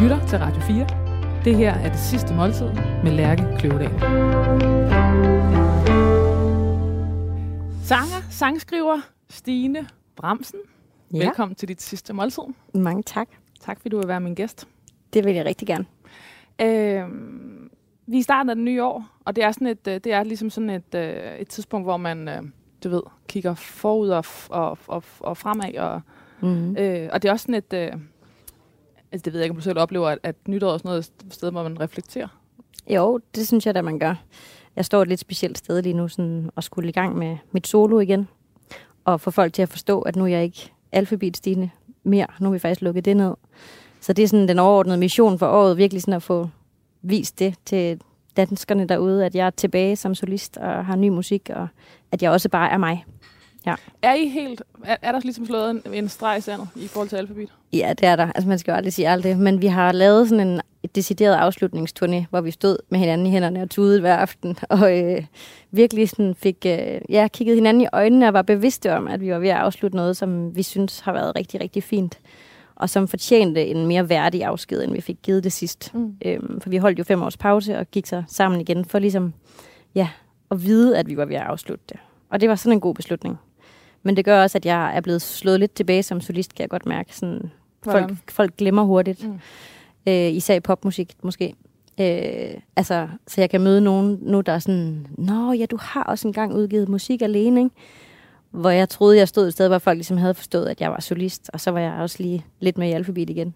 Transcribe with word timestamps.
lytter 0.00 0.26
til 0.26 0.38
Radio 0.38 0.60
4. 0.60 0.86
Det 1.44 1.56
her 1.56 1.74
er 1.74 1.88
det 1.88 1.98
sidste 1.98 2.34
måltid 2.34 2.66
med 3.04 3.12
Lærke 3.12 3.44
Kløvedal. 3.58 3.90
Sanger, 7.82 8.30
sangskriver 8.30 9.00
Stine 9.30 9.86
Bramsen. 10.16 10.58
Ja. 11.14 11.18
Velkommen 11.18 11.54
til 11.54 11.68
dit 11.68 11.82
sidste 11.82 12.12
måltid. 12.12 12.42
Mange 12.74 13.02
tak. 13.02 13.28
Tak 13.60 13.80
fordi 13.80 13.88
du 13.88 13.98
vil 13.98 14.08
være 14.08 14.20
min 14.20 14.34
gæst. 14.34 14.68
Det 15.12 15.24
vil 15.24 15.34
jeg 15.34 15.44
rigtig 15.44 15.68
gerne. 15.68 15.84
Øh, 16.60 17.08
vi 18.06 18.16
er 18.16 18.20
i 18.20 18.22
starten 18.22 18.50
af 18.50 18.56
det 18.56 18.64
nye 18.64 18.84
år, 18.84 19.04
og 19.24 19.36
det 19.36 19.44
er, 19.44 19.52
sådan 19.52 19.66
et, 19.66 19.84
det 19.84 20.06
er 20.06 20.22
ligesom 20.22 20.50
sådan 20.50 20.70
et, 20.70 20.94
øh, 20.94 21.36
et 21.38 21.48
tidspunkt, 21.48 21.86
hvor 21.86 21.96
man, 21.96 22.28
øh, 22.28 22.42
du 22.84 22.88
ved, 22.88 23.02
kigger 23.28 23.54
forud 23.54 24.08
og, 24.08 24.24
og, 24.48 24.78
og, 24.86 25.02
og 25.20 25.36
fremad. 25.36 25.76
Og, 25.78 26.00
mm. 26.40 26.76
øh, 26.76 27.08
og 27.12 27.22
det 27.22 27.28
er 27.28 27.32
også 27.32 27.42
sådan 27.42 27.54
et... 27.54 28.00
Altså 29.12 29.24
det 29.24 29.32
ved 29.32 29.40
jeg 29.40 29.44
ikke, 29.44 29.52
om 29.52 29.56
du 29.56 29.62
selv 29.62 29.78
oplever, 29.78 30.08
at, 30.08 30.18
at 30.22 30.36
nytår 30.48 30.72
er 30.72 30.78
sådan 30.78 30.88
noget 30.88 31.10
sted, 31.30 31.50
hvor 31.50 31.62
man 31.62 31.80
reflekterer. 31.80 32.28
Jo, 32.88 33.20
det 33.34 33.46
synes 33.46 33.66
jeg 33.66 33.74
da, 33.74 33.82
man 33.82 33.98
gør. 33.98 34.14
Jeg 34.76 34.84
står 34.84 35.02
et 35.02 35.08
lidt 35.08 35.20
specielt 35.20 35.58
sted 35.58 35.82
lige 35.82 35.92
nu, 35.92 36.08
sådan, 36.08 36.50
og 36.56 36.64
skulle 36.64 36.88
i 36.88 36.92
gang 36.92 37.18
med 37.18 37.36
mit 37.52 37.66
solo 37.66 38.00
igen. 38.00 38.28
Og 39.04 39.20
få 39.20 39.30
folk 39.30 39.52
til 39.52 39.62
at 39.62 39.68
forstå, 39.68 40.00
at 40.00 40.16
nu 40.16 40.24
er 40.24 40.28
jeg 40.28 40.42
ikke 40.44 40.72
alfabetstigende 40.92 41.70
mere. 42.02 42.26
Nu 42.40 42.48
er 42.48 42.52
vi 42.52 42.58
faktisk 42.58 42.82
lukket 42.82 43.04
det 43.04 43.16
ned. 43.16 43.34
Så 44.00 44.12
det 44.12 44.22
er 44.22 44.28
sådan 44.28 44.48
den 44.48 44.58
overordnede 44.58 44.98
mission 44.98 45.38
for 45.38 45.46
året, 45.46 45.76
virkelig 45.76 46.02
sådan 46.02 46.14
at 46.14 46.22
få 46.22 46.48
vist 47.02 47.38
det 47.38 47.54
til 47.64 48.00
danskerne 48.36 48.88
derude, 48.88 49.26
at 49.26 49.34
jeg 49.34 49.46
er 49.46 49.50
tilbage 49.50 49.96
som 49.96 50.14
solist 50.14 50.56
og 50.56 50.86
har 50.86 50.96
ny 50.96 51.08
musik, 51.08 51.50
og 51.54 51.68
at 52.12 52.22
jeg 52.22 52.30
også 52.30 52.48
bare 52.48 52.70
er 52.70 52.78
mig. 52.78 53.04
Ja. 53.66 53.74
Er 54.02 54.14
I 54.14 54.28
helt, 54.28 54.62
er, 54.84 54.96
er 55.02 55.12
der 55.12 55.20
ligesom 55.20 55.46
slået 55.46 55.70
en, 55.70 55.82
en 55.94 56.08
streg 56.08 56.38
i 56.38 56.40
sandet 56.40 56.68
i 56.76 56.86
forhold 56.86 57.08
til 57.08 57.16
alfabet? 57.16 57.48
Ja, 57.72 57.92
det 57.98 58.08
er 58.08 58.16
der. 58.16 58.32
Altså 58.34 58.48
man 58.48 58.58
skal 58.58 58.72
jo 58.72 58.76
aldrig 58.76 58.92
sige 58.92 59.08
alt 59.08 59.24
det, 59.24 59.38
men 59.38 59.62
vi 59.62 59.66
har 59.66 59.92
lavet 59.92 60.28
sådan 60.28 60.48
en 60.48 60.60
et 60.82 60.96
decideret 60.96 61.36
afslutningsturné, 61.36 62.24
hvor 62.30 62.40
vi 62.40 62.50
stod 62.50 62.76
med 62.88 62.98
hinanden 62.98 63.26
i 63.26 63.30
hænderne 63.30 63.62
og 63.62 63.70
tudede 63.70 64.00
hver 64.00 64.16
aften, 64.16 64.58
og 64.68 64.98
øh, 64.98 65.24
virkelig 65.70 66.08
sådan 66.08 66.34
fik, 66.34 66.56
øh, 66.66 67.00
ja, 67.08 67.28
kigget 67.32 67.56
hinanden 67.56 67.80
i 67.80 67.86
øjnene 67.92 68.28
og 68.28 68.34
var 68.34 68.42
bevidste 68.42 68.94
om, 68.94 69.08
at 69.08 69.20
vi 69.20 69.32
var 69.32 69.38
ved 69.38 69.48
at 69.48 69.56
afslutte 69.56 69.96
noget, 69.96 70.16
som 70.16 70.56
vi 70.56 70.62
synes 70.62 71.00
har 71.00 71.12
været 71.12 71.36
rigtig, 71.36 71.60
rigtig 71.60 71.82
fint 71.82 72.18
og 72.80 72.90
som 72.90 73.08
fortjente 73.08 73.66
en 73.66 73.86
mere 73.86 74.08
værdig 74.08 74.44
afsked, 74.44 74.82
end 74.82 74.92
vi 74.92 75.00
fik 75.00 75.18
givet 75.22 75.44
det 75.44 75.52
sidst. 75.52 75.94
Mm. 75.94 76.14
Øhm, 76.24 76.60
for 76.60 76.70
vi 76.70 76.76
holdt 76.76 76.98
jo 76.98 77.04
fem 77.04 77.22
års 77.22 77.36
pause 77.36 77.78
og 77.78 77.90
gik 77.90 78.06
så 78.06 78.22
sammen 78.28 78.60
igen 78.60 78.84
for 78.84 78.98
ligesom, 78.98 79.32
ja, 79.94 80.08
at 80.50 80.64
vide, 80.64 80.98
at 80.98 81.08
vi 81.08 81.16
var 81.16 81.24
ved 81.24 81.36
at 81.36 81.42
afslutte 81.42 81.84
det. 81.88 81.96
Og 82.30 82.40
det 82.40 82.48
var 82.48 82.54
sådan 82.54 82.72
en 82.72 82.80
god 82.80 82.94
beslutning. 82.94 83.38
Men 84.02 84.16
det 84.16 84.24
gør 84.24 84.42
også, 84.42 84.58
at 84.58 84.66
jeg 84.66 84.96
er 84.96 85.00
blevet 85.00 85.22
slået 85.22 85.60
lidt 85.60 85.74
tilbage 85.74 86.02
som 86.02 86.20
solist, 86.20 86.54
kan 86.54 86.62
jeg 86.62 86.70
godt 86.70 86.86
mærke. 86.86 87.16
Sådan, 87.16 87.50
folk, 87.82 88.12
folk 88.28 88.56
glemmer 88.56 88.82
hurtigt. 88.82 89.28
Mm. 89.28 89.38
Øh, 90.06 90.32
især 90.32 90.54
i 90.54 90.60
popmusik, 90.60 91.14
måske. 91.22 91.54
Øh, 92.00 92.60
altså, 92.76 93.08
så 93.26 93.40
jeg 93.40 93.50
kan 93.50 93.60
møde 93.60 93.80
nogen 93.80 94.18
nu, 94.22 94.40
der 94.40 94.52
er 94.52 94.58
sådan, 94.58 95.06
Nå 95.18 95.52
ja, 95.52 95.66
du 95.66 95.78
har 95.80 96.02
også 96.02 96.28
engang 96.28 96.54
udgivet 96.54 96.88
musik 96.88 97.22
alene, 97.22 97.60
ikke? 97.60 97.74
hvor 98.50 98.70
jeg 98.70 98.88
troede, 98.88 99.16
jeg 99.16 99.28
stod 99.28 99.46
et 99.46 99.52
sted, 99.52 99.68
hvor 99.68 99.78
folk 99.78 99.96
ligesom 99.96 100.16
havde 100.16 100.34
forstået, 100.34 100.66
at 100.66 100.80
jeg 100.80 100.90
var 100.90 101.00
solist, 101.00 101.50
og 101.52 101.60
så 101.60 101.70
var 101.70 101.80
jeg 101.80 101.92
også 101.92 102.16
lige 102.22 102.44
lidt 102.60 102.78
med 102.78 102.88
i 102.88 102.92
alfabet 102.92 103.30
igen. 103.30 103.54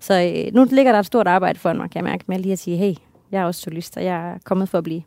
Så 0.00 0.32
øh, 0.46 0.54
nu 0.54 0.64
ligger 0.64 0.92
der 0.92 0.98
et 0.98 1.06
stort 1.06 1.26
arbejde 1.26 1.58
for 1.58 1.72
mig, 1.72 1.90
kan 1.90 2.04
jeg 2.04 2.10
mærke, 2.10 2.24
med 2.26 2.38
lige 2.38 2.52
at 2.52 2.58
sige, 2.58 2.76
hey, 2.76 2.94
jeg 3.30 3.42
er 3.42 3.44
også 3.44 3.60
solist, 3.60 3.96
og 3.96 4.04
jeg 4.04 4.30
er 4.30 4.38
kommet 4.44 4.68
for 4.68 4.78
at 4.78 4.84
blive. 4.84 5.02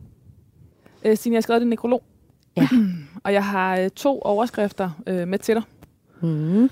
Øh, 1.05 1.17
Stine, 1.17 1.33
jeg 1.33 1.37
har 1.37 1.41
skrevet 1.41 1.61
din 1.61 1.69
nekrolog, 1.69 2.03
ja. 2.57 2.67
og 3.23 3.33
jeg 3.33 3.45
har 3.45 3.77
øh, 3.77 3.89
to 3.89 4.21
overskrifter 4.21 4.89
øh, 5.07 5.27
med 5.27 5.39
til 5.39 5.55
dig. 5.55 5.63
Mm. 6.21 6.69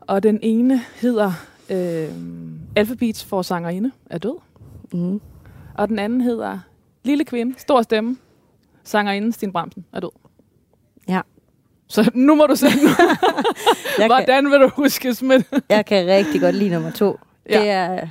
Og 0.00 0.22
den 0.22 0.38
ene 0.42 0.80
hedder 0.94 1.32
øh, 1.70 2.08
Alphabets 2.76 3.24
for 3.24 3.42
sangerinde 3.42 3.90
er 4.10 4.18
død. 4.18 4.38
Mm. 4.92 5.20
Og 5.74 5.88
den 5.88 5.98
anden 5.98 6.20
hedder 6.20 6.58
Lille 7.04 7.24
kvinde, 7.24 7.54
stor 7.58 7.82
stemme, 7.82 8.16
sangerinde 8.84 9.32
Stine 9.32 9.52
Bramsen 9.52 9.84
er 9.92 10.00
død. 10.00 10.10
Ja. 11.08 11.20
Så 11.88 12.10
nu 12.14 12.34
må 12.34 12.46
du 12.46 12.56
se 12.56 12.66
Hvordan 14.06 14.44
kan, 14.44 14.50
vil 14.50 14.60
du 14.60 14.68
huske 14.68 15.16
med 15.22 15.42
Jeg 15.68 15.86
kan 15.86 16.06
rigtig 16.06 16.40
godt 16.40 16.54
lide 16.54 16.70
nummer 16.70 16.90
to. 16.90 17.18
Ja. 17.50 17.60
Det 17.60 17.70
er, 17.70 18.08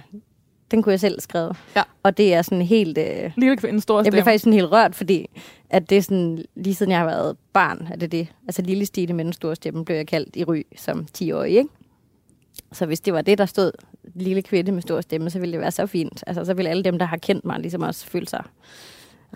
den 0.72 0.84
kunne 0.84 0.92
jeg 0.92 1.00
selv 1.00 1.20
skrive. 1.20 1.54
Ja. 1.76 1.84
Og 2.04 2.18
det 2.18 2.34
er 2.34 2.42
sådan 2.42 2.62
helt... 2.62 2.98
Øh, 2.98 3.32
Lille 3.38 3.58
kvinde, 3.58 3.82
stor 3.82 3.96
stemme. 4.02 4.06
Jeg 4.06 4.12
bliver 4.12 4.24
faktisk 4.24 4.44
sådan 4.44 4.54
helt 4.54 4.72
rørt, 4.72 4.96
fordi 4.96 5.30
at 5.70 5.90
det 5.90 5.98
er 5.98 6.02
sådan, 6.02 6.46
lige 6.56 6.76
siden 6.76 6.92
jeg 6.92 7.00
har 7.00 7.06
været 7.06 7.38
barn, 7.54 7.88
er 7.92 7.96
det 7.96 8.12
det. 8.12 8.28
Altså 8.48 8.62
lille 8.62 8.86
Stine 8.86 9.14
med 9.14 9.26
den 9.26 9.34
store 9.34 9.56
stemme, 9.56 9.86
blev 9.86 9.98
jeg 9.98 10.08
kaldt 10.08 10.36
i 10.36 10.44
ry 10.44 10.62
som 10.76 11.08
10-årig, 11.18 11.52
ikke? 11.52 11.70
Så 12.72 12.86
hvis 12.86 13.00
det 13.00 13.14
var 13.14 13.22
det, 13.22 13.38
der 13.38 13.46
stod 13.46 13.72
lille 14.16 14.42
kvinde 14.42 14.72
med 14.72 14.82
stor 14.82 15.02
stemme, 15.02 15.30
så 15.30 15.40
ville 15.40 15.54
det 15.54 15.62
være 15.62 15.72
så 15.72 15.86
fint. 15.86 16.24
Altså, 16.28 16.46
så 16.46 16.54
ville 16.54 16.70
alle 16.70 16.84
dem, 16.84 17.00
der 17.00 17.06
har 17.06 17.18
kendt 17.18 17.46
mig, 17.46 17.60
ligesom 17.60 17.82
også 17.82 18.06
føle 18.06 18.28
sig 18.28 18.44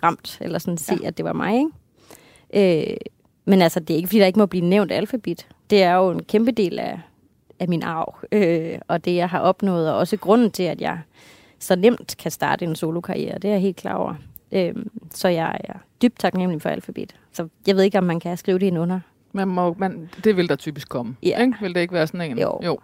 ramt, 0.02 0.38
eller 0.40 0.58
sådan 0.58 0.78
se, 0.78 0.98
ja. 1.02 1.08
at 1.08 1.16
det 1.16 1.24
var 1.24 1.32
mig, 1.32 1.54
ikke? 1.54 2.90
Øh, 2.90 2.96
men 3.44 3.62
altså, 3.62 3.80
det 3.80 3.90
er 3.90 3.96
ikke, 3.96 4.08
fordi 4.08 4.18
der 4.18 4.26
ikke 4.26 4.38
må 4.38 4.46
blive 4.46 4.64
nævnt 4.64 4.92
alfabet. 4.92 5.46
Det 5.70 5.82
er 5.82 5.94
jo 5.94 6.10
en 6.10 6.22
kæmpe 6.22 6.50
del 6.50 6.78
af, 6.78 7.00
af 7.62 7.68
min 7.68 7.82
arv, 7.82 8.18
øh, 8.32 8.78
og 8.88 9.04
det, 9.04 9.14
jeg 9.14 9.28
har 9.28 9.40
opnået, 9.40 9.90
og 9.90 9.98
også 9.98 10.16
grunden 10.16 10.50
til, 10.50 10.62
at 10.62 10.80
jeg 10.80 10.98
så 11.58 11.76
nemt 11.76 12.16
kan 12.18 12.30
starte 12.30 12.64
en 12.64 12.76
solokarriere. 12.76 13.38
Det 13.38 13.48
er 13.48 13.52
jeg 13.52 13.60
helt 13.60 13.76
klar 13.76 13.94
over. 13.94 14.14
Øh, 14.52 14.74
så 15.10 15.28
jeg 15.28 15.60
er 15.64 15.74
dybt 16.02 16.18
taknemmelig 16.18 16.62
for 16.62 16.68
alfabet. 16.68 17.16
Så 17.32 17.48
jeg 17.66 17.76
ved 17.76 17.82
ikke, 17.82 17.98
om 17.98 18.04
man 18.04 18.20
kan 18.20 18.36
skrive 18.36 18.58
det 18.58 18.66
ind 18.66 18.78
under. 18.78 19.00
Man 19.32 19.48
må, 19.48 19.74
man, 19.78 20.10
det 20.24 20.36
vil 20.36 20.48
der 20.48 20.56
typisk 20.56 20.88
komme. 20.88 21.16
Ja. 21.22 21.40
Ikke? 21.40 21.54
Vil 21.60 21.74
det 21.74 21.80
ikke 21.80 21.94
være 21.94 22.06
sådan 22.06 22.30
en? 22.30 22.38
Jo. 22.38 22.60
jo. 22.64 22.78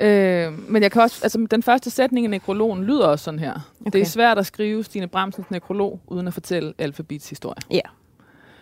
Øh, 0.00 0.70
men 0.70 0.82
jeg 0.82 0.92
kan 0.92 1.02
også, 1.02 1.20
altså, 1.22 1.46
den 1.50 1.62
første 1.62 1.90
sætning 1.90 2.26
i 2.26 2.28
nekrologen 2.28 2.84
lyder 2.84 3.06
også 3.06 3.24
sådan 3.24 3.40
her. 3.40 3.52
Okay. 3.80 3.90
Det 3.92 4.00
er 4.00 4.04
svært 4.04 4.38
at 4.38 4.46
skrive 4.46 4.84
Stine 4.84 5.06
Bramsens 5.06 5.50
nekrolog, 5.50 6.00
uden 6.06 6.26
at 6.26 6.34
fortælle 6.34 6.74
alfabets 6.78 7.28
historie. 7.28 7.60
Ja. 7.70 7.80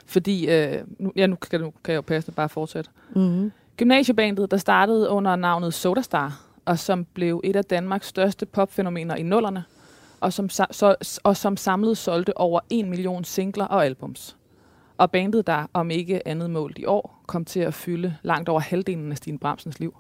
Fordi, 0.07 0.51
øh, 0.51 0.77
nu, 0.99 1.13
ja, 1.17 1.27
nu 1.27 1.37
kan, 1.37 1.61
nu 1.61 1.73
kan 1.85 1.93
jeg 1.93 1.97
jo 1.97 2.03
passende 2.03 2.35
bare 2.35 2.49
fortsætte. 2.49 2.91
Mm-hmm. 3.15 3.53
Gymnasiebandet, 3.81 4.51
der 4.51 4.57
startede 4.57 5.09
under 5.09 5.37
navnet 5.37 5.75
Sodastar, 5.75 6.41
og 6.65 6.79
som 6.79 7.05
blev 7.05 7.41
et 7.45 7.57
af 7.57 7.65
Danmarks 7.65 8.07
største 8.07 8.47
popfænomener 8.47 9.15
i 9.15 9.23
nullerne, 9.23 9.65
og 10.21 10.33
som, 10.33 10.49
så, 10.49 11.19
og 11.25 11.37
som 11.37 11.57
samlet 11.57 11.99
solgte 11.99 12.37
over 12.37 12.61
en 12.71 12.91
million 12.91 13.25
singler 13.25 13.65
og 13.65 13.85
albums. 13.85 14.37
Og 14.99 15.11
bandet, 15.11 15.47
der 15.47 15.67
om 15.73 15.91
ikke 15.91 16.29
andet 16.29 16.51
målt 16.51 16.79
i 16.79 16.85
år, 16.85 17.23
kom 17.27 17.45
til 17.45 17.61
at 17.61 17.75
fylde 17.75 18.17
langt 18.23 18.49
over 18.49 18.61
halvdelen 18.61 19.11
af 19.11 19.17
Stine 19.17 19.39
Bramsens 19.39 19.81
liv. 19.81 19.97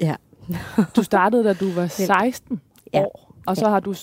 Ja. 0.00 0.16
du 0.96 1.02
startede, 1.02 1.44
da 1.44 1.52
du 1.52 1.72
var 1.72 1.86
16 1.86 2.60
ja. 2.92 3.00
år, 3.00 3.34
og 3.46 3.56
så 3.56 3.66
ja. 3.66 3.70
har 3.70 3.80
du 3.80 3.94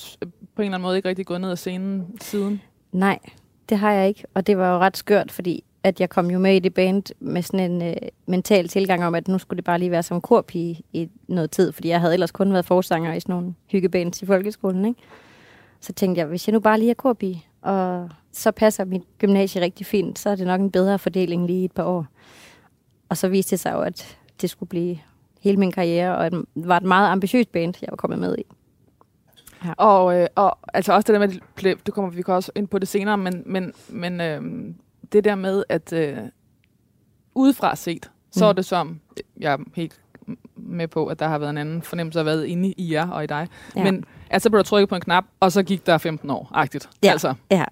på 0.55 0.61
en 0.61 0.65
eller 0.65 0.77
anden 0.77 0.81
måde 0.81 0.97
ikke 0.97 1.09
rigtig 1.09 1.25
gået 1.25 1.41
ned 1.41 1.51
ad 1.51 1.55
scenen 1.55 2.17
siden. 2.21 2.61
Nej, 2.91 3.19
det 3.69 3.77
har 3.77 3.91
jeg 3.91 4.07
ikke, 4.07 4.23
og 4.33 4.47
det 4.47 4.57
var 4.57 4.73
jo 4.73 4.79
ret 4.79 4.97
skørt, 4.97 5.31
fordi 5.31 5.63
at 5.85 5.99
jeg 5.99 6.09
kom 6.09 6.31
jo 6.31 6.39
med 6.39 6.55
i 6.55 6.59
det 6.59 6.73
band 6.73 7.03
med 7.19 7.41
sådan 7.41 7.71
en 7.71 7.81
øh, 7.81 7.95
mental 8.25 8.67
tilgang 8.67 9.05
om, 9.05 9.15
at 9.15 9.27
nu 9.27 9.37
skulle 9.37 9.57
det 9.57 9.65
bare 9.65 9.79
lige 9.79 9.91
være 9.91 10.03
som 10.03 10.21
korpige 10.21 10.81
i 10.93 11.09
noget 11.27 11.51
tid, 11.51 11.71
fordi 11.71 11.87
jeg 11.87 11.99
havde 11.99 12.13
ellers 12.13 12.31
kun 12.31 12.53
været 12.53 12.65
forsanger 12.65 13.13
i 13.13 13.19
sådan 13.19 13.35
nogle 13.35 13.53
hyggebands 13.67 14.21
i 14.21 14.25
folkeskolen, 14.25 14.85
ikke? 14.85 15.01
Så 15.79 15.93
tænkte 15.93 16.19
jeg, 16.19 16.27
hvis 16.27 16.47
jeg 16.47 16.53
nu 16.53 16.59
bare 16.59 16.79
lige 16.79 16.89
er 16.91 16.95
korpige, 16.95 17.45
og 17.61 18.09
så 18.31 18.51
passer 18.51 18.85
mit 18.85 19.01
gymnasie 19.19 19.61
rigtig 19.61 19.85
fint, 19.85 20.19
så 20.19 20.29
er 20.29 20.35
det 20.35 20.47
nok 20.47 20.61
en 20.61 20.71
bedre 20.71 20.99
fordeling 20.99 21.47
lige 21.47 21.65
et 21.65 21.71
par 21.71 21.83
år. 21.83 22.05
Og 23.09 23.17
så 23.17 23.27
viste 23.27 23.51
det 23.51 23.59
sig 23.59 23.73
jo, 23.73 23.81
at 23.81 24.17
det 24.41 24.49
skulle 24.49 24.69
blive 24.69 24.99
hele 25.41 25.57
min 25.57 25.71
karriere, 25.71 26.17
og 26.17 26.31
det 26.31 26.45
var 26.55 26.77
et 26.77 26.83
meget 26.83 27.11
ambitiøst 27.11 27.51
band, 27.51 27.73
jeg 27.81 27.87
var 27.89 27.97
kommet 27.97 28.19
med 28.19 28.37
i. 28.37 28.43
Ja. 29.65 29.73
Og, 29.77 30.21
øh, 30.21 30.27
og 30.35 30.57
altså 30.73 30.93
også 30.93 31.13
det 31.13 31.21
der 31.21 31.27
med, 31.27 31.75
det 31.85 31.93
kommer 31.93 32.11
vi 32.11 32.23
også 32.27 32.51
ind 32.55 32.67
på 32.67 32.79
det 32.79 32.87
senere, 32.87 33.17
men, 33.17 33.43
men, 33.45 33.73
men 33.89 34.21
øh, 34.21 34.41
det 35.11 35.23
der 35.23 35.35
med, 35.35 35.63
at 35.69 35.93
øh, 35.93 36.17
udefra 37.35 37.75
set, 37.75 38.11
så 38.31 38.45
mm. 38.45 38.49
er 38.49 38.53
det 38.53 38.65
som, 38.65 38.99
jeg 39.39 39.53
er 39.53 39.57
helt 39.75 39.99
med 40.55 40.87
på, 40.87 41.05
at 41.05 41.19
der 41.19 41.27
har 41.27 41.37
været 41.37 41.49
en 41.49 41.57
anden 41.57 41.81
fornemmelse 41.81 42.19
af 42.19 42.25
været 42.25 42.45
inde 42.45 42.73
i 42.77 42.93
jer 42.93 43.09
og 43.09 43.23
i 43.23 43.27
dig. 43.27 43.47
Ja. 43.75 43.83
Men 43.83 44.05
altså 44.29 44.49
blev 44.49 44.57
der 44.57 44.63
trykket 44.63 44.89
på 44.89 44.95
en 44.95 45.01
knap, 45.01 45.25
og 45.39 45.51
så 45.51 45.63
gik 45.63 45.85
der 45.85 45.97
15 45.97 46.29
år, 46.29 46.51
agtigt. 46.53 46.89
Ja, 47.03 47.11
altså. 47.11 47.33
ja. 47.51 47.63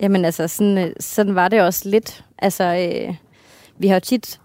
Jamen 0.00 0.24
altså, 0.24 0.48
sådan, 0.48 0.78
øh, 0.78 0.92
sådan 1.00 1.34
var 1.34 1.48
det 1.48 1.62
også 1.62 1.88
lidt. 1.88 2.24
Altså, 2.38 2.64
øh, 2.64 3.14
vi 3.78 3.88
har 3.88 3.94
jo 3.94 4.00
tit 4.00 4.40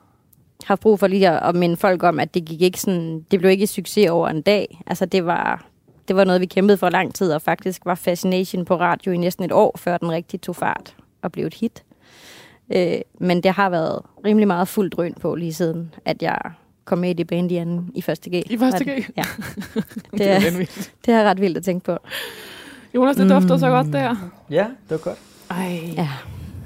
haft 0.64 0.82
brug 0.82 1.00
for 1.00 1.08
lige 1.08 1.30
at, 1.30 1.50
at 1.50 1.56
minde 1.56 1.78
folk 1.78 2.04
om, 2.04 2.20
at 2.20 2.34
det 2.34 2.46
gik 2.46 2.62
ikke 2.62 2.82
sådan, 2.82 3.26
det 3.32 3.40
blev 3.40 3.52
ikke 3.52 3.68
succes 3.68 4.10
over 4.10 4.28
en 4.28 4.42
dag. 4.42 4.84
Altså, 4.88 5.06
det 5.06 5.26
var, 5.26 5.66
det 6.08 6.16
var 6.16 6.24
noget, 6.24 6.42
vi 6.42 6.46
kæmpede 6.46 6.78
for 6.78 6.90
lang 6.90 7.16
tid, 7.16 7.34
og 7.34 7.42
faktisk 7.42 7.86
var 7.86 7.96
Fascination 7.96 8.66
på 8.66 8.76
radio 8.76 9.12
i 9.12 9.18
næsten 9.18 9.46
et 9.46 9.52
år, 9.52 9.78
før 9.78 9.98
den 9.98 10.12
rigtig 10.12 10.42
tog 10.42 10.56
fart 10.56 10.96
og 11.22 11.32
blev 11.32 11.46
et 11.46 11.54
hit. 11.54 11.84
Øh, 12.76 13.02
men 13.20 13.44
det 13.44 13.52
har 13.52 13.70
været 13.70 14.02
rimelig 14.26 14.48
meget 14.48 14.68
fuldt 14.68 14.94
drøn 14.94 15.14
på 15.22 15.36
lige 15.36 15.54
siden, 15.54 15.94
at 16.06 16.22
jeg 16.22 16.38
kom 16.86 16.98
med 16.98 17.10
i 17.10 17.14
det 17.14 17.28
band 17.28 17.52
igen 17.52 17.92
i 17.96 18.02
første 18.02 18.30
G. 18.30 18.34
I 18.52 18.58
første 18.58 18.84
G? 18.84 18.88
Ja. 19.18 19.24
det, 20.18 20.30
er, 20.30 20.40
det 21.06 21.14
er 21.14 21.24
ret 21.24 21.42
vildt 21.42 21.58
at 21.58 21.64
tænke 21.64 21.86
på. 21.86 21.98
Jonas, 22.96 23.16
det 23.16 23.30
dufter 23.30 23.56
mm. 23.56 23.60
så 23.60 23.70
godt 23.70 23.94
der. 23.94 24.16
Ja, 24.50 24.68
det 24.90 24.92
var 24.92 24.98
godt. 24.98 25.20
Ej. 25.50 25.80
Ja. 25.98 26.10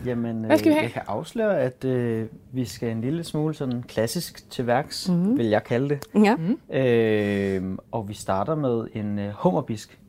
Jamen, 0.06 0.44
Hvad 0.44 0.58
skal 0.58 0.70
vi 0.70 0.76
øh, 0.76 0.76
have? 0.76 0.84
jeg 0.84 0.92
kan 0.92 1.02
afsløre, 1.08 1.60
at 1.60 1.86
øh, 1.86 2.26
vi 2.52 2.66
skal 2.66 2.90
en 2.92 3.02
lille 3.02 3.24
smule 3.24 3.54
sådan 3.54 3.84
klassisk 3.84 4.50
til 4.50 4.68
værks, 4.68 5.10
mm-hmm. 5.10 5.38
vil 5.38 5.46
jeg 5.46 5.64
kalde 5.64 5.90
det. 5.90 6.24
Ja. 6.24 6.36
Mm. 6.36 6.76
Øh, 6.76 7.78
og 7.92 8.10
vi 8.10 8.14
starter 8.14 8.56
med 8.56 8.88
en 8.94 9.20
øh, 9.20 9.32
hummerbisk. 9.34 10.00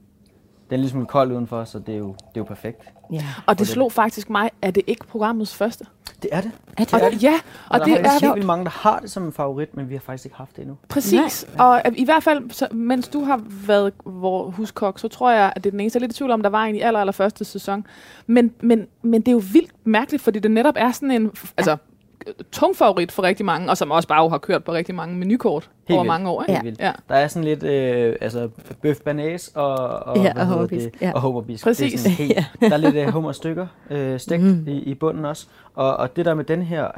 Den 0.71 0.79
er 0.79 0.81
lidt 0.81 0.91
smule 0.91 1.07
kold 1.07 1.33
udenfor, 1.33 1.65
så 1.65 1.79
det 1.79 1.95
er 1.95 1.99
jo, 1.99 2.09
det 2.09 2.37
er 2.37 2.41
jo 2.41 2.45
perfekt. 2.45 2.93
Ja. 3.13 3.25
Og 3.47 3.59
det 3.59 3.67
det. 3.67 3.69
slog 3.69 3.93
faktisk 3.93 4.31
mig, 4.31 4.51
at 4.63 4.75
det 4.75 4.83
ikke 4.87 5.07
programmets 5.07 5.55
første. 5.55 5.85
Det 6.23 6.31
er 6.33 6.41
det. 6.41 6.51
Er 6.79 6.85
det? 6.85 6.95
Og, 6.95 7.15
ja, 7.15 7.33
Og, 7.33 7.41
og 7.69 7.79
der 7.79 7.85
det 7.85 7.95
er 7.95 7.99
er 7.99 8.03
faktisk 8.05 8.25
helt 8.35 8.47
mange, 8.47 8.65
der 8.65 8.71
har 8.71 8.99
det 8.99 9.11
som 9.11 9.25
en 9.25 9.33
favorit, 9.33 9.77
men 9.77 9.89
vi 9.89 9.95
har 9.95 10.01
faktisk 10.01 10.25
ikke 10.27 10.37
haft 10.37 10.57
det 10.57 10.63
endnu. 10.63 10.77
Præcis. 10.89 11.47
Og 11.59 11.83
øh, 11.87 11.93
i 11.97 12.05
hvert 12.05 12.23
fald, 12.23 12.51
så, 12.51 12.69
mens 12.71 13.09
du 13.09 13.25
har 13.25 13.41
været 13.67 13.93
vor 14.05 14.51
huskok, 14.51 14.99
så 14.99 15.09
tror 15.09 15.31
jeg, 15.31 15.53
at 15.57 15.65
det 15.65 15.67
er 15.67 15.71
den 15.71 15.81
eneste. 15.81 15.97
Jeg 15.97 16.01
er 16.01 16.07
lidt 16.07 16.13
i 16.13 16.19
tvivl 16.19 16.31
om, 16.31 16.43
der 16.43 16.51
var 16.51 16.65
en 16.65 16.75
i 16.75 16.81
aller, 16.81 17.01
aller 17.01 17.13
første 17.13 17.45
sæson. 17.45 17.87
Men, 18.27 18.55
men, 18.61 18.87
men 19.03 19.21
det 19.21 19.29
er 19.29 19.33
jo 19.33 19.43
vildt 19.53 19.71
mærkeligt, 19.85 20.23
fordi 20.23 20.39
det 20.39 20.51
netop 20.51 20.75
er 20.77 20.93
sådan 20.93 21.11
en 21.11 21.31
altså, 21.57 21.77
tung 22.53 22.77
favorit 22.77 23.13
for 23.13 23.23
rigtig 23.23 23.47
mange, 23.47 23.71
og 23.71 23.77
som 23.77 23.91
også 23.91 24.09
bare 24.09 24.29
har 24.29 24.39
kørt 24.39 24.65
på 24.65 24.73
rigtig 24.73 24.95
mange 24.95 25.17
menukort 25.17 25.71
Helt 25.89 25.97
over 25.97 26.03
vildt. 26.05 26.07
mange 26.09 26.31
år. 26.31 26.43
Ikke? 26.43 26.53
Ja. 26.53 26.57
Helt 26.59 26.65
vildt. 26.65 26.81
Ja. 26.81 26.93
Der 27.09 27.15
er 27.15 27.29
sådan 27.29 27.45
lidt, 27.45 27.63
øh, 27.63 28.17
altså, 28.21 28.49
bøf 28.83 28.97
banæs 29.01 29.51
og, 29.55 29.75
og, 29.79 30.17
Ja, 30.17 30.33
og 30.37 30.47
hummerbisk, 30.47 30.93
det? 30.93 31.03
ja. 31.03 31.13
og 31.15 31.21
hummerbisk. 31.21 31.65
Præcis. 31.65 31.93
Det 32.03 32.11
er 32.11 32.15
sådan 32.15 32.27
helt, 32.27 32.47
Der 32.61 32.73
er 32.73 32.77
lidt 32.77 32.95
øh, 32.97 33.09
hummerstykker 33.09 33.67
øh, 33.91 34.21
stegt 34.21 34.43
mm. 34.43 34.65
i, 34.69 34.79
i 34.79 34.95
bunden 34.95 35.25
også. 35.25 35.47
Og, 35.75 35.97
og 35.97 36.17
det 36.17 36.25
der 36.25 36.35
med 36.35 36.45
den 36.45 36.63
her, 36.63 36.89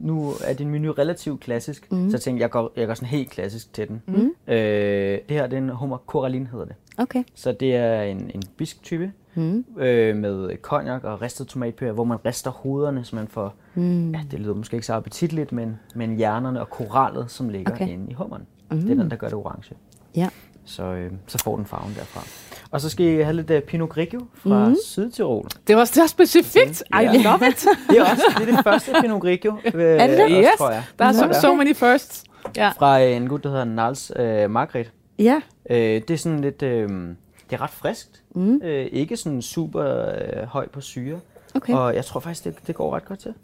nu 0.00 0.32
er 0.44 0.52
din 0.52 0.68
menu 0.70 0.92
relativt 0.92 1.40
klassisk, 1.40 1.92
mm. 1.92 2.10
så 2.10 2.16
jeg 2.16 2.20
tænkte, 2.20 2.42
jeg 2.42 2.50
går, 2.50 2.72
jeg 2.76 2.86
går 2.86 2.94
sådan 2.94 3.08
helt 3.08 3.30
klassisk 3.30 3.72
til 3.72 3.88
den. 3.88 4.02
Mhm. 4.06 4.30
Øh, 4.48 4.56
det 4.56 5.20
her 5.36 5.46
det 5.46 5.56
er 5.56 5.62
en 5.62 5.68
hummer 5.68 5.96
coralin 6.06 6.46
hedder 6.46 6.64
det. 6.64 6.74
Okay. 6.98 7.24
Så 7.34 7.52
det 7.52 7.76
er 7.76 8.02
en, 8.02 8.30
en 8.34 8.42
bisk 8.56 8.82
type 8.82 9.12
Mm. 9.34 9.64
øh, 9.78 10.16
med 10.16 10.56
cognac 10.62 11.04
og 11.04 11.22
ristet 11.22 11.46
tomatpøre, 11.48 11.92
hvor 11.92 12.04
man 12.04 12.18
rister 12.24 12.50
hovederne, 12.50 13.04
så 13.04 13.16
man 13.16 13.28
får, 13.28 13.54
Mm. 13.74 14.10
ja, 14.10 14.20
det 14.30 14.40
lyder 14.40 14.54
måske 14.54 14.74
ikke 14.74 14.86
så 14.86 14.94
appetitligt, 14.94 15.52
men, 15.52 15.78
men 15.94 16.16
hjernerne 16.16 16.60
og 16.60 16.70
korallet, 16.70 17.30
som 17.30 17.48
ligger 17.48 17.72
Okay. 17.72 17.84
okay. 17.84 17.92
inde 17.94 18.10
i 18.10 18.14
hummeren. 18.14 18.42
Mm. 18.70 18.80
Det 18.80 18.90
er 18.90 18.94
den, 18.94 19.10
der 19.10 19.16
gør 19.16 19.26
det 19.26 19.34
orange. 19.36 19.74
Ja. 20.16 20.28
Så, 20.68 20.82
øh, 20.82 21.12
så 21.26 21.38
får 21.44 21.56
den 21.56 21.66
farven 21.66 21.94
derfra. 21.98 22.24
Og 22.70 22.80
så 22.80 22.88
skal 22.90 23.06
I 23.06 23.22
have 23.22 23.36
lidt 23.36 23.50
uh, 23.50 23.58
Pinot 23.58 23.88
Grigio 23.88 24.20
fra 24.34 24.58
Mhm. 24.58 24.68
mm. 24.68 24.76
Sydtirol. 24.86 25.48
Det 25.66 25.76
var 25.76 25.84
så 25.84 26.06
specifikt. 26.06 26.80
I 26.80 26.84
Ja. 26.92 27.12
love 27.22 27.48
it. 27.48 27.66
Det 27.90 27.98
er 27.98 28.02
også 28.10 28.22
det, 28.38 28.48
er 28.48 28.54
det 28.56 28.64
første 28.64 28.92
Pinot 29.00 29.20
Grigio, 29.20 29.52
øh, 29.74 29.82
Er 29.82 30.06
det 30.06 30.16
det? 30.18 30.24
også, 30.24 30.36
Yes. 30.38 30.48
tror 30.58 30.70
jeg. 30.70 30.84
Der 30.98 31.04
er 31.04 31.12
Så 31.12 31.28
so, 31.32 31.40
so 31.40 31.54
many 31.54 31.74
firsts. 31.76 32.24
Ja. 32.56 32.68
Fra 32.78 33.02
øh, 33.04 33.16
en 33.16 33.28
gut, 33.28 33.42
der 33.44 33.50
hedder 33.50 33.64
Nals 33.64 34.12
øh, 34.16 34.50
Margret. 34.50 34.92
Ja. 35.18 35.40
Øh, 35.70 35.78
det 35.78 36.10
er 36.10 36.16
sådan 36.18 36.40
lidt, 36.40 36.62
øh, 36.62 36.88
det 36.88 37.56
er 37.56 37.62
ret 37.62 37.70
friskt. 37.70 38.22
Mm. 38.34 38.60
Øh, 38.64 38.86
ikke 38.92 39.16
sådan 39.16 39.42
super 39.42 40.08
øh, 40.08 40.42
høj 40.46 40.68
på 40.68 40.80
syre. 40.80 41.18
Okay. 41.54 41.72
Og 41.74 41.94
jeg 41.94 42.04
tror 42.04 42.20
faktisk, 42.20 42.44
det, 42.44 42.54
det 42.66 42.74
går 42.74 42.96
ret 42.96 43.04
godt 43.04 43.18
til. 43.18 43.34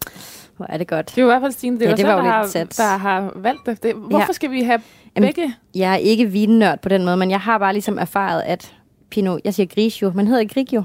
Hvor 0.56 0.66
er 0.68 0.78
det 0.78 0.88
godt. 0.88 1.06
Det 1.06 1.18
er 1.18 1.22
jo 1.22 1.28
i 1.28 1.30
hvert 1.32 1.40
fald 1.42 1.52
Stine, 1.52 1.78
det 1.78 1.82
er 1.86 1.90
Ja, 1.90 1.90
ja, 1.90 1.96
det 1.96 2.06
var 2.06 2.12
selv, 2.12 2.16
der, 2.16 2.22
lidt 2.22 2.34
har, 2.34 2.46
sats. 2.46 2.76
der 2.76 2.96
har 2.96 3.32
valgt 3.36 3.66
det. 3.66 3.82
det. 3.82 3.94
Hvorfor 3.94 4.18
Ja. 4.18 4.32
skal 4.32 4.50
vi 4.50 4.62
have 4.62 4.80
Jamen, 5.16 5.28
begge? 5.28 5.54
Jeg 5.74 5.92
er 5.92 5.96
ikke 5.96 6.26
vinnørd 6.30 6.80
på 6.82 6.88
den 6.88 7.04
måde, 7.04 7.16
men 7.16 7.30
jeg 7.30 7.40
har 7.40 7.58
bare 7.58 7.72
ligesom 7.72 7.98
erfaret, 7.98 8.42
at 8.42 8.74
Pinot, 9.10 9.40
jeg 9.44 9.54
siger 9.54 9.66
Grigio, 9.74 10.12
men 10.14 10.26
hedder 10.26 10.42
det 10.42 10.52
Grigio? 10.54 10.84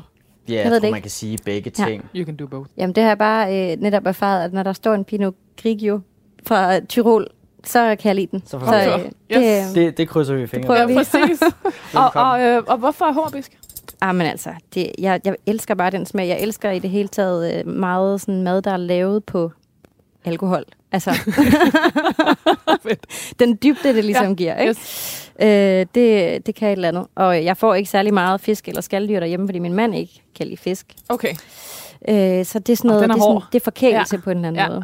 Ja, 0.50 0.54
Jeg 0.54 0.63
jeg, 0.63 0.66
ved 0.66 0.71
tror, 0.71 0.80
det 0.80 0.88
ikke. 0.88 0.92
man 0.94 1.01
kan 1.01 1.12
sige 1.12 1.38
begge 1.45 1.71
Ja. 1.80 1.86
ting. 1.86 2.06
You 2.16 2.25
can 2.25 2.36
do 2.36 2.48
both. 2.48 2.69
Jamen 2.77 2.95
det 2.95 3.04
har 3.04 3.10
jeg 3.10 3.18
bare 3.18 3.71
øh, 3.71 3.77
netop 3.81 4.06
erfaret, 4.06 4.44
at 4.44 4.54
når 4.54 4.63
der 4.63 4.74
står 4.74 4.94
en 4.94 5.04
Pinot 5.06 5.33
Grigio 5.62 6.01
fra 6.48 6.80
Tyrol, 6.80 7.27
så 7.63 7.95
kan 8.00 8.07
jeg 8.07 8.16
lide 8.16 8.27
den. 8.31 8.44
Så 8.45 8.60
så, 8.60 9.01
det. 9.30 9.38
øh, 9.38 9.42
Yes. 9.44 9.68
det, 9.68 9.75
Det, 9.75 9.98
det 9.98 10.10
krydser 10.10 10.33
vi 10.36 10.48
fingre 10.48 10.66
prøver 10.68 10.80
Ja, 10.80 10.86
vi. 10.86 10.94
præcis. 10.94 11.42
og, 11.95 12.12
og, 12.16 12.42
øh, 12.42 12.63
og 12.68 12.77
hvorfor 12.77 13.06
er 13.06 13.13
hummerbisk? 13.13 13.57
Ah, 14.01 14.15
men 14.15 14.27
altså, 14.27 14.49
det, 14.73 14.91
jeg, 14.99 15.21
jeg 15.25 15.35
elsker 15.45 15.75
bare 15.75 15.91
den 15.91 16.05
smag. 16.05 16.27
Jeg 16.27 16.39
elsker 16.41 16.71
i 16.71 16.79
det 16.79 16.89
hele 16.89 17.07
taget 17.07 17.59
øh, 17.59 17.67
meget 17.73 18.21
sådan 18.21 18.43
mad, 18.43 18.61
der 18.61 18.71
er 18.71 18.77
lavet 18.77 19.23
på 19.23 19.51
alkohol. 20.25 20.63
Altså, 20.91 21.11
den 23.39 23.57
dybde, 23.63 23.93
det 23.93 24.05
ligesom 24.05 24.27
ja. 24.27 24.33
giver. 24.33 24.57
Ikke? 24.57 24.69
Yes. 24.69 25.31
Øh, 25.41 25.85
det, 25.95 26.45
det 26.45 26.55
kan 26.55 26.67
et 26.67 26.71
eller 26.71 26.87
andet. 26.87 27.07
Og 27.15 27.43
jeg 27.45 27.57
får 27.57 27.75
ikke 27.75 27.89
særlig 27.89 28.13
meget 28.13 28.41
fisk 28.41 28.67
eller 28.67 28.81
skalddyr 28.81 29.19
derhjemme, 29.19 29.47
fordi 29.47 29.59
min 29.59 29.73
mand 29.73 29.95
ikke 29.95 30.21
kan 30.35 30.47
lide 30.47 30.57
fisk. 30.57 30.93
Okay. 31.09 31.33
Øh, 32.09 32.45
så 32.45 32.59
det 32.59 32.73
er 32.73 32.77
sådan 32.77 32.91
Og 32.91 32.95
noget, 32.95 33.03
er 33.03 33.07
det, 33.07 33.15
er 33.15 33.19
sådan, 33.23 33.41
det 33.51 33.59
er 33.59 33.63
forkælelse 33.63 34.15
Ja. 34.15 34.21
på 34.21 34.29
en 34.29 34.37
eller 34.37 34.47
anden 34.47 34.61
Ja. 34.61 34.69
måde. 34.69 34.83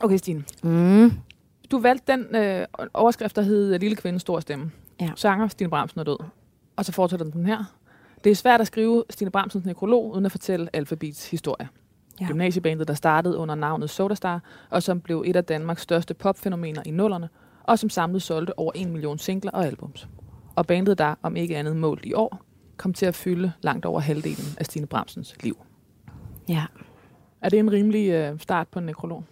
Okay, 0.00 0.16
Stine. 0.16 0.44
Mm. 0.62 1.12
Du 1.70 1.80
valgte 1.80 2.12
den 2.12 2.36
øh, 2.36 2.66
overskrift, 2.94 3.36
der 3.36 3.42
hed 3.42 3.78
Lille 3.78 3.96
kvinde, 3.96 4.20
stor 4.20 4.40
stemme. 4.40 4.70
Ja. 5.00 5.10
Sanger 5.16 5.48
Stine 5.48 5.70
Bramsen 5.70 6.00
er 6.00 6.04
død. 6.04 6.16
Og 6.76 6.84
så 6.84 6.92
fortsætter 6.92 7.26
den 7.26 7.46
her. 7.46 7.64
Det 8.24 8.30
er 8.30 8.34
svært 8.34 8.60
at 8.60 8.66
skrive 8.66 9.04
Stine 9.10 9.30
Bramsens 9.30 9.64
nekrolog, 9.64 10.10
uden 10.12 10.26
at 10.26 10.32
fortælle 10.32 10.68
Alphabets 10.72 11.30
historie. 11.30 11.68
Ja. 12.20 12.26
Gymnasiebandet, 12.26 12.88
der 12.88 12.94
startede 12.94 13.36
under 13.36 13.54
navnet 13.54 13.90
Sodastar, 13.90 14.40
og 14.70 14.82
som 14.82 15.00
blev 15.00 15.24
et 15.26 15.36
af 15.36 15.44
Danmarks 15.44 15.82
største 15.82 16.14
popfænomener 16.14 16.82
i 16.86 16.90
nullerne, 16.90 17.28
og 17.62 17.78
som 17.78 17.90
samlet 17.90 18.22
solgte 18.22 18.58
over 18.58 18.72
en 18.74 18.92
million 18.92 19.18
singler 19.18 19.50
og 19.50 19.66
albums. 19.66 20.08
Og 20.56 20.66
bandet, 20.66 20.98
der 20.98 21.14
om 21.22 21.36
ikke 21.36 21.56
andet 21.56 21.76
målt 21.76 22.04
i 22.04 22.12
år, 22.12 22.42
kom 22.76 22.94
til 22.94 23.06
at 23.06 23.14
fylde 23.14 23.52
langt 23.60 23.86
over 23.86 24.00
halvdelen 24.00 24.56
af 24.58 24.66
Stine 24.66 24.86
Bramsens 24.86 25.42
liv. 25.42 25.56
Ja. 26.48 26.64
Er 27.42 27.48
det 27.48 27.58
en 27.58 27.72
rimelig 27.72 28.10
øh, 28.10 28.40
start 28.40 28.68
på 28.68 28.78
en 28.78 28.86
nekrolog? 28.86 29.24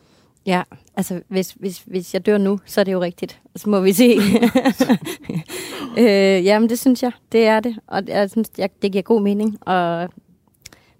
Ja, 0.47 0.63
altså 0.97 1.23
hvis, 1.29 1.53
hvis, 1.53 1.79
hvis 1.87 2.15
jeg 2.15 2.27
dør 2.27 2.39
nu, 2.39 2.61
så 2.67 2.81
er 2.81 2.85
det 2.85 2.93
jo 2.93 3.01
rigtigt. 3.01 3.41
Så 3.57 3.71
må 3.71 3.81
vi 3.81 3.93
se. 3.93 4.05
øh, 5.99 6.45
jamen, 6.45 6.69
det 6.69 6.79
synes 6.79 7.03
jeg. 7.03 7.13
Det 7.33 7.47
er 7.47 7.61
det. 7.61 7.79
Og 7.87 8.03
jeg 8.09 8.31
synes, 8.31 8.51
jeg, 8.59 8.71
det 8.83 8.93
giver 8.93 9.03
god 9.03 9.23
mening 9.23 9.69
at 9.69 10.11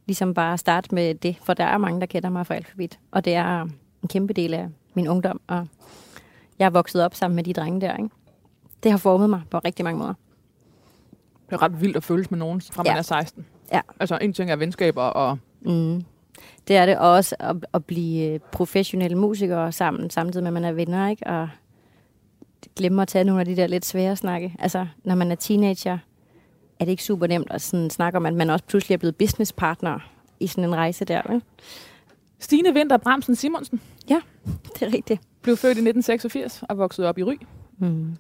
ligesom 0.07 0.35
bare 0.35 0.59
starte 0.59 0.95
med 0.95 1.15
det. 1.15 1.37
For 1.45 1.55
der 1.55 1.65
er 1.65 1.79
mange, 1.79 2.01
der 2.01 2.07
kender 2.07 2.31
mig 2.31 2.47
fra 2.47 2.55
alfabet. 2.55 2.99
Og 3.11 3.25
det 3.25 3.35
er 3.35 3.61
en 4.03 4.09
kæmpe 4.09 4.33
del 4.33 4.55
af 4.55 4.69
min 4.95 5.09
ungdom. 5.09 5.41
Og 5.47 5.67
jeg 6.59 6.67
er 6.67 6.71
vokset 6.71 7.05
op 7.05 7.15
sammen 7.15 7.37
med 7.37 7.45
de 7.45 7.53
drenge 7.53 7.81
der. 7.81 7.97
Ikke? 7.97 8.09
Det 8.83 8.91
har 8.91 8.99
formet 8.99 9.31
mig 9.31 9.43
på 9.51 9.59
rigtig 9.59 9.85
mange 9.85 9.99
måder. 9.99 10.15
Det 11.47 11.53
er 11.53 11.63
ret 11.63 11.81
vildt 11.81 11.97
at 11.97 12.05
følges 12.05 12.31
med 12.31 12.39
nogen, 12.39 12.61
fra 12.61 12.83
man 12.83 12.93
Ja. 12.93 12.99
er 12.99 13.03
16. 13.03 13.47
Ja. 13.73 13.81
Altså, 14.01 14.19
en 14.23 14.33
ting 14.33 14.51
er 14.51 14.57
venskaber 14.57 15.03
og 15.03 15.39
Mm. 15.65 16.05
Det 16.69 16.77
er 16.77 16.87
det 16.87 16.99
og 16.99 17.11
også 17.11 17.37
at, 17.39 17.57
at 17.75 17.85
blive 17.85 18.33
øh, 18.33 18.41
professionelle 18.53 19.19
musikere 19.19 19.73
sammen, 19.73 20.11
samtidig 20.11 20.43
med, 20.43 20.49
at 20.49 20.55
man 20.55 20.65
er 20.65 20.73
venner, 20.73 21.09
ikke? 21.09 21.27
Og 21.27 21.49
glemme 22.77 23.03
at 23.03 23.09
tage 23.09 23.25
nogle 23.25 23.41
af 23.41 23.47
de 23.47 23.57
der 23.57 23.67
lidt 23.67 23.85
svære 23.85 24.17
snakke. 24.17 24.55
Altså, 24.59 24.87
når 25.05 25.15
man 25.15 25.31
er 25.31 25.35
teenager, 25.35 25.99
er 26.81 26.85
det 26.85 26.91
ikke 26.91 27.05
super 27.05 27.27
nemt 27.27 27.51
at 27.51 27.63
sådan 27.63 27.91
snakke 27.91 28.17
om, 28.17 28.27
at 28.27 28.35
man 28.35 28.51
også 28.51 28.65
pludselig 28.65 28.95
er 28.95 28.99
blevet 28.99 29.17
businesspartner 29.17 29.99
i 30.41 30.47
sådan 30.47 30.65
en 30.65 30.77
rejse 30.77 31.05
der, 31.05 31.23
vel? 31.29 31.43
Stine 32.39 32.75
Vinter 32.75 32.97
Bramsen 32.97 33.35
Simonsen 33.35 33.81
Det 34.75 34.83
er 34.83 34.93
rigtigt. 34.93 35.21
blev 35.43 35.57
født 35.57 35.77
i 35.77 35.81
1986 35.81 36.63
og 36.69 36.79
voksede 36.79 37.09
op 37.09 37.19
i 37.19 37.23
Ry. 37.23 37.35
Mm. 37.79 38.17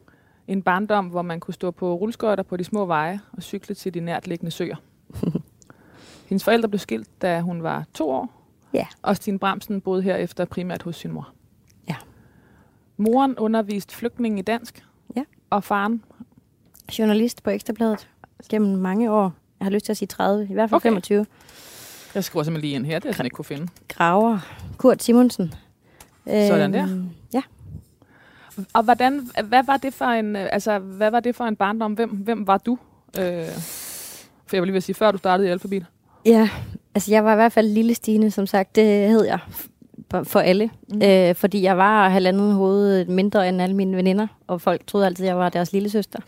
En 0.49 0.63
barndom, 0.63 1.07
hvor 1.07 1.23
man 1.23 1.41
kunne 1.41 1.55
stå 1.55 1.71
på 1.71 1.95
rulleskøjter 1.95 2.43
på 2.43 2.57
de 2.57 2.65
små 2.65 2.87
veje 2.87 3.21
og 3.33 3.43
cykle 3.43 3.75
til 3.75 3.95
de 3.95 4.01
nærtliggende 4.01 4.51
søer. 4.51 4.77
Hendes 6.33 6.45
forældre 6.45 6.69
blev 6.69 6.79
skilt, 6.79 7.23
da 7.23 7.41
hun 7.41 7.63
var 7.63 7.85
to 7.95 8.11
år. 8.11 8.29
Ja. 8.75 8.87
Og 9.03 9.17
Stine 9.17 9.39
Bramsen 9.39 9.81
boede 9.81 10.03
herefter 10.03 10.45
primært 10.45 10.83
hos 10.83 10.97
sin 10.97 11.13
mor. 11.13 11.29
Ja. 11.89 11.95
Moren 12.97 13.39
underviste 13.39 13.95
flygtninge 13.95 14.39
i 14.39 14.43
dansk. 14.43 14.85
Ja. 15.17 15.23
Og 15.51 15.65
faren, 15.65 16.05
Journalist 16.99 17.43
på 17.43 17.51
Ekstrabladet 17.51 18.09
gennem 18.49 18.79
mange 18.79 19.11
år. 19.11 19.33
Jeg 19.61 19.65
har 19.67 19.71
lyst 19.71 19.85
til 19.85 19.93
at 19.93 19.97
sige 19.97 20.09
30, 20.09 20.47
i 20.51 20.53
hvert 20.53 20.71
fald 20.71 20.77
Okay. 20.77 20.89
okay. 20.91 20.95
25. 20.95 21.27
jeg 22.15 22.25
skriver 22.25 22.43
simpelthen 22.45 22.69
lige 22.69 22.75
ind 22.75 22.87
her, 22.87 22.99
det 22.99 23.05
jeg 23.07 23.15
sådan 23.15 23.27
ikke 23.27 23.35
kunne 23.35 23.45
finde. 23.45 23.69
Graver. 23.89 24.39
Kurt 24.77 25.03
Simonsen. 25.03 25.55
Sådan 26.27 26.73
der. 26.73 26.83
Øhm, 26.83 27.11
Ja. 27.33 27.43
Og 28.73 28.83
hvordan, 28.83 29.31
hvad 29.45 29.63
var 29.65 29.77
det 29.77 29.95
for 29.95 30.05
en, 30.05 30.37
altså, 30.37 30.79
hvad 30.79 31.11
var 31.11 31.21
det 31.21 31.37
for 31.37 31.45
en 31.45 31.57
barndom? 31.57 31.93
Hvem, 31.93 32.11
hvem 32.11 32.47
var 32.47 32.59
du? 32.59 32.79
Øh, 33.19 33.47
for 34.47 34.57
jeg 34.57 34.63
vil 34.63 34.67
lige 34.67 34.73
vil 34.73 34.83
sige, 34.83 34.95
før 34.95 35.11
du 35.11 35.19
startede 35.19 35.49
i 35.49 35.51
alfabet. 35.51 35.87
Ja, 36.27 36.49
altså 36.95 37.13
jeg 37.13 37.25
var 37.25 37.33
i 37.33 37.37
hvert 37.37 37.53
fald 37.53 37.69
lille 37.69 37.95
Stine, 37.95 38.31
som 38.31 38.47
sagt. 38.47 38.77
Det 38.77 39.09
hed 39.09 39.25
jeg 39.25 39.39
for 40.25 40.41
alle. 40.41 40.71
Mm. 40.89 41.03
Øh, 41.03 41.35
fordi 41.35 41.63
jeg 41.63 41.77
var 41.77 42.09
halvandet 42.09 42.55
hoved 42.55 43.05
mindre 43.05 43.49
end 43.49 43.63
alle 43.63 43.77
mine 43.77 43.97
veninder, 43.97 44.27
og 44.47 44.61
folk 44.61 44.87
troede 44.87 45.07
altid, 45.07 45.25
jeg 45.25 45.39
var 45.39 45.49
deres 45.49 45.73
lille 45.73 45.91
søster. 45.91 46.19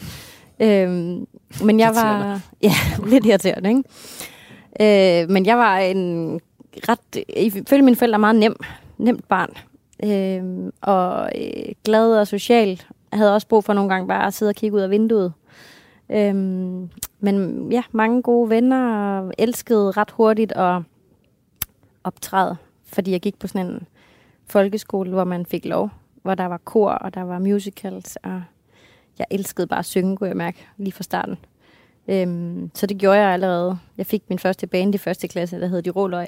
Øhm, 0.61 1.27
men 1.65 1.81
jeg 1.81 1.91
var... 1.95 2.41
Ja, 2.63 2.73
lidt 3.07 3.27
irriterende, 3.27 3.69
ikke? 3.71 5.23
Øh, 5.23 5.31
men 5.31 5.47
jeg 5.47 5.59
var 5.59 5.79
en 5.79 6.41
ret... 6.89 7.25
Ifølge 7.37 7.83
mine 7.83 7.97
forældre 7.97 8.19
meget 8.19 8.37
nem, 8.37 8.57
nemt 8.99 9.29
barn. 9.29 9.51
Øh, 10.05 10.73
og 10.81 11.31
øh, 11.39 11.73
glad 11.85 12.19
og 12.19 12.27
social. 12.27 12.83
Jeg 13.13 13.19
havde 13.19 13.35
også 13.35 13.49
brug 13.49 13.65
for 13.65 13.73
nogle 13.73 13.91
gange 13.91 14.09
bare 14.09 14.27
at 14.27 14.35
sidde 14.35 14.51
og 14.51 14.55
kigge 14.55 14.77
ud 14.77 14.81
af 14.81 14.91
vinduet. 14.91 15.33
Øhm, 16.11 16.91
men 17.25 17.69
ja, 17.73 17.83
mange 17.93 18.23
gode 18.23 18.51
venner, 18.51 19.09
og 19.19 19.33
elskede 19.39 19.91
ret 19.91 20.11
hurtigt 20.11 20.53
at 20.53 20.83
optræde, 22.05 22.57
fordi 22.93 23.11
jeg 23.11 23.21
gik 23.21 23.39
på 23.39 23.47
sådan 23.47 23.67
en 23.67 23.83
folkeskole, 24.47 25.11
hvor 25.11 25.25
man 25.25 25.47
fik 25.47 25.65
lov, 25.65 25.91
hvor 26.23 26.35
der 26.35 26.45
var 26.47 26.59
kor, 26.65 26.91
og 26.91 27.15
der 27.15 27.23
var 27.23 27.39
musicals, 27.39 28.17
og 28.17 28.43
jeg 29.19 29.27
elskede 29.31 29.67
bare 29.67 29.79
at 29.79 29.85
synge, 29.85 30.17
kunne 30.17 30.29
jeg 30.29 30.37
mærke, 30.37 30.67
lige 30.77 30.93
fra 30.93 31.03
starten. 31.03 31.37
Øhm, 32.09 32.71
så 32.75 32.87
det 32.87 32.99
gjorde 32.99 33.19
jeg 33.21 33.33
allerede. 33.33 33.79
Jeg 33.99 34.07
fik 34.07 34.23
min 34.29 34.39
første 34.39 34.67
band 34.67 34.95
i 34.95 34.99
første 34.99 35.29
klasse, 35.29 35.61
der 35.61 35.67
hed 35.67 35.83
De 35.83 35.91
Råløg, 35.91 36.27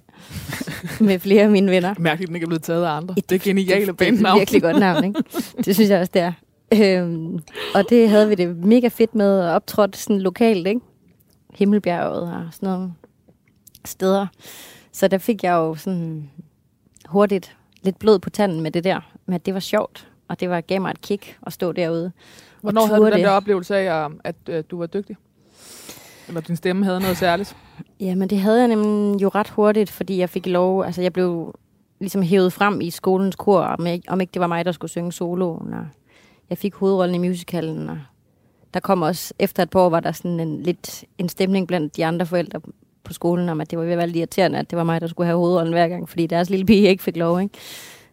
med 1.00 1.18
flere 1.18 1.42
af 1.42 1.50
mine 1.50 1.70
venner. 1.70 1.94
Mærkeligt, 1.98 2.28
den 2.28 2.36
ikke 2.36 2.44
er 2.44 2.48
blevet 2.48 2.62
taget 2.62 2.84
af 2.84 2.90
andre. 2.90 3.14
Det, 3.14 3.30
det 3.30 3.34
er 3.36 3.44
geniale 3.44 3.80
Det 3.80 3.88
er 3.88 3.92
bandnavn. 3.92 4.36
et 4.36 4.40
virkelig 4.40 4.62
godt 4.62 4.78
navn, 4.78 5.04
ikke? 5.04 5.22
Det 5.64 5.74
synes 5.74 5.90
jeg 5.90 6.00
også, 6.00 6.10
det 6.14 6.22
er. 6.22 6.32
Øhm, 6.74 7.38
og 7.74 7.84
det 7.90 8.10
havde 8.10 8.28
vi 8.28 8.34
det 8.34 8.56
mega 8.56 8.88
fedt 8.88 9.14
med 9.14 9.40
at 9.40 9.54
optrådte 9.54 9.98
sådan 9.98 10.20
lokalt, 10.20 10.66
ikke? 10.66 10.80
Himmelbjerget 11.54 12.22
og 12.22 12.48
sådan 12.52 12.68
nogle 12.68 12.92
steder. 13.84 14.26
Så 14.92 15.08
der 15.08 15.18
fik 15.18 15.44
jeg 15.44 15.52
jo 15.52 15.74
sådan 15.74 16.30
hurtigt 17.06 17.56
lidt 17.82 17.98
blod 17.98 18.18
på 18.18 18.30
tanden 18.30 18.60
med 18.60 18.70
det 18.70 18.84
der. 18.84 19.00
Men 19.26 19.34
at 19.34 19.46
det 19.46 19.54
var 19.54 19.60
sjovt, 19.60 20.08
og 20.28 20.40
det 20.40 20.50
var 20.50 20.60
gav 20.60 20.80
mig 20.80 20.90
et 20.90 21.00
kick 21.00 21.38
at 21.46 21.52
stå 21.52 21.72
derude. 21.72 22.12
Hvornår 22.60 22.86
havde 22.86 23.00
du 23.00 23.06
den 23.06 23.12
det. 23.12 23.24
der 23.24 23.30
oplevelse 23.30 23.76
af, 23.76 24.04
at, 24.04 24.12
at, 24.24 24.48
at 24.48 24.70
du 24.70 24.78
var 24.78 24.86
dygtig? 24.86 25.16
Eller 26.28 26.40
din 26.40 26.56
stemme 26.56 26.84
havde 26.84 27.00
noget 27.00 27.16
særligt? 27.16 27.56
Ja, 28.00 28.14
men 28.14 28.30
det 28.30 28.38
havde 28.38 28.58
jeg 28.58 28.68
nemlig 28.68 29.22
jo 29.22 29.28
ret 29.28 29.48
hurtigt, 29.48 29.90
fordi 29.90 30.18
jeg 30.18 30.30
fik 30.30 30.46
lov, 30.46 30.84
altså 30.84 31.02
jeg 31.02 31.12
blev 31.12 31.54
ligesom 32.00 32.22
hævet 32.22 32.52
frem 32.52 32.80
i 32.80 32.90
skolens 32.90 33.36
kor, 33.36 33.60
om, 33.60 33.86
ikke 34.20 34.32
det 34.34 34.40
var 34.40 34.46
mig, 34.46 34.64
der 34.64 34.72
skulle 34.72 34.90
synge 34.90 35.12
soloen. 35.12 35.74
Og 35.74 35.86
jeg 36.50 36.58
fik 36.58 36.74
hovedrollen 36.74 37.14
i 37.14 37.28
musicalen, 37.28 37.88
og 37.88 37.98
der 38.74 38.80
kom 38.80 39.02
også, 39.02 39.34
efter 39.38 39.62
et 39.62 39.70
par 39.70 39.80
år, 39.80 39.88
var 39.88 40.00
der 40.00 40.12
sådan 40.12 40.40
en, 40.40 40.62
lidt 40.62 41.04
en 41.18 41.28
stemning 41.28 41.68
blandt 41.68 41.96
de 41.96 42.06
andre 42.06 42.26
forældre 42.26 42.60
på 43.04 43.12
skolen, 43.12 43.48
om 43.48 43.60
at 43.60 43.70
det 43.70 43.78
var 43.78 43.84
ved 43.84 43.92
at 43.92 43.98
være 43.98 44.06
lidt 44.06 44.16
irriterende, 44.16 44.58
at 44.58 44.70
det 44.70 44.76
var 44.76 44.84
mig, 44.84 45.00
der 45.00 45.06
skulle 45.06 45.26
have 45.26 45.38
hovedrollen 45.38 45.72
hver 45.72 45.88
gang, 45.88 46.08
fordi 46.08 46.26
deres 46.26 46.50
lille 46.50 46.66
pige 46.66 46.88
ikke 46.88 47.02
fik 47.02 47.16
lov, 47.16 47.40
ikke? 47.40 47.54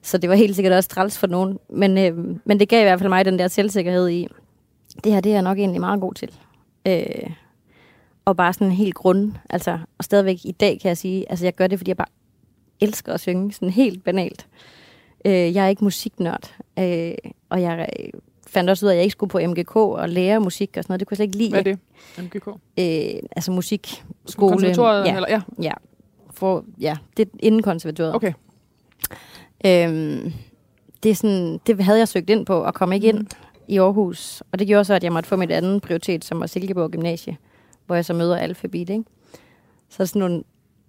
Så 0.02 0.18
det 0.18 0.30
var 0.30 0.36
helt 0.36 0.56
sikkert 0.56 0.74
også 0.74 0.90
træls 0.90 1.18
for 1.18 1.28
nogen. 1.28 1.60
Men, 1.70 1.98
øh, 1.98 2.38
men 2.46 2.60
det 2.60 2.70
gav 2.70 2.82
i 2.82 2.84
hvert 2.84 3.00
fald 3.00 3.10
mig 3.10 3.26
den 3.26 3.40
der 3.40 3.48
selvsikkerhed 3.48 4.10
i, 4.10 4.28
det 5.04 5.12
her 5.12 5.20
det 5.20 5.30
er 5.30 5.34
jeg 5.34 5.42
nok 5.42 5.58
egentlig 5.58 5.82
meget 5.82 6.02
god 6.02 6.14
til. 6.14 6.32
Øh, 6.88 7.30
og 8.26 8.38
bare 8.38 8.54
sådan 8.54 8.72
helt 8.72 8.96
grund, 8.96 9.32
altså, 9.50 9.80
og 9.98 10.04
stadigvæk 10.04 10.38
i 10.44 10.52
dag 10.52 10.80
kan 10.82 10.90
jeg 10.90 10.98
sige, 10.98 11.30
altså 11.30 11.46
jeg 11.46 11.56
gør 11.56 11.68
det, 11.68 11.80
fordi 11.80 11.90
jeg 11.90 11.98
bare 11.98 12.08
elsker 12.82 13.14
at 13.14 13.20
synge, 13.20 13.54
sådan 13.54 13.70
helt 13.70 14.04
banalt. 14.04 14.48
Øh, 15.26 15.56
jeg 15.56 15.66
er 15.66 15.68
ikke 15.68 15.84
musiknørd, 15.84 16.56
øh, 16.80 17.14
og 17.50 17.62
jeg 17.62 17.90
øh, 18.00 18.10
fandt 18.48 18.70
også 18.70 18.86
ud 18.86 18.90
af, 18.90 18.94
at 18.94 18.98
jeg 18.98 19.04
ikke 19.04 19.12
skulle 19.12 19.30
på 19.30 19.40
MGK 19.40 19.76
og 19.76 20.10
lære 20.10 20.40
musik 20.40 20.78
og 20.78 20.84
sådan 20.84 20.92
noget. 20.92 21.00
Det 21.00 21.08
kunne 21.08 21.14
jeg 21.14 21.18
slet 21.18 21.26
ikke 21.26 21.38
lide. 21.38 21.50
Hvad 21.50 21.60
er 21.60 21.64
det? 21.64 21.80
MGK? 22.24 22.48
Øh, 22.80 23.30
altså 23.36 23.52
musikskole. 23.52 24.52
Konservatoriet? 24.52 25.06
Ja, 25.06 25.16
Eller, 25.16 25.30
ja. 25.30 25.42
ja. 25.62 25.74
For, 26.32 26.66
ja, 26.80 26.98
det 27.18 27.28
er 27.28 27.32
inden 27.40 27.62
konservatoriet. 27.62 28.16
Okay. 28.16 28.34
Øhm, 29.66 30.34
det, 31.04 31.12
er 31.12 31.16
sådan, 31.16 31.60
det 31.68 31.84
havde 31.84 32.00
jeg 32.00 32.08
søgt 32.08 32.30
ind 32.30 32.46
på 32.46 32.56
og 32.56 32.74
kom 32.74 32.92
ikke 32.92 33.08
ind 33.08 33.28
i 33.68 33.80
Aarhus. 33.80 34.44
Og 34.52 34.60
det 34.60 34.68
gjorde 34.68 34.86
så, 34.86 34.94
at 34.94 35.04
jeg 35.04 35.14
måtte 35.14 35.30
få 35.30 35.36
mit 35.36 35.52
andet 35.52 35.82
prioritet, 35.82 36.26
som 36.26 36.40
var 36.40 36.46
Silkeborg 36.46 36.92
Gymnasie, 36.92 37.38
hvor 37.86 37.96
jeg 37.96 38.06
så 38.06 38.14
møder 38.14 38.38
alfabet. 38.38 38.90
Ikke? 38.90 39.04
Så 39.90 40.06
sådan 40.06 40.20
nogle, 40.20 40.44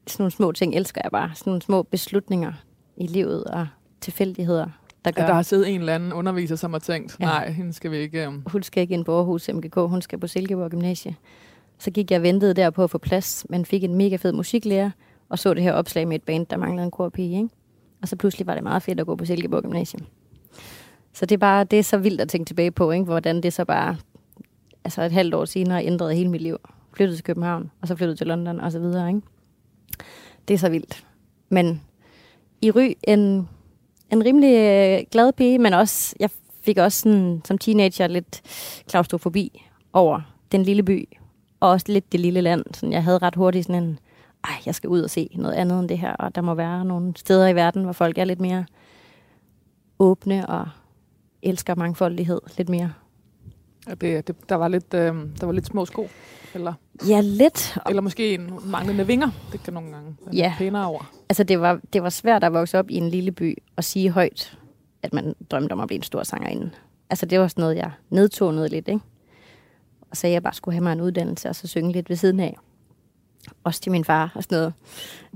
sådan 0.07 0.23
nogle 0.23 0.31
små 0.31 0.53
ting 0.53 0.75
elsker 0.75 1.01
jeg 1.05 1.11
bare. 1.11 1.31
Sådan 1.35 1.51
nogle 1.51 1.63
små 1.63 1.83
beslutninger 1.83 2.53
i 2.97 3.07
livet 3.07 3.45
og 3.45 3.67
tilfældigheder, 4.05 4.67
der 5.05 5.11
gør, 5.11 5.23
At 5.23 5.29
der 5.29 5.35
har 5.35 5.43
siddet 5.43 5.69
en 5.69 5.81
eller 5.81 5.95
anden 5.95 6.13
underviser, 6.13 6.57
som 6.57 6.73
har 6.73 6.81
tænkt, 6.81 7.17
Ja. 7.21 7.25
nej, 7.25 7.51
hende 7.51 7.73
skal 7.73 7.91
vi 7.91 7.97
ikke... 7.97 8.29
Um... 8.29 8.43
hun 8.47 8.63
skal 8.63 8.81
ikke 8.81 8.95
ind 8.95 9.05
på 9.05 9.17
Aarhus 9.17 9.49
MGK, 9.55 9.75
hun 9.75 10.03
skal 10.03 10.19
på 10.19 10.27
Silkeborg 10.27 10.71
Gymnasie. 10.71 11.17
Så 11.79 11.91
gik 11.91 12.11
jeg 12.11 12.17
og 12.17 12.23
ventede 12.23 12.55
der 12.55 12.71
på 12.71 12.85
at 12.85 12.91
få 12.91 12.99
plads, 12.99 13.47
men 13.51 13.65
fik 13.65 13.85
en 13.85 13.95
mega 13.95 14.17
fed 14.17 14.33
musiklærer, 14.33 14.91
og 15.29 15.39
så 15.39 15.55
det 15.55 15.63
her 15.63 15.73
opslag 15.73 16.09
med 16.09 16.17
et 16.17 16.23
band, 16.23 16.47
der 16.47 16.57
manglede 16.57 16.85
en 16.85 16.91
korpige, 16.91 17.37
ikke? 17.37 17.49
Og 18.03 18.09
så 18.09 18.17
pludselig 18.17 18.47
var 18.47 18.55
det 18.55 18.63
meget 18.63 18.83
fedt 18.83 19.01
at 19.01 19.07
gå 19.07 19.17
på 19.17 19.25
Silkeborg 19.25 19.63
Gymnasie. 19.63 20.01
Så 21.13 21.27
det 21.27 21.35
er 21.35 21.39
bare, 21.39 21.65
det 21.65 21.79
er 21.79 21.83
så 21.83 21.99
vildt 21.99 22.21
at 22.21 22.29
tænke 22.29 22.49
tilbage 22.49 22.71
på, 22.71 22.91
ikke? 22.91 23.05
Hvordan 23.05 23.43
det 23.43 23.53
så 23.53 23.65
bare, 23.65 23.97
altså 24.85 25.03
et 25.03 25.13
halvt 25.13 25.35
år 25.35 25.45
senere, 25.45 25.85
ændrede 25.85 26.15
hele 26.15 26.31
mit 26.31 26.43
liv. 26.43 26.57
Flyttede 26.93 27.17
til 27.17 27.25
København, 27.25 27.71
og 27.81 27.89
så 27.89 27.97
flyttede 27.97 28.17
til 28.17 28.27
London, 28.27 28.61
og 28.61 28.73
så 28.73 28.79
videre, 28.79 29.09
ikke? 29.09 29.21
Det 30.49 30.55
er 30.55 30.59
så 30.59 30.69
vildt. 30.69 31.07
Men 31.49 31.83
i 32.63 32.71
Ry, 32.71 32.93
en, 33.03 33.49
en 34.11 34.25
rimelig 34.25 34.55
øh, 34.55 35.05
glad 35.11 35.33
pige, 35.33 35.59
men 35.59 35.75
også, 35.75 36.17
jeg 36.21 36.31
fik 36.61 36.79
også 36.79 37.01
sådan, 37.01 37.43
som 37.45 37.59
teenager 37.59 38.07
lidt 38.07 38.43
klaustrofobi 38.89 39.63
over 39.93 40.21
den 40.53 40.63
lille 40.63 40.83
by, 40.83 41.09
og 41.61 41.71
også 41.71 41.87
lidt 41.89 42.13
det 42.13 42.21
lille 42.21 42.41
land. 42.41 42.65
Sådan, 42.75 42.93
jeg 42.93 43.05
havde 43.05 43.19
ret 43.19 43.35
hurtigt 43.35 43.67
sådan 43.67 43.83
en, 43.83 43.99
ej, 44.45 44.55
jeg 44.67 44.75
skal 44.75 44.91
ud 44.91 45.01
og 45.01 45.11
se 45.11 45.29
noget 45.35 45.55
andet 45.55 45.81
end 45.81 45.89
det 45.89 45.99
her, 45.99 46.13
og 46.13 46.35
der 46.35 46.41
må 46.41 46.55
være 46.55 46.85
nogle 46.85 47.13
steder 47.17 47.49
i 47.49 47.55
verden, 47.55 47.85
hvor 47.85 47.93
folk 47.93 48.19
er 48.19 48.25
lidt 48.25 48.41
mere 48.41 48.65
åbne 49.99 50.47
og 50.47 50.69
elsker 51.43 51.75
mangfoldighed 51.75 52.41
lidt 52.59 52.69
mere. 52.69 52.93
Ja, 53.89 53.95
det, 53.95 54.29
det, 54.29 54.37
der, 54.49 54.55
var 54.55 54.69
lidt, 54.69 54.95
øh, 54.95 55.15
der 55.41 55.47
var 55.47 55.53
lidt 55.53 55.67
små 55.67 55.85
sko. 55.85 56.09
Eller, 56.55 56.73
Ja, 57.09 57.21
lidt. 57.21 57.79
eller 57.89 58.03
måske 58.03 58.35
en 58.35 58.51
manglende 58.65 59.07
vinger. 59.07 59.29
Det 59.53 59.63
kan 59.63 59.75
nogle 59.75 59.91
gange 59.93 60.17
være 60.27 60.35
Ja. 60.35 60.55
pænere 60.59 60.87
over. 60.87 61.11
Altså, 61.29 61.45
det 61.45 61.61
var, 61.61 61.81
det 61.93 62.03
var 62.03 62.09
svært 62.11 62.45
at 62.45 62.53
vokse 62.53 62.79
op 62.79 62.91
i 62.91 62.95
en 62.97 63.09
lille 63.09 63.33
by 63.33 63.57
og 63.77 63.85
sige 63.85 64.11
højt, 64.11 64.59
at 65.03 65.13
man 65.13 65.35
drømte 65.51 65.73
om 65.73 65.81
at 65.81 65.87
blive 65.87 65.97
en 65.97 66.03
stor 66.03 66.23
sangerinde. 66.23 66.71
Altså, 67.11 67.27
det 67.27 67.41
var 67.41 67.49
sådan 67.49 67.63
noget, 67.63 67.77
jeg 67.77 67.91
nedtonede 68.11 68.69
lidt, 68.69 68.89
ikke? 68.89 69.01
Og 70.11 70.17
sagde, 70.17 70.33
at 70.33 70.35
jeg 70.35 70.43
bare 70.43 70.55
skulle 70.55 70.75
have 70.75 70.83
mig 70.83 70.93
en 70.93 71.01
uddannelse 71.01 71.49
og 71.49 71.57
så 71.57 71.67
synge 71.67 71.93
lidt 71.93 72.09
ved 72.09 72.17
siden 72.17 72.41
af. 72.41 72.57
Også 73.65 73.81
til 73.81 73.93
min 73.93 74.05
far 74.05 74.33
og 74.35 74.43
sådan 74.43 74.57
noget. 74.59 74.73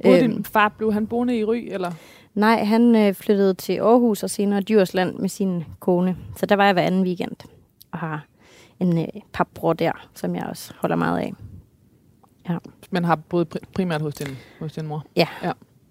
Både 0.04 0.22
Øhm. 0.24 0.32
din 0.34 0.44
far, 0.44 0.68
blev 0.68 0.92
han 0.92 1.06
boende 1.06 1.38
i 1.38 1.44
Ry, 1.44 1.68
eller? 1.70 1.92
Nej, 2.34 2.64
han 2.64 2.96
øh, 2.96 3.14
flyttede 3.14 3.54
til 3.54 3.72
Aarhus 3.72 4.22
og 4.22 4.30
senere 4.30 4.60
Djursland 4.60 5.14
med 5.14 5.28
sin 5.28 5.64
kone. 5.80 6.16
Så 6.36 6.46
der 6.46 6.56
var 6.56 6.64
jeg 6.64 6.72
hver 6.72 6.82
anden 6.82 7.02
weekend 7.02 7.36
og 7.92 7.98
har 7.98 8.26
en 8.80 8.98
øh, 8.98 9.06
papbror 9.32 9.72
der, 9.72 9.92
som 10.14 10.34
jeg 10.34 10.46
også 10.46 10.72
holder 10.78 10.96
meget 10.96 11.18
af. 11.18 11.34
Men 12.90 13.04
har 13.04 13.16
boet 13.16 13.54
pri- 13.54 13.66
primært 13.74 14.02
hos 14.02 14.14
din, 14.14 14.36
hos 14.60 14.72
din 14.72 14.86
mor. 14.86 15.04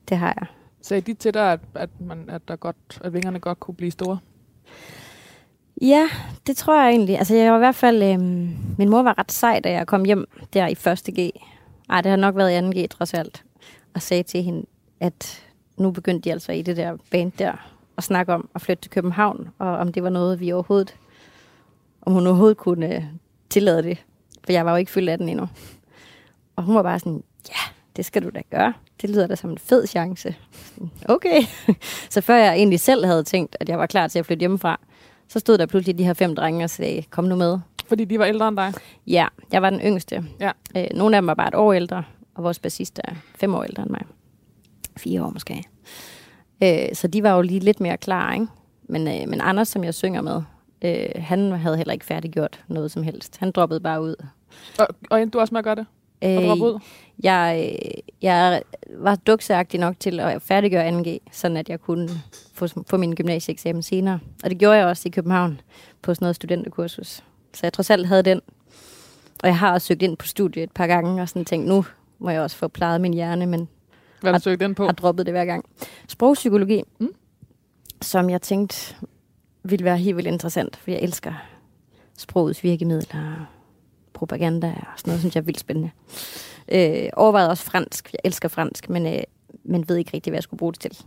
Det 0.10 0.18
har 0.18 0.34
jeg. 0.38 0.48
Sagde 0.82 1.02
de 1.02 1.14
til 1.14 1.34
dig, 1.34 1.52
at, 1.52 1.60
at, 1.74 1.90
man, 2.00 2.30
at, 2.30 2.48
der 2.48 2.56
godt, 2.56 3.02
at 3.02 3.14
vingerne 3.14 3.40
godt 3.40 3.60
kunne 3.60 3.76
blive 3.76 3.92
store? 3.92 4.20
Ja, 5.82 6.10
det 6.48 6.58
tror 6.58 6.82
jeg 6.82 6.90
egentlig. 6.90 7.18
Altså, 7.18 7.36
jeg 7.36 7.52
var 7.52 7.58
i 7.58 7.60
hvert 7.60 7.76
fald... 7.76 8.04
Øhm, 8.04 8.56
min 8.78 8.90
mor 8.90 9.04
var 9.04 9.18
ret 9.18 9.32
sej, 9.32 9.60
da 9.60 9.72
jeg 9.72 9.88
kom 9.88 10.06
hjem 10.06 10.26
der 10.54 10.68
i 10.68 10.76
første 10.76 11.12
G. 11.12 11.32
Ej, 11.90 12.02
det 12.02 12.10
har 12.10 12.18
nok 12.18 12.36
været 12.36 12.52
i 12.52 12.54
anden 12.54 12.76
G, 12.76 12.90
trods 12.90 13.14
alt. 13.14 13.44
Og 13.94 14.02
sagde 14.02 14.24
til 14.24 14.44
hende, 14.44 14.66
at 15.00 15.48
nu 15.78 15.92
begyndte 15.92 16.30
de 16.30 16.32
altså 16.32 16.52
i 16.52 16.62
det 16.62 16.78
der 16.78 16.98
band 17.12 17.32
der 17.32 17.54
at 17.98 18.04
snakke 18.04 18.34
om 18.34 18.50
at 18.56 18.62
flytte 18.62 18.82
til 18.82 18.92
København, 18.92 19.50
og 19.60 19.78
om 19.78 19.92
det 19.94 20.04
var 20.04 20.10
noget, 20.10 20.40
vi 20.40 20.52
overhovedet... 20.52 20.96
Om 22.08 22.14
hun 22.14 22.28
overhovedet 22.28 22.58
kunne 22.58 22.96
øh, 22.96 23.04
tillade 23.50 23.84
det. 23.84 24.06
For 24.46 24.52
jeg 24.52 24.66
var 24.66 24.72
jo 24.72 24.78
ikke 24.78 24.92
fyldt 24.92 25.10
af 25.10 25.18
den 25.18 25.30
endnu. 25.30 25.48
Og 26.56 26.64
hun 26.64 26.76
var 26.76 26.84
bare 26.84 27.00
sådan, 27.00 27.24
ja, 27.50 27.74
det 27.96 28.06
skal 28.06 28.24
du 28.24 28.30
da 28.30 28.42
gøre. 28.52 28.74
Det 29.02 29.10
lyder 29.10 29.28
da 29.28 29.36
som 29.36 29.50
en 29.50 29.58
fed 29.58 29.88
chance. 29.88 30.36
Okay. 31.16 31.42
Så 32.10 32.22
før 32.22 32.36
jeg 32.36 32.54
egentlig 32.56 32.80
selv 32.80 33.06
havde 33.06 33.24
tænkt, 33.24 33.58
at 33.60 33.70
jeg 33.70 33.80
var 33.80 33.86
klar 33.86 34.08
til 34.08 34.20
at 34.20 34.26
flytte 34.26 34.40
hjemmefra, 34.40 34.80
så 35.28 35.40
stod 35.40 35.58
der 35.58 35.66
pludselig 35.66 35.98
de 35.98 36.04
her 36.04 36.14
fem 36.14 36.36
drenge 36.36 36.64
og 36.64 36.70
sagde, 36.70 37.04
kom 37.10 37.24
nu 37.24 37.36
med. 37.36 37.60
Fordi 37.88 38.06
de 38.06 38.20
var 38.20 38.26
ældre 38.26 38.48
end 38.48 38.58
dig? 38.58 38.74
Ja, 39.08 39.28
jeg 39.52 39.62
var 39.62 39.70
den 39.70 39.80
yngste. 39.80 40.26
Ja. 40.40 40.52
Øh, 40.78 40.88
nogle 40.94 41.16
af 41.16 41.22
dem 41.22 41.28
var 41.28 41.34
bare 41.34 41.48
et 41.48 41.56
år 41.56 41.74
ældre, 41.74 42.04
og 42.36 42.44
vores 42.44 42.60
bassist 42.60 43.00
er 43.04 43.14
fem 43.36 43.56
år 43.56 43.64
ældre 43.64 43.84
end 43.84 43.92
mig. 43.92 44.06
Fire 44.98 45.24
år 45.24 45.30
måske. 45.30 45.64
Øh, 46.64 46.94
så 46.94 47.08
de 47.08 47.24
var 47.24 47.36
jo 47.36 47.42
lige 47.42 47.60
lidt 47.60 47.80
mere 47.80 47.98
klar, 47.98 48.34
ikke? 48.34 48.48
Men, 48.90 49.08
øh, 49.08 49.30
men 49.30 49.42
Anders, 49.42 49.68
som 49.68 49.84
jeg 49.84 49.94
synger 49.94 50.22
med, 50.22 50.42
øh, 50.82 51.10
han 51.16 51.52
havde 51.52 51.78
heller 51.78 51.94
ikke 51.94 52.06
færdiggjort 52.06 52.64
noget 52.68 52.92
som 52.92 53.04
helst. 53.04 53.38
Han 53.38 53.52
droppede 53.52 53.80
bare 53.80 54.02
ud. 54.02 54.16
Og, 54.80 54.88
og 55.10 55.22
endte 55.22 55.34
du 55.34 55.40
også 55.40 55.54
med 55.54 55.60
at 55.60 55.64
gøre 55.64 55.76
det? 55.76 55.86
Og 56.22 56.44
droppe 56.44 56.64
ud? 56.66 56.80
Jeg, 57.24 57.72
øh, 57.84 57.92
jeg 58.22 58.62
var 58.98 59.16
dukseagtig 59.16 59.80
nok 59.80 60.00
til 60.00 60.20
at 60.20 60.42
færdiggøre 60.42 60.90
2G, 60.90 61.18
sådan 61.32 61.58
at 61.58 61.70
jeg 61.70 61.80
kunne 61.82 62.10
få, 62.54 62.68
få 62.88 62.98
min 62.98 63.16
gymnasieeksamen 63.16 63.82
senere. 63.82 64.20
Og 64.44 64.50
det 64.50 64.58
gjorde 64.58 64.78
jeg 64.78 64.86
også 64.86 65.04
i 65.06 65.12
København 65.12 65.62
på 66.02 66.14
sådan 66.14 66.26
noget 66.26 66.36
studenterkursus. 66.36 67.24
Så 67.54 67.60
jeg 67.64 67.74
trods 67.74 67.90
alt 67.90 68.08
havde 68.08 68.24
den. 68.24 68.42
Og 69.44 69.48
jeg 69.48 69.58
har 69.58 69.74
også 69.74 69.88
søgt 69.88 70.02
ind 70.02 70.18
på 70.18 70.28
studiet 70.28 70.64
et 70.64 70.72
par 70.72 70.88
gange 70.88 71.22
og 71.22 71.30
sådan 71.30 71.46
tænkt, 71.46 71.68
nu 71.68 71.86
må 72.20 72.30
jeg 72.30 72.42
også 72.42 72.58
få 72.58 72.68
plejet 72.68 73.02
min 73.02 73.14
hjerne, 73.14 73.46
men 73.46 73.68
Hvad 74.22 74.32
har 74.32 74.40
du 74.40 74.44
søgt 74.44 74.60
den 74.60 74.76
på? 74.76 74.86
har 74.86 74.92
droppet 74.92 75.26
det 75.26 75.34
hver 75.34 75.46
gang. 75.46 75.66
Sprogpsykologi, 76.08 76.84
mm. 77.00 77.14
som 78.02 78.30
jeg 78.30 78.42
tænkte 78.42 78.96
ville 79.70 79.86
være 79.86 79.98
helt 79.98 80.16
vildt 80.16 80.28
interessant, 80.28 80.76
for 80.76 80.92
jeg 80.92 81.00
elsker 81.02 81.34
sprogets 82.18 82.64
virkemidler, 82.64 83.50
propaganda 84.14 84.68
og 84.68 85.00
sådan 85.00 85.10
noget, 85.12 85.20
synes 85.20 85.36
jeg 85.36 85.42
er 85.42 85.46
vildt 85.46 85.60
spændende. 85.60 85.92
Øh, 86.72 87.10
overvejede 87.14 87.50
også 87.50 87.64
fransk. 87.64 88.14
Jeg 88.14 88.20
elsker 88.24 88.50
fransk, 88.50 88.90
men, 88.90 89.06
øh, 89.06 89.20
men 89.64 89.90
ved 89.90 89.96
ikke 89.96 90.12
rigtig, 90.14 90.32
hvad 90.32 90.38
jeg 90.38 90.44
skulle 90.44 90.58
bruge 90.58 90.74
det 90.74 90.82
til. 90.82 90.98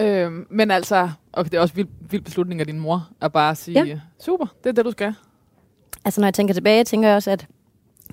Øhm, 0.00 0.46
men 0.50 0.70
altså, 0.70 1.10
okay, 1.32 1.50
det 1.50 1.56
er 1.56 1.60
også 1.60 1.74
vild, 1.74 1.88
vild 2.10 2.22
beslutning 2.22 2.60
af 2.60 2.66
din 2.66 2.80
mor, 2.80 3.08
at 3.20 3.32
bare 3.32 3.54
sige, 3.54 3.84
ja. 3.84 4.00
super, 4.20 4.46
det 4.64 4.68
er 4.68 4.72
det, 4.72 4.84
du 4.84 4.90
skal. 4.90 5.14
Altså, 6.04 6.20
når 6.20 6.26
jeg 6.26 6.34
tænker 6.34 6.54
tilbage, 6.54 6.84
tænker 6.84 7.08
jeg 7.08 7.16
også, 7.16 7.30
at 7.30 7.46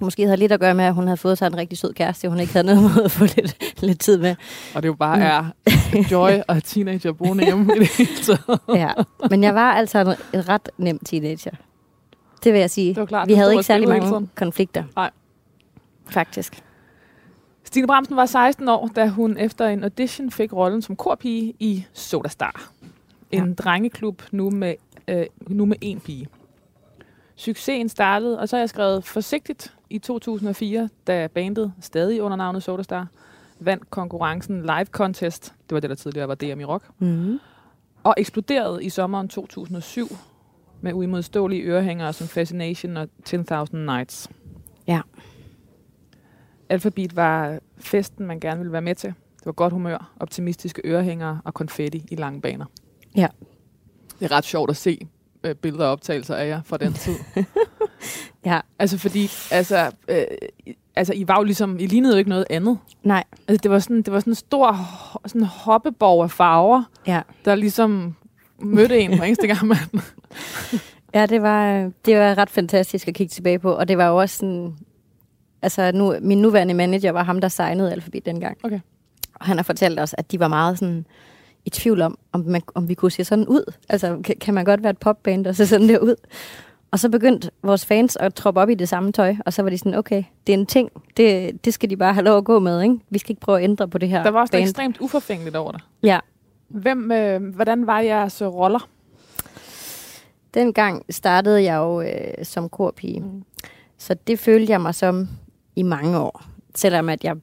måske 0.01 0.23
havde 0.23 0.37
lidt 0.37 0.51
at 0.51 0.59
gøre 0.59 0.73
med, 0.73 0.85
at 0.85 0.93
hun 0.93 1.03
havde 1.03 1.17
fået 1.17 1.37
sig 1.37 1.47
en 1.47 1.57
rigtig 1.57 1.77
sød 1.77 1.93
kæreste, 1.93 2.29
hun 2.29 2.39
ikke 2.39 2.53
havde 2.53 2.65
noget 2.65 2.81
med 2.95 3.03
at 3.03 3.11
få 3.11 3.23
lidt, 3.23 3.81
lidt 3.83 3.99
tid 3.99 4.17
med. 4.17 4.35
Og 4.75 4.83
det 4.83 4.87
jo 4.87 4.93
bare 4.93 5.19
er 5.21 5.45
joy 6.11 6.31
og 6.47 6.63
teenager 6.63 7.11
boende 7.13 7.43
hjemme 7.45 7.75
i 7.75 7.79
det 7.79 7.87
hele 7.97 8.09
taget. 8.23 8.59
Ja. 8.81 8.89
Men 9.29 9.43
jeg 9.43 9.55
var 9.55 9.71
altså 9.73 9.99
en, 9.99 10.07
en 10.39 10.49
ret 10.49 10.69
nem 10.77 10.99
teenager. 10.99 11.51
Det 12.43 12.53
vil 12.53 12.59
jeg 12.59 12.69
sige. 12.69 12.89
Det 12.89 12.97
var 12.99 13.05
klart, 13.05 13.27
Vi 13.27 13.33
havde 13.33 13.51
ikke 13.51 13.59
og 13.59 13.65
særlig 13.65 13.87
mange 13.89 14.27
konflikter. 14.35 14.83
Nej. 14.95 15.09
faktisk. 16.09 16.61
Stine 17.63 17.87
Bramsen 17.87 18.15
var 18.15 18.25
16 18.25 18.69
år, 18.69 18.89
da 18.95 19.07
hun 19.07 19.37
efter 19.37 19.67
en 19.67 19.83
audition 19.83 20.31
fik 20.31 20.53
rollen 20.53 20.81
som 20.81 20.95
korpige 20.95 21.53
i 21.59 21.85
Sodastar. 21.93 22.71
En 23.31 23.47
Ja. 23.47 23.53
drengeklub 23.53 24.21
nu 24.31 24.49
med, 24.49 24.73
øh, 25.07 25.25
nu 25.47 25.65
med 25.65 25.75
én 25.85 25.99
pige. 25.99 26.27
Succesen 27.35 27.89
startede, 27.89 28.39
og 28.39 28.49
så 28.49 28.55
har 28.55 28.61
jeg 28.61 28.69
skrevet 28.69 29.03
forsigtigt 29.03 29.73
i 29.89 29.99
2004, 29.99 30.89
da 31.07 31.27
bandet 31.27 31.73
stadig 31.81 32.21
under 32.21 32.37
navnet 32.37 32.63
Sodastar 32.63 33.07
vandt 33.59 33.89
konkurrencen 33.89 34.61
Live 34.61 34.85
Contest, 34.85 35.53
det 35.69 35.73
var 35.75 35.79
det, 35.79 35.89
der 35.89 35.95
tidligere 35.95 36.27
var 36.27 36.35
DM 36.35 36.59
i 36.59 36.65
rock, 36.65 36.83
Mm. 36.99 37.39
og 38.03 38.13
eksploderede 38.17 38.83
i 38.83 38.89
sommeren 38.89 39.27
2007 39.27 40.07
med 40.81 40.93
uimodståelige 40.93 41.61
ørehængere 41.63 42.13
som 42.13 42.27
Fascination 42.27 42.97
og 42.97 43.07
10.000 43.29 43.75
Nights. 43.77 44.29
Ja. 44.87 45.01
Alphabet 46.69 47.15
var 47.15 47.59
festen, 47.77 48.25
man 48.25 48.39
gerne 48.39 48.57
ville 48.57 48.71
være 48.71 48.81
med 48.81 48.95
til. 48.95 49.09
Det 49.37 49.45
var 49.45 49.51
godt 49.51 49.73
humør, 49.73 50.11
optimistiske 50.19 50.81
ørehængere 50.85 51.41
og 51.45 51.53
konfetti 51.53 52.05
i 52.11 52.15
lange 52.15 52.41
baner. 52.41 52.65
Ja. 53.15 53.27
Det 54.19 54.25
er 54.25 54.31
ret 54.31 54.45
sjovt 54.45 54.69
at 54.69 54.75
se 54.77 55.07
øh, 55.45 55.55
billeder 55.55 55.85
og 55.85 55.91
optagelser 55.91 56.35
af 56.35 56.47
jer 56.47 56.61
fra 56.65 56.77
den 56.77 56.93
tid. 56.93 57.15
Ja, 58.45 58.59
altså 58.79 58.97
fordi, 58.97 59.29
altså, 59.51 59.91
øh, 60.07 60.23
altså 60.95 61.13
I 61.13 61.27
var 61.27 61.37
jo 61.37 61.43
ligesom, 61.43 61.79
I 61.79 61.85
lignede 61.85 62.13
jo 62.13 62.17
ikke 62.17 62.29
noget 62.29 62.45
andet. 62.49 62.77
nej, 63.03 63.23
Altså 63.47 63.61
det 63.63 63.71
var 63.71 63.79
sådan, 63.79 64.01
det 64.01 64.13
var 64.13 64.19
sådan 64.19 64.31
en 64.31 64.35
stor 64.35 64.77
sådan 65.27 65.47
hoppeborg 65.47 66.23
af 66.23 66.31
farver, 66.31 66.83
ja. 67.07 67.21
der 67.45 67.55
ligesom 67.55 68.15
mødte 68.59 68.99
en 68.99 69.17
hver 69.17 69.25
eneste 69.25 69.47
gang, 69.47 69.67
man... 69.67 69.77
Ja, 71.13 71.25
det 71.25 71.41
var, 71.41 71.91
det 72.05 72.17
var 72.17 72.37
ret 72.37 72.49
fantastisk 72.49 73.07
at 73.07 73.13
kigge 73.13 73.31
tilbage 73.31 73.59
på, 73.59 73.71
og 73.71 73.87
det 73.87 73.97
var 73.97 74.07
jo 74.07 74.17
også 74.17 74.37
sådan, 74.37 74.75
altså 75.61 75.91
nu, 75.91 76.15
min 76.21 76.41
nuværende 76.41 76.73
manager 76.73 77.11
var 77.11 77.23
ham, 77.23 77.41
der 77.41 77.47
signede 77.47 77.91
Alphabet 77.91 78.25
dengang. 78.25 78.57
Okay. 78.63 78.79
Og 79.35 79.45
han 79.45 79.57
har 79.57 79.63
fortalt 79.63 79.99
os, 79.99 80.15
at 80.17 80.31
de 80.31 80.39
var 80.39 80.47
meget 80.47 80.79
sådan 80.79 81.05
i 81.65 81.69
tvivl 81.69 82.01
om, 82.01 82.17
om, 82.31 82.39
man, 82.47 82.61
om 82.75 82.89
vi 82.89 82.93
kunne 82.93 83.11
se 83.11 83.23
sådan 83.23 83.47
ud. 83.47 83.73
Altså, 83.89 84.19
kan, 84.23 84.35
kan 84.41 84.53
man 84.53 84.65
godt 84.65 84.83
være 84.83 84.89
et 84.89 84.97
popband 84.97 85.47
og 85.47 85.55
se 85.55 85.67
sådan 85.67 85.89
der 85.89 85.99
ud? 85.99 86.15
Og 86.91 86.99
så 86.99 87.09
begyndte 87.09 87.51
vores 87.63 87.85
fans 87.85 88.15
at 88.19 88.33
troppe 88.35 88.61
op 88.61 88.69
i 88.69 88.73
det 88.73 88.89
samme 88.89 89.11
tøj, 89.11 89.35
og 89.45 89.53
så 89.53 89.61
var 89.63 89.69
de 89.69 89.77
sådan, 89.77 89.95
okay, 89.95 90.23
det 90.47 90.53
er 90.53 90.57
en 90.57 90.65
ting, 90.65 90.89
det, 91.17 91.51
det 91.65 91.73
skal 91.73 91.89
de 91.89 91.97
bare 91.97 92.13
have 92.13 92.23
lov 92.23 92.37
at 92.37 92.43
gå 92.45 92.59
med, 92.59 92.81
ikke? 92.81 92.95
Vi 93.09 93.19
skal 93.19 93.31
ikke 93.31 93.41
prøve 93.41 93.57
at 93.57 93.63
ændre 93.63 93.87
på 93.87 93.97
det 93.97 94.09
her 94.09 94.23
Der 94.23 94.29
var 94.31 94.41
også 94.41 94.51
noget 94.53 94.61
band. 94.61 94.69
ekstremt 94.69 94.97
uforfængeligt 95.01 95.55
over 95.55 95.71
det. 95.71 95.81
Ja, 96.03 96.19
Hvem, 96.67 97.11
øh, 97.11 97.55
hvordan 97.55 97.87
var 97.87 97.99
jeres 97.99 98.41
øh, 98.41 98.47
roller? 98.47 98.87
Dengang 100.53 101.05
startede 101.09 101.63
jeg 101.63 101.75
jo 101.77 102.01
øh, 102.01 102.45
som 102.45 102.69
korpige. 102.69 103.19
Mm. 103.19 103.43
Så 103.97 104.13
det 104.27 104.39
følte 104.39 104.71
jeg 104.71 104.81
mig 104.81 104.95
som 104.95 105.27
i 105.75 105.83
mange 105.83 106.19
år. 106.19 106.43
Selvom 106.75 107.09
at 107.09 107.23
jeg 107.23 107.35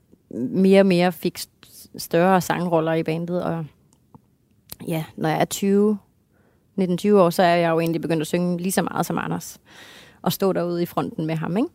mere 0.51 0.81
og 0.81 0.87
mere 0.87 1.13
fik 1.13 1.39
st- 1.39 1.99
større 1.99 2.41
sangroller 2.41 2.93
i 2.93 3.03
bandet. 3.03 3.43
Og 3.43 3.65
ja, 4.89 5.05
når 5.17 5.29
jeg 5.29 5.41
er 5.41 5.45
20, 5.45 5.99
19-20 6.81 7.13
år, 7.13 7.31
så 7.31 7.43
er 7.43 7.57
jeg 7.57 7.71
jo 7.71 7.81
egentlig 7.81 8.01
begyndt 8.03 8.21
at 8.21 8.27
synge 8.27 8.59
lige 8.59 8.73
så 8.73 8.83
meget 8.83 9.07
som 9.07 9.19
Anders. 9.19 9.59
Og 10.23 10.33
stå 10.33 10.53
derude 10.53 10.83
i 10.83 10.87
fronten 10.87 11.27
med 11.27 11.35
ham, 11.35 11.57
ikke? 11.57 11.69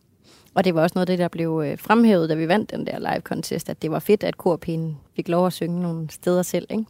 Og 0.54 0.64
det 0.64 0.74
var 0.74 0.82
også 0.82 0.92
noget 0.94 1.02
af 1.10 1.12
det, 1.12 1.18
der 1.18 1.28
blev 1.28 1.62
øh, 1.66 1.78
fremhævet, 1.78 2.28
da 2.28 2.34
vi 2.34 2.48
vandt 2.48 2.70
den 2.70 2.86
der 2.86 2.98
live 2.98 3.20
contest, 3.20 3.70
at 3.70 3.82
det 3.82 3.90
var 3.90 3.98
fedt, 3.98 4.24
at 4.24 4.38
korpigen 4.38 4.96
fik 5.16 5.28
lov 5.28 5.46
at 5.46 5.52
synge 5.52 5.82
nogle 5.82 6.10
steder 6.10 6.42
selv, 6.42 6.66
ikke? 6.70 6.84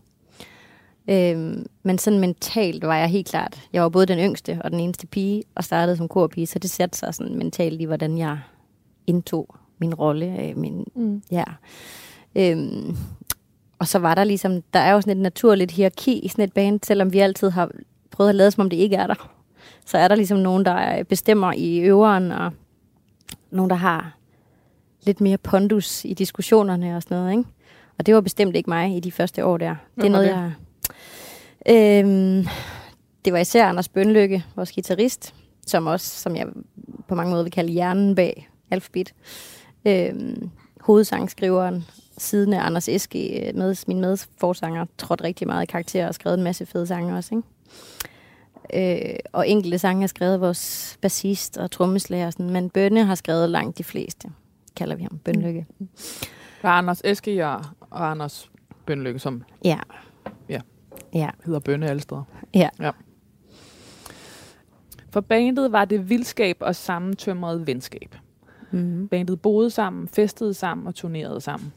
Øhm, 1.10 1.66
men 1.82 1.98
sådan 1.98 2.18
mentalt 2.18 2.86
var 2.86 2.96
jeg 2.96 3.08
helt 3.08 3.28
klart, 3.28 3.60
jeg 3.72 3.82
var 3.82 3.88
både 3.88 4.06
den 4.06 4.18
yngste 4.18 4.58
og 4.64 4.70
den 4.70 4.80
eneste 4.80 5.06
pige, 5.06 5.42
og 5.54 5.64
startede 5.64 5.96
som 5.96 6.08
korpige, 6.08 6.46
så 6.46 6.58
det 6.58 6.70
satte 6.70 6.98
sig 6.98 7.14
sådan 7.14 7.38
mentalt 7.38 7.80
i, 7.80 7.84
hvordan 7.84 8.18
jeg 8.18 8.38
indtog 9.06 9.54
min 9.78 9.94
rolle. 9.94 10.40
Øh, 10.48 10.56
min, 10.56 10.86
Mm. 10.94 11.22
ja. 11.30 11.44
øhm, 12.34 12.96
og 13.78 13.88
så 13.88 13.98
var 13.98 14.14
der 14.14 14.24
ligesom, 14.24 14.62
der 14.62 14.80
er 14.80 14.92
jo 14.92 15.00
sådan 15.00 15.16
et 15.16 15.22
naturligt 15.22 15.70
hierarki 15.70 16.18
i 16.18 16.28
sådan 16.28 16.44
et 16.44 16.52
band, 16.52 16.80
selvom 16.82 17.12
vi 17.12 17.18
altid 17.18 17.50
har 17.50 17.70
prøvet 18.10 18.28
at 18.28 18.34
lade 18.34 18.50
som 18.50 18.60
om 18.60 18.70
det 18.70 18.76
ikke 18.76 18.96
er 18.96 19.06
der. 19.06 19.30
Så 19.86 19.98
er 19.98 20.08
der 20.08 20.14
ligesom 20.14 20.38
nogen, 20.38 20.64
der 20.64 21.04
bestemmer 21.04 21.52
i 21.52 21.78
øveren, 21.78 22.32
og 22.32 22.52
nogen, 23.50 23.70
der 23.70 23.76
har 23.76 24.16
lidt 25.02 25.20
mere 25.20 25.38
pondus 25.38 26.04
i 26.04 26.14
diskussionerne 26.14 26.96
og 26.96 27.02
sådan 27.02 27.16
noget, 27.16 27.30
ikke? 27.30 27.44
Og 27.98 28.06
det 28.06 28.14
var 28.14 28.20
bestemt 28.20 28.56
ikke 28.56 28.70
mig 28.70 28.96
i 28.96 29.00
de 29.00 29.12
første 29.12 29.44
år 29.44 29.56
der. 29.56 29.76
Det 29.96 30.04
er 30.04 30.10
noget, 30.10 30.28
det? 30.28 30.34
jeg... 31.66 32.04
Øhm, 32.04 32.46
det 33.24 33.32
var 33.32 33.38
især 33.38 33.66
Anders 33.66 33.88
Bønlykke, 33.88 34.44
vores 34.56 34.72
guitarist, 34.72 35.34
som 35.66 35.86
også, 35.86 36.20
som 36.20 36.36
jeg 36.36 36.46
på 37.08 37.14
mange 37.14 37.30
måder 37.30 37.42
vil 37.42 37.52
kalde 37.52 37.72
hjernen 37.72 38.14
bag 38.14 38.48
Alphabet. 38.70 39.14
Øhm, 39.84 40.50
hovedsangskriveren, 40.80 41.84
siden 42.18 42.52
af 42.52 42.66
Anders 42.66 42.88
Eske, 42.88 43.52
med, 43.54 43.84
min 43.88 44.00
medforsanger, 44.00 44.86
trådte 44.98 45.24
rigtig 45.24 45.46
meget 45.46 45.62
i 45.62 45.66
karakter 45.66 46.08
og 46.08 46.14
skrevet 46.14 46.38
en 46.38 46.44
masse 46.44 46.66
fede 46.66 46.86
sange 46.86 47.16
også, 47.16 47.34
ikke? 47.34 47.48
Øh, 48.74 49.18
og 49.32 49.48
enkelte 49.48 49.78
sange 49.78 50.02
har 50.02 50.06
skrevet 50.06 50.40
vores 50.40 50.98
bassist 51.00 51.58
og 51.58 51.70
trommeslager, 51.70 52.26
og 52.26 52.32
sådan, 52.32 52.50
men 52.50 52.70
Bønne 52.70 53.04
har 53.04 53.14
skrevet 53.14 53.50
langt 53.50 53.78
de 53.78 53.84
fleste, 53.84 54.30
kalder 54.76 54.96
vi 54.96 55.02
ham, 55.02 55.18
Bønlykke. 55.18 55.66
Der 56.62 56.68
er 56.68 56.72
Anders 56.72 57.00
Eske 57.04 57.46
og, 57.46 57.64
og 57.80 58.10
Anders 58.10 58.50
Bønlykke, 58.86 59.18
som 59.18 59.42
Ja. 59.64 59.78
Ja. 60.48 60.60
Ja. 61.14 61.30
hedder 61.44 61.60
Bønne 61.60 61.88
alle 61.88 62.00
steder. 62.02 62.22
Ja. 62.54 62.68
ja. 62.80 62.90
For 65.10 65.20
bandet 65.20 65.72
var 65.72 65.84
det 65.84 66.10
vildskab 66.10 66.56
og 66.60 66.76
sammentømret 66.76 67.66
venskab. 67.66 68.16
Mm-hmm. 68.70 69.08
Bandet 69.08 69.40
boede 69.42 69.70
sammen, 69.70 70.08
festede 70.08 70.54
sammen 70.54 70.86
og 70.86 70.94
turnerede 70.94 71.40
sammen. 71.40 71.72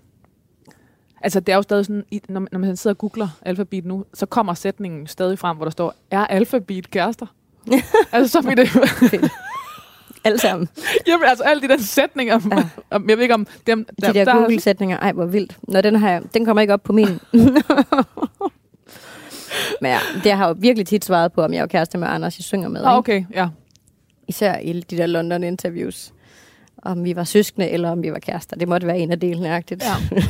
Altså, 1.23 1.39
det 1.39 1.51
er 1.51 1.55
jo 1.55 1.61
stadig 1.61 1.85
sådan, 1.85 2.03
når, 2.29 2.39
man- 2.39 2.47
når 2.51 2.59
man 2.59 2.77
sidder 2.77 2.93
og 2.93 2.97
googler 2.97 3.27
alfabet 3.41 3.85
nu, 3.85 4.05
så 4.13 4.25
kommer 4.25 4.53
sætningen 4.53 5.07
stadig 5.07 5.39
frem, 5.39 5.55
hvor 5.57 5.65
der 5.65 5.71
står, 5.71 5.93
er 6.11 6.27
alfabet 6.27 6.91
kærester? 6.91 7.25
altså, 8.11 8.31
så 8.31 8.41
bliver 8.41 8.55
det... 8.55 8.69
Alle 10.23 10.39
sammen. 10.39 10.69
Jamen, 11.07 11.25
altså, 11.27 11.43
alle 11.43 11.61
de 11.61 11.67
der 11.67 11.77
sætninger, 11.77 12.39
Ja. 12.51 12.57
ja. 12.57 12.63
om, 12.89 13.09
jeg 13.09 13.17
ved 13.17 13.23
ikke 13.23 13.33
om 13.33 13.47
dem... 13.67 13.85
De 14.01 14.13
der, 14.13 14.25
der 14.25 14.33
Google-sætninger. 14.37 14.97
Ej, 14.97 15.11
hvor 15.11 15.25
vildt. 15.25 15.57
Nå, 15.67 15.81
den, 15.81 15.95
har 15.95 16.09
jeg, 16.09 16.21
den 16.33 16.45
kommer 16.45 16.61
ikke 16.61 16.73
op 16.73 16.83
på 16.83 16.93
min. 16.93 17.07
Men 19.81 19.91
ja, 19.91 19.99
det 20.23 20.31
har 20.31 20.47
jeg 20.47 20.49
jo 20.49 20.55
virkelig 20.59 20.87
tit 20.87 21.05
svaret 21.05 21.31
på, 21.33 21.41
om 21.43 21.53
jeg 21.53 21.61
er 21.61 21.67
kæreste 21.67 21.97
med 21.97 22.07
Anders, 22.07 22.37
jeg 22.39 22.43
synger 22.43 22.69
med. 22.69 22.81
Ah, 22.85 22.97
okay, 22.97 23.23
ja. 23.33 23.47
Især 24.27 24.57
i 24.57 24.79
de 24.79 24.97
der 24.97 25.05
London-interviews. 25.05 26.11
Om 26.83 27.03
vi 27.03 27.15
var 27.15 27.23
søskende, 27.23 27.69
eller 27.69 27.89
om 27.91 28.03
vi 28.03 28.11
var 28.11 28.19
kærester. 28.19 28.55
Det 28.57 28.67
måtte 28.67 28.87
være 28.87 28.99
en 28.99 29.11
af 29.11 29.19
delene, 29.19 29.49
agtigt. 29.49 29.83
ja. 29.83 30.17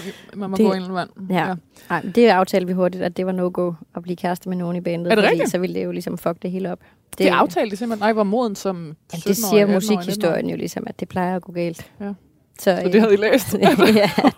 Okay, 0.00 0.12
man 0.34 0.50
må 0.50 0.56
Det- 0.56 0.66
gå 0.66 0.72
ind 0.72 0.86
i 0.86 0.90
vand. 0.90 1.10
Ja. 1.30 1.54
Nej, 1.90 2.02
men 2.02 2.12
det 2.12 2.28
aftalte 2.28 2.66
vi 2.66 2.72
hurtigt, 2.72 3.04
at 3.04 3.16
det 3.16 3.26
var 3.26 3.32
no-go 3.32 3.72
at 3.94 4.02
blive 4.02 4.16
kæreste 4.16 4.48
med 4.48 4.56
nogen 4.56 4.76
i 4.76 4.80
bandet. 4.80 5.06
Er 5.12 5.14
det 5.14 5.24
fordi 5.24 5.32
rigtigt? 5.32 5.50
Så 5.50 5.58
ville 5.58 5.74
det 5.80 5.84
jo 5.84 5.90
ligesom 5.92 6.18
fuck 6.18 6.42
det 6.42 6.50
hele 6.50 6.72
op. 6.72 6.78
Det, 7.10 7.18
det 7.18 7.28
aftalte 7.28 7.76
simpelthen, 7.76 8.02
nej, 8.02 8.12
hvor 8.12 8.22
moden 8.22 8.56
som 8.56 8.96
17-årig, 9.12 9.24
det 9.24 9.36
siger 9.36 9.64
18-årig, 9.64 9.74
musikhistorien 9.74 10.50
jo 10.50 10.56
ligesom, 10.56 10.84
at 10.86 11.00
det 11.00 11.08
plejer 11.08 11.36
at 11.36 11.42
gå 11.42 11.52
galt. 11.52 11.90
Ja. 12.00 12.12
Så, 12.58 12.78
Så 12.82 12.88
det 12.92 13.00
havde 13.00 13.14
I 13.14 13.16
læst? 13.16 13.54
ja, 13.62 13.70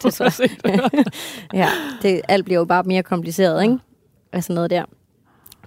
det 0.02 0.12
tror 0.14 0.68
jeg. 0.68 1.04
ja, 1.54 1.68
det, 2.02 2.20
alt 2.28 2.44
bliver 2.44 2.58
jo 2.58 2.64
bare 2.64 2.82
mere 2.82 3.02
kompliceret, 3.02 3.62
ikke? 3.62 3.78
Altså 4.32 4.52
noget 4.52 4.70
der. 4.70 4.84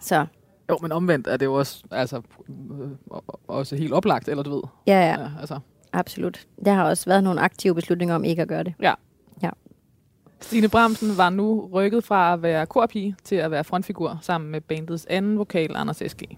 Så 0.02 0.26
Jo, 0.70 0.78
men 0.82 0.92
omvendt 0.92 1.28
er 1.28 1.38
det 1.38 1.46
jo 1.46 1.54
også, 1.54 1.84
altså, 1.92 2.22
øh, 2.50 3.18
også 3.48 3.76
helt 3.76 3.94
oplagt, 3.94 4.28
eller 4.30 4.44
du 4.44 4.56
ved. 4.56 4.62
ja, 4.88 5.00
ja, 5.00 5.22
Ja, 5.22 5.28
altså. 5.40 5.60
Absolut. 5.96 6.48
Der 6.66 6.74
har 6.74 6.84
også 6.84 7.06
været 7.06 7.24
nogle 7.24 7.40
aktive 7.42 7.76
beslutninger 7.76 8.16
om 8.16 8.24
ikke 8.24 8.42
at 8.42 8.48
gøre 8.48 8.64
det. 8.64 8.74
Stine 10.42 10.70
Bramsen 10.70 11.18
var 11.18 11.30
nu 11.30 11.70
rykket 11.74 12.04
fra 12.04 12.34
at 12.34 12.42
være 12.42 12.66
korpige 12.66 13.16
til 13.24 13.36
at 13.36 13.52
være 13.52 13.64
frontfigur 13.64 14.20
sammen 14.22 14.52
med 14.52 14.62
bandets 14.62 15.06
anden 15.10 15.38
vokal, 15.38 15.76
Anders 15.76 15.98
S.G. 16.08 16.38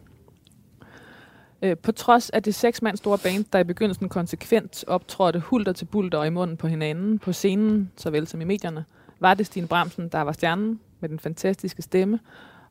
Øh, 1.62 1.78
På 1.78 1.92
trods 1.92 2.30
af 2.30 2.44
det 2.44 2.56
seks 2.56 2.82
mand 2.82 2.98
store 2.98 3.18
band, 3.18 3.46
der 3.54 3.60
i 3.60 3.64
begyndelsen 3.64 4.10
konsekvent 4.10 4.84
optrådte 4.88 5.40
hulter 5.40 5.72
til 5.74 5.86
bulter 5.86 6.18
og 6.18 6.28
i 6.28 6.30
munden 6.30 6.58
på 6.58 6.68
hinanden, 6.68 7.20
på 7.20 7.34
scenen 7.34 7.92
såvel 7.98 8.28
som 8.28 8.42
i 8.42 8.44
medierne, 8.44 8.86
var 9.20 9.34
det 9.34 9.46
Stine 9.46 9.68
Bramsen, 9.68 10.10
der 10.10 10.22
var 10.22 10.32
stjernen 10.32 10.80
med 11.00 11.10
den 11.10 11.20
fantastiske 11.20 11.82
stemme 11.82 12.20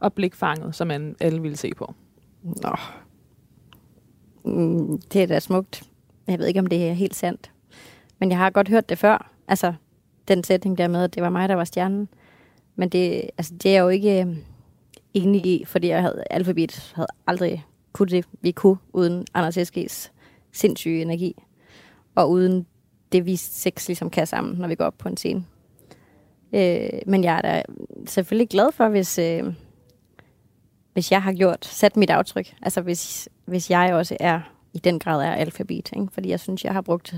og 0.01 0.13
blikfanget, 0.13 0.75
som 0.75 0.87
man 0.87 1.17
alle 1.21 1.43
ville 1.43 1.57
se 1.57 1.73
på. 1.77 1.95
Nå. 2.43 2.77
Mm, 4.45 4.99
det 4.99 5.23
er 5.23 5.27
da 5.27 5.41
smukt. 5.41 5.83
Jeg 6.27 6.39
ved 6.39 6.47
ikke, 6.47 6.61
om 6.61 6.67
det 6.67 6.89
er 6.89 6.93
helt 6.93 7.15
sandt. 7.15 7.51
Men 8.19 8.31
jeg 8.31 8.39
har 8.39 8.51
godt 8.51 8.69
hørt 8.69 8.89
det 8.89 8.99
før. 8.99 9.33
Altså, 9.49 9.73
den 10.29 10.45
sætning 10.45 10.79
der 10.79 10.89
med, 10.89 11.05
at 11.05 11.15
det 11.15 11.23
var 11.23 11.31
mig, 11.31 11.49
der 11.49 11.55
var 11.55 11.65
stjernen. 11.65 12.09
Men 12.77 12.89
det, 12.89 13.31
altså, 13.39 13.55
det 13.55 13.67
er 13.67 13.73
jeg 13.73 13.83
jo 13.83 13.89
ikke 13.89 14.23
øh, 14.23 14.37
enig 15.15 15.47
i, 15.47 15.65
fordi 15.65 15.89
jeg 15.89 16.03
havde, 16.03 16.25
alfabet 16.31 16.93
havde 16.95 17.09
aldrig 17.27 17.67
kunne 17.93 18.09
det, 18.09 18.25
vi 18.41 18.51
kunne, 18.51 18.77
uden 18.93 19.27
Anders 19.35 19.57
Eskes 19.57 20.13
sindssyge 20.53 21.03
energi. 21.03 21.43
Og 22.15 22.31
uden 22.31 22.67
det, 23.13 23.27
vi 23.27 23.37
seks 23.37 23.89
ligesom 23.89 24.11
kan 24.11 24.27
sammen, 24.27 24.57
når 24.57 24.69
vi 24.69 24.75
går 24.75 24.85
op 24.85 24.99
på 24.99 25.09
en 25.09 25.17
scene. 25.17 25.45
Øh, 26.53 26.89
men 27.07 27.25
jeg 27.25 27.37
er 27.37 27.43
da 27.43 27.63
selvfølgelig 28.07 28.49
glad 28.49 28.73
for, 28.73 28.89
hvis, 28.89 29.19
øh, 29.19 29.45
hvis 30.93 31.13
jeg 31.13 31.23
har 31.23 31.33
gjort, 31.33 31.65
sat 31.65 31.97
mit 31.97 32.11
aftryk. 32.11 32.55
Altså 32.63 32.81
hvis, 32.81 33.29
hvis 33.45 33.71
jeg 33.71 33.95
også 33.95 34.17
er, 34.21 34.41
i 34.77 34.79
den 34.79 34.99
grad 34.99 35.23
er 35.23 35.33
alfabet. 35.33 35.93
Ikke? 35.97 36.09
Fordi 36.13 36.29
jeg 36.29 36.41
synes, 36.41 36.65
jeg 36.65 36.73
har 36.73 36.81
brugt 36.81 37.15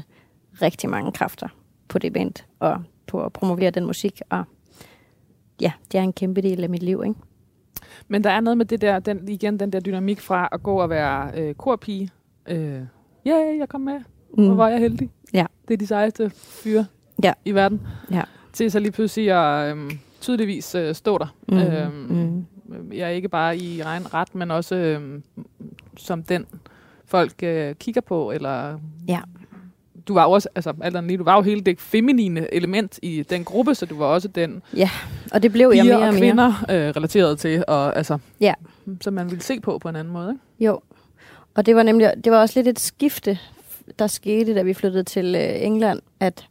rigtig 0.62 0.90
mange 0.90 1.12
kræfter 1.12 1.48
på 1.88 1.98
det 1.98 2.12
band, 2.12 2.34
og 2.58 2.82
på 3.06 3.24
at 3.24 3.32
promovere 3.32 3.70
den 3.70 3.86
musik, 3.86 4.20
og 4.30 4.44
ja, 5.60 5.72
det 5.92 5.98
er 5.98 6.02
en 6.02 6.12
kæmpe 6.12 6.40
del 6.40 6.62
af 6.64 6.70
mit 6.70 6.82
liv, 6.82 7.02
ikke? 7.06 7.20
Men 8.08 8.24
der 8.24 8.30
er 8.30 8.40
noget 8.40 8.58
med 8.58 8.66
det 8.66 8.80
der, 8.80 8.98
den, 8.98 9.28
igen 9.28 9.60
den 9.60 9.72
der 9.72 9.80
dynamik 9.80 10.20
fra 10.20 10.48
at 10.52 10.62
gå 10.62 10.80
og 10.80 10.90
være 10.90 11.30
øh, 11.34 11.54
korpige. 11.54 12.10
Øh, 12.48 12.80
ja, 13.24 13.30
yeah, 13.30 13.58
jeg 13.58 13.68
kom 13.68 13.80
med. 13.80 14.00
Mm. 14.36 14.46
Hvor 14.46 14.54
var 14.54 14.68
jeg 14.68 14.78
heldig. 14.78 15.10
Ja. 15.34 15.46
Det 15.68 15.74
er 15.74 15.78
de 15.78 15.86
sejeste 15.86 16.30
fyre 16.30 16.86
ja. 17.22 17.32
i 17.44 17.52
verden. 17.52 17.80
Ja. 18.10 18.22
Til 18.52 18.70
så 18.70 18.78
lige 18.78 18.92
pludselig 18.92 19.30
at 19.30 19.76
øh, 19.76 19.90
tydeligvis 20.20 20.74
øh, 20.74 20.94
stå 20.94 21.18
der. 21.18 21.36
Mm. 21.48 21.58
Øh, 21.58 21.92
Mm. 22.68 22.92
Jeg 22.92 23.06
er 23.06 23.08
ikke 23.08 23.28
bare 23.28 23.56
i 23.56 23.80
egen 23.80 24.14
ret, 24.14 24.34
men 24.34 24.50
også 24.50 24.74
øh, 24.74 25.20
som 25.96 26.22
den 26.22 26.46
folk 27.08 27.32
øh, 27.42 27.74
kigger 27.74 28.00
på, 28.00 28.30
eller 28.32 28.78
Ja. 29.08 29.20
du 30.08 30.14
var 30.14 30.24
jo 30.24 30.30
også, 30.30 30.48
altså 30.54 30.74
alt 30.82 31.06
lige, 31.06 31.18
du 31.18 31.24
var 31.24 31.36
jo 31.36 31.42
hele 31.42 31.60
det 31.60 31.80
feminine 31.80 32.54
element 32.54 32.98
i 33.02 33.22
den 33.30 33.44
gruppe, 33.44 33.74
så 33.74 33.86
du 33.86 33.98
var 33.98 34.06
også 34.06 34.28
den 34.28 34.62
Og 35.32 35.42
det 35.42 35.52
blev 35.52 35.72
jeg 35.76 35.84
mere 35.84 35.96
og 35.96 36.02
og 36.02 36.12
mere. 36.12 36.20
kvinder 36.20 36.48
øh, 36.70 36.88
relateret 36.96 37.38
til, 37.38 37.64
og 37.68 37.96
altså, 37.96 38.18
Ja. 38.40 38.54
som 39.00 39.14
man 39.14 39.30
ville 39.30 39.42
se 39.42 39.60
på 39.60 39.78
på 39.78 39.88
en 39.88 39.96
anden 39.96 40.12
måde. 40.12 40.30
Ikke? 40.30 40.64
Jo. 40.64 40.80
Og 41.54 41.66
det 41.66 41.76
var 41.76 41.82
nemlig, 41.82 42.12
det 42.24 42.32
var 42.32 42.38
også 42.40 42.58
lidt 42.58 42.68
et 42.68 42.80
skifte, 42.80 43.38
der 43.98 44.06
skete, 44.06 44.54
da 44.54 44.62
vi 44.62 44.74
flyttede 44.74 45.02
til 45.04 45.34
øh, 45.34 45.62
England, 45.66 46.00
at 46.20 46.46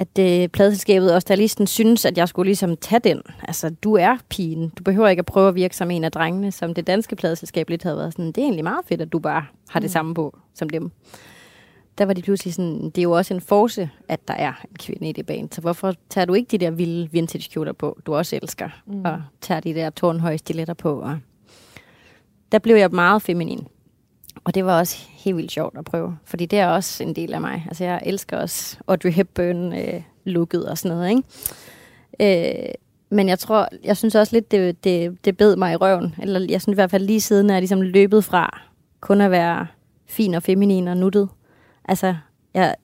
at 0.00 0.42
øh, 0.42 0.48
pladselskabet 0.48 1.14
og 1.14 1.22
stylisten 1.22 1.66
synes, 1.66 2.04
at 2.04 2.18
jeg 2.18 2.28
skulle 2.28 2.48
ligesom 2.48 2.76
tage 2.76 3.00
den. 3.00 3.22
Altså, 3.42 3.70
du 3.70 3.94
er 3.94 4.16
pigen. 4.28 4.68
Du 4.78 4.82
behøver 4.82 5.08
ikke 5.08 5.20
at 5.20 5.26
prøve 5.26 5.48
at 5.48 5.54
virke 5.54 5.76
som 5.76 5.90
en 5.90 6.04
af 6.04 6.12
drengene, 6.12 6.52
som 6.52 6.74
det 6.74 6.86
danske 6.86 7.16
pladselskab 7.16 7.70
lidt 7.70 7.82
havde 7.82 7.96
været 7.96 8.12
sådan. 8.12 8.26
Det 8.26 8.38
er 8.38 8.42
egentlig 8.42 8.64
meget 8.64 8.84
fedt, 8.88 9.00
at 9.00 9.12
du 9.12 9.18
bare 9.18 9.44
har 9.68 9.80
det 9.80 9.88
Mm. 9.88 9.92
samme 9.92 10.14
på 10.14 10.38
som 10.54 10.68
dem. 10.70 10.90
Der 11.98 12.04
var 12.06 12.12
de 12.12 12.22
pludselig 12.22 12.54
sådan, 12.54 12.84
det 12.84 12.98
er 12.98 13.02
jo 13.02 13.12
også 13.12 13.34
en 13.34 13.40
force, 13.40 13.90
at 14.08 14.28
der 14.28 14.34
er 14.34 14.52
en 14.70 14.76
kvinde 14.78 15.08
i 15.08 15.12
det 15.12 15.26
band. 15.26 15.48
Så 15.52 15.60
hvorfor 15.60 15.94
tager 16.10 16.24
du 16.24 16.34
ikke 16.34 16.48
de 16.50 16.58
der 16.58 16.70
vilde 16.70 17.08
vintage 17.12 17.50
kjoler 17.52 17.72
på, 17.72 17.98
du 18.06 18.14
også 18.14 18.36
elsker, 18.42 18.68
mm. 18.86 19.04
og 19.04 19.22
tager 19.40 19.60
de 19.60 19.74
der 19.74 19.90
tårnhøje 19.90 20.38
stiletter 20.38 20.74
på? 20.74 21.00
Og 21.00 21.18
der 22.52 22.58
blev 22.58 22.76
jeg 22.76 22.90
meget 22.90 23.22
feminin. 23.22 23.66
Og 24.44 24.54
det 24.54 24.64
var 24.64 24.78
også 24.78 24.96
helt 25.10 25.36
vildt 25.36 25.52
sjovt 25.52 25.78
at 25.78 25.84
prøve, 25.84 26.16
fordi 26.24 26.46
det 26.46 26.58
er 26.58 26.66
også 26.66 27.02
en 27.02 27.16
del 27.16 27.34
af 27.34 27.40
mig. 27.40 27.64
Altså 27.68 27.84
jeg 27.84 28.00
elsker 28.06 28.36
også 28.36 28.76
Audrey 28.86 29.12
Hepburn 29.12 29.72
øh, 29.72 30.02
looket 30.24 30.68
og 30.68 30.78
sådan 30.78 30.96
noget, 30.96 31.10
ikke? 31.10 31.22
Øh, 32.68 32.74
men 33.10 33.28
jeg 33.28 33.38
tror, 33.38 33.68
jeg 33.84 33.96
synes 33.96 34.14
også 34.14 34.36
lidt, 34.36 34.50
det, 34.50 34.84
det, 34.84 35.24
det 35.24 35.36
bed 35.36 35.56
mig 35.56 35.72
i 35.72 35.76
røven. 35.76 36.14
Eller 36.22 36.46
jeg 36.48 36.62
synes 36.62 36.74
i 36.74 36.80
hvert 36.80 36.90
fald 36.90 37.06
lige 37.06 37.20
siden, 37.20 37.50
at 37.50 37.54
jeg 37.54 37.60
ligesom 37.60 37.80
løbet 37.80 38.24
fra 38.24 38.60
kun 39.00 39.20
at 39.20 39.30
være 39.30 39.66
fin 40.06 40.34
og 40.34 40.42
feminin 40.42 40.88
og 40.88 40.96
nuttet. 40.96 41.28
Altså, 41.84 42.14
jeg, 42.54 42.74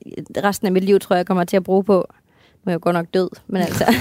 resten 0.43 0.67
af 0.67 0.71
mit 0.71 0.83
liv 0.83 0.99
tror 0.99 1.13
jeg, 1.13 1.17
jeg 1.17 1.25
kommer 1.25 1.43
til 1.43 1.57
at 1.57 1.63
bruge 1.63 1.83
på, 1.83 2.07
nu 2.63 2.69
er 2.69 2.73
jeg 2.73 2.81
godt 2.81 2.93
nok 2.93 3.07
død, 3.13 3.29
men 3.47 3.61
altså, 3.61 3.85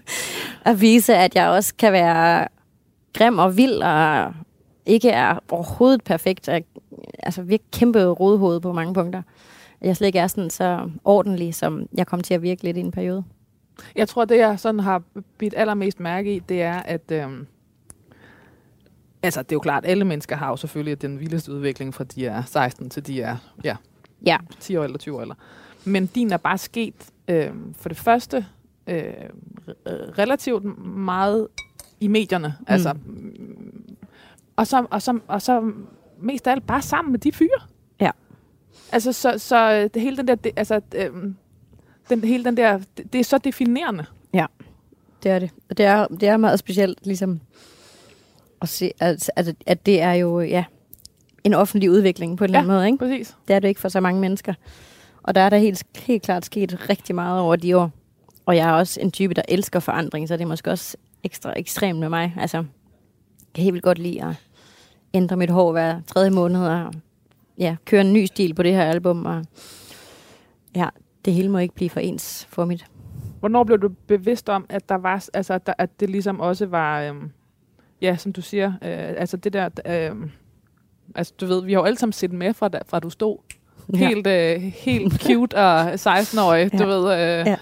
at 0.70 0.80
vise, 0.80 1.14
at 1.14 1.34
jeg 1.34 1.48
også 1.48 1.74
kan 1.78 1.92
være 1.92 2.48
grim 3.14 3.38
og 3.38 3.56
vild 3.56 3.82
og 3.82 4.34
ikke 4.86 5.08
er 5.10 5.38
overhovedet 5.50 6.04
perfekt. 6.04 6.48
Jeg, 6.48 6.64
altså 7.18 7.42
virkelig 7.42 7.70
kæmpe 7.72 8.04
rodhoved 8.04 8.60
på 8.60 8.72
mange 8.72 8.94
punkter. 8.94 9.22
Jeg 9.80 9.96
slet 9.96 10.06
ikke 10.06 10.18
er 10.18 10.26
sådan 10.26 10.50
så 10.50 10.90
ordentlig, 11.04 11.54
som 11.54 11.88
jeg 11.94 12.06
kom 12.06 12.20
til 12.20 12.34
at 12.34 12.42
virke 12.42 12.62
lidt 12.62 12.76
i 12.76 12.80
en 12.80 12.90
periode. 12.90 13.24
Jeg 13.96 14.08
tror, 14.08 14.24
det 14.24 14.38
jeg 14.38 14.60
sådan 14.60 14.80
har 14.80 15.02
bidt 15.38 15.54
allermest 15.56 16.00
mærke 16.00 16.34
i, 16.36 16.38
det 16.38 16.62
er, 16.62 16.74
at 16.82 17.10
øhm, 17.12 17.46
altså, 19.22 19.42
det 19.42 19.52
er 19.52 19.56
jo 19.56 19.60
klart, 19.60 19.86
alle 19.86 20.04
mennesker 20.04 20.36
har 20.36 20.48
jo 20.48 20.56
selvfølgelig 20.56 21.02
den 21.02 21.20
vildeste 21.20 21.52
udvikling 21.52 21.94
fra 21.94 22.04
de 22.04 22.26
er 22.26 22.42
16 22.42 22.90
til 22.90 23.06
de 23.06 23.22
er 23.22 23.36
ja, 23.64 23.76
Ja. 24.26 24.36
10 24.60 24.76
år 24.76 24.84
eller 24.84 24.98
20 24.98 25.16
år. 25.16 25.20
Eller. 25.22 25.34
Men 25.84 26.06
din 26.06 26.32
er 26.32 26.36
bare 26.36 26.58
sket 26.58 26.94
øhm, 27.28 27.74
for 27.74 27.88
det 27.88 27.98
første 27.98 28.46
øh, 28.86 29.02
re- 29.68 29.72
relativt 30.18 30.78
meget 30.86 31.48
i 32.00 32.08
medierne. 32.08 32.54
Mm. 32.60 32.64
Altså, 32.68 32.94
og, 34.56 34.66
så, 34.66 34.86
og, 34.90 35.02
så, 35.02 35.18
og 35.28 35.42
så 35.42 35.72
mest 36.20 36.46
af 36.46 36.52
alt 36.52 36.66
bare 36.66 36.82
sammen 36.82 37.12
med 37.12 37.20
de 37.20 37.32
fyre. 37.32 37.60
Ja. 38.00 38.10
Altså, 38.92 39.12
så, 39.12 39.38
så 39.38 39.72
øh, 39.72 39.90
det 39.94 40.02
hele 40.02 40.16
den 40.16 40.28
der, 40.28 40.34
det, 40.34 40.52
altså, 40.56 40.80
øhm, 40.94 41.36
den, 42.08 42.24
hele 42.24 42.44
den 42.44 42.56
der, 42.56 42.78
det, 42.96 43.12
det 43.12 43.18
er 43.18 43.24
så 43.24 43.38
definerende. 43.38 44.06
Det 45.22 45.30
er 45.30 45.38
det. 45.38 45.50
Og 45.70 45.78
det 45.78 45.86
er, 45.86 46.06
det 46.06 46.28
er 46.28 46.36
meget 46.36 46.58
specielt, 46.58 47.06
ligesom 47.06 47.40
at 48.62 48.68
se, 48.68 48.90
at, 49.00 49.30
at, 49.36 49.54
at 49.66 49.86
det 49.86 50.00
er 50.02 50.12
jo, 50.12 50.40
ja, 50.40 50.64
en 51.44 51.54
offentlig 51.54 51.90
udvikling 51.90 52.38
på 52.38 52.44
en 52.44 52.48
eller 52.48 52.58
anden 52.58 52.72
måde, 52.72 52.86
ikke? 52.86 52.98
Præcis. 52.98 53.36
Det 53.48 53.56
er 53.56 53.60
det 53.60 53.68
ikke 53.68 53.80
for 53.80 53.88
så 53.88 54.00
mange 54.00 54.20
mennesker. 54.20 54.54
Og 55.22 55.34
der 55.34 55.40
er 55.40 55.50
der 55.50 55.56
helt, 55.56 55.82
helt 55.96 56.22
klart 56.22 56.44
sket 56.44 56.90
rigtig 56.90 57.14
meget 57.14 57.40
over 57.40 57.56
de 57.56 57.76
år. 57.76 57.90
Og 58.46 58.56
jeg 58.56 58.68
er 58.68 58.72
også 58.72 59.00
en 59.00 59.10
type, 59.10 59.34
der 59.34 59.42
elsker 59.48 59.80
forandring, 59.80 60.28
så 60.28 60.36
det 60.36 60.42
er 60.42 60.48
måske 60.48 60.70
også 60.70 60.96
ekstra 61.22 61.52
ekstremt 61.56 61.98
med 61.98 62.08
mig. 62.08 62.34
Altså, 62.38 62.56
jeg 62.56 62.66
kan 63.54 63.64
helt 63.64 63.72
vildt 63.72 63.84
godt 63.84 63.98
lide 63.98 64.24
at 64.24 64.34
ændre 65.16 65.36
mit 65.36 65.50
hår 65.50 65.72
hver 65.72 66.00
tredje 66.06 66.30
måned, 66.30 66.66
og 66.68 66.92
ja, 67.58 67.76
køre 67.84 68.00
en 68.00 68.12
ny 68.12 68.24
stil 68.24 68.54
på 68.54 68.62
det 68.62 68.72
her 68.72 68.82
album. 68.84 69.26
Og 69.26 69.44
ja, 70.76 70.88
det 71.24 71.32
hele 71.34 71.48
må 71.48 71.58
ikke 71.58 71.74
blive 71.74 71.90
for 71.90 72.00
ens 72.00 72.46
for 72.50 72.64
mit. 72.64 72.84
Hvornår 73.40 73.64
blev 73.64 73.78
du 73.78 73.88
bevidst 74.06 74.48
om, 74.48 74.66
at 74.68 74.88
der 74.88 74.94
var, 74.94 75.24
altså, 75.34 75.54
at, 75.54 75.66
der, 75.66 75.72
at 75.78 76.00
det 76.00 76.10
ligesom 76.10 76.40
også 76.40 76.66
var, 76.66 77.00
øhm, 77.02 77.30
ja, 78.02 78.16
som 78.16 78.32
du 78.32 78.42
siger, 78.42 78.68
øh, 78.68 79.14
altså 79.16 79.36
det 79.36 79.52
der, 79.52 79.68
øhm, 79.86 80.30
altså 81.14 81.32
du 81.40 81.46
ved, 81.46 81.64
vi 81.64 81.72
har 81.72 81.80
jo 81.80 81.84
alle 81.84 81.98
sammen 81.98 82.12
set 82.12 82.32
med 82.32 82.54
fra, 82.54 82.68
da, 82.68 82.78
fra 82.86 83.00
du 83.00 83.10
stod 83.10 83.38
helt, 83.94 84.26
øh, 84.26 84.60
helt 84.60 85.22
cute 85.22 85.56
og 85.56 85.92
16-årig, 85.94 86.72
du 86.72 86.78
Ja. 86.78 86.84
ved, 86.86 87.04
øh, 87.40 87.46
Ja. 87.46 87.56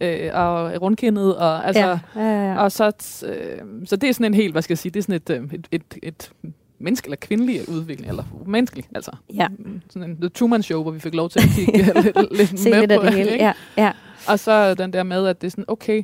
øh, 0.00 0.30
og 0.44 0.82
rundkindet, 0.82 1.36
og 1.36 1.66
altså, 1.66 1.82
ja, 1.82 1.98
ja, 2.16 2.20
ja, 2.22 2.52
ja. 2.52 2.62
og 2.62 2.72
så, 2.72 2.86
øh, 3.26 3.58
så 3.84 3.96
det 3.96 4.08
er 4.08 4.12
sådan 4.14 4.26
en 4.26 4.34
helt, 4.34 4.54
hvad 4.54 4.62
skal 4.62 4.72
jeg 4.74 4.78
sige, 4.78 4.92
det 4.92 4.98
er 5.00 5.02
sådan 5.02 5.14
et, 5.14 5.30
øh, 5.30 5.48
et, 5.52 5.66
et, 5.72 5.98
et 6.02 6.32
menneske 6.78 7.06
eller 7.06 7.16
kvindelig 7.16 7.68
udvikling, 7.68 8.10
eller 8.10 8.24
menneskelig, 8.46 8.84
altså. 8.94 9.10
ja. 9.34 9.48
Sådan 9.90 10.10
en 10.10 10.16
The 10.16 10.28
Truman 10.28 10.62
Show, 10.62 10.82
hvor 10.82 10.90
vi 10.90 11.00
fik 11.00 11.14
lov 11.14 11.30
til 11.30 11.40
at 11.40 11.48
kigge 11.54 11.92
lidt, 12.02 12.36
lidt 12.36 12.60
Se 12.60 12.70
med 12.70 12.80
lidt 12.80 12.92
af 12.92 13.00
på 13.00 13.06
det 13.06 13.14
hele. 13.14 13.32
ikke? 13.32 13.44
Ja, 13.44 13.52
ja. 13.76 13.92
Og 14.28 14.38
så 14.38 14.74
den 14.74 14.92
der 14.92 15.02
med, 15.02 15.26
at 15.26 15.40
det 15.40 15.46
er 15.46 15.50
sådan, 15.50 15.64
okay, 15.68 16.02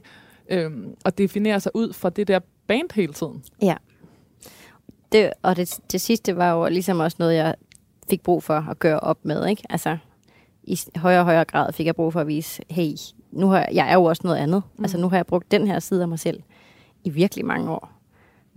øhm, 0.51 0.95
at 1.05 1.19
definere 1.19 1.61
sig 1.61 1.73
ud 1.75 1.93
fra 1.93 2.11
det 2.11 2.29
der 2.29 2.41
band 2.67 2.95
hele 2.95 3.13
tiden. 3.13 3.43
Det, 5.13 5.33
og 5.43 5.57
det, 5.57 5.81
det 5.93 6.01
sidste 6.01 6.37
var 6.37 6.53
jo 6.53 6.69
ligesom 6.69 7.01
også 7.01 7.17
noget, 7.21 7.35
jeg 7.35 7.55
fik 8.11 8.23
brug 8.23 8.43
for 8.43 8.55
at 8.71 8.79
gøre 8.79 9.01
op 9.01 9.25
med. 9.25 9.47
Ikke? 9.47 9.63
Altså, 9.71 9.97
i 10.63 10.79
højere 10.97 11.21
og 11.21 11.25
højere 11.25 11.45
grad 11.45 11.73
fik 11.73 11.87
jeg 11.87 11.95
brug 11.95 12.13
for 12.13 12.21
at 12.21 12.27
vise, 12.27 12.63
hey, 12.71 12.93
nu 13.33 13.49
har, 13.49 13.69
jeg 13.73 13.91
er 13.91 13.95
jo 13.95 14.05
også 14.05 14.23
noget 14.25 14.37
andet. 14.37 14.63
Mm. 14.65 14.79
Mm. 14.79 14.85
Altså, 14.85 14.99
nu 14.99 15.09
har 15.09 15.17
jeg 15.17 15.27
brugt 15.27 15.51
den 15.51 15.67
her 15.67 15.79
side 15.79 16.03
af 16.03 16.09
mig 16.09 16.19
selv 16.19 16.43
i 17.05 17.11
virkelig 17.11 17.47
mange 17.47 17.71
år. 17.71 18.00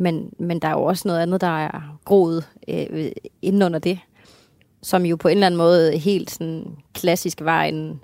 Men, 0.03 0.33
men 0.39 0.59
der 0.59 0.67
er 0.67 0.71
jo 0.71 0.83
også 0.83 1.07
noget 1.07 1.19
andet, 1.21 1.41
der 1.41 1.65
er 1.65 1.97
groet 2.05 2.49
øh, 2.67 3.11
inden 3.41 3.61
under 3.61 3.79
det, 3.79 3.99
som 4.81 5.05
jo 5.05 5.15
på 5.15 5.27
en 5.27 5.31
eller 5.37 5.47
anden 5.47 5.57
måde 5.57 5.97
helt 5.97 6.31
sådan 6.31 6.65
klassisk 6.93 7.41
var 7.41 7.63
en 7.63 8.01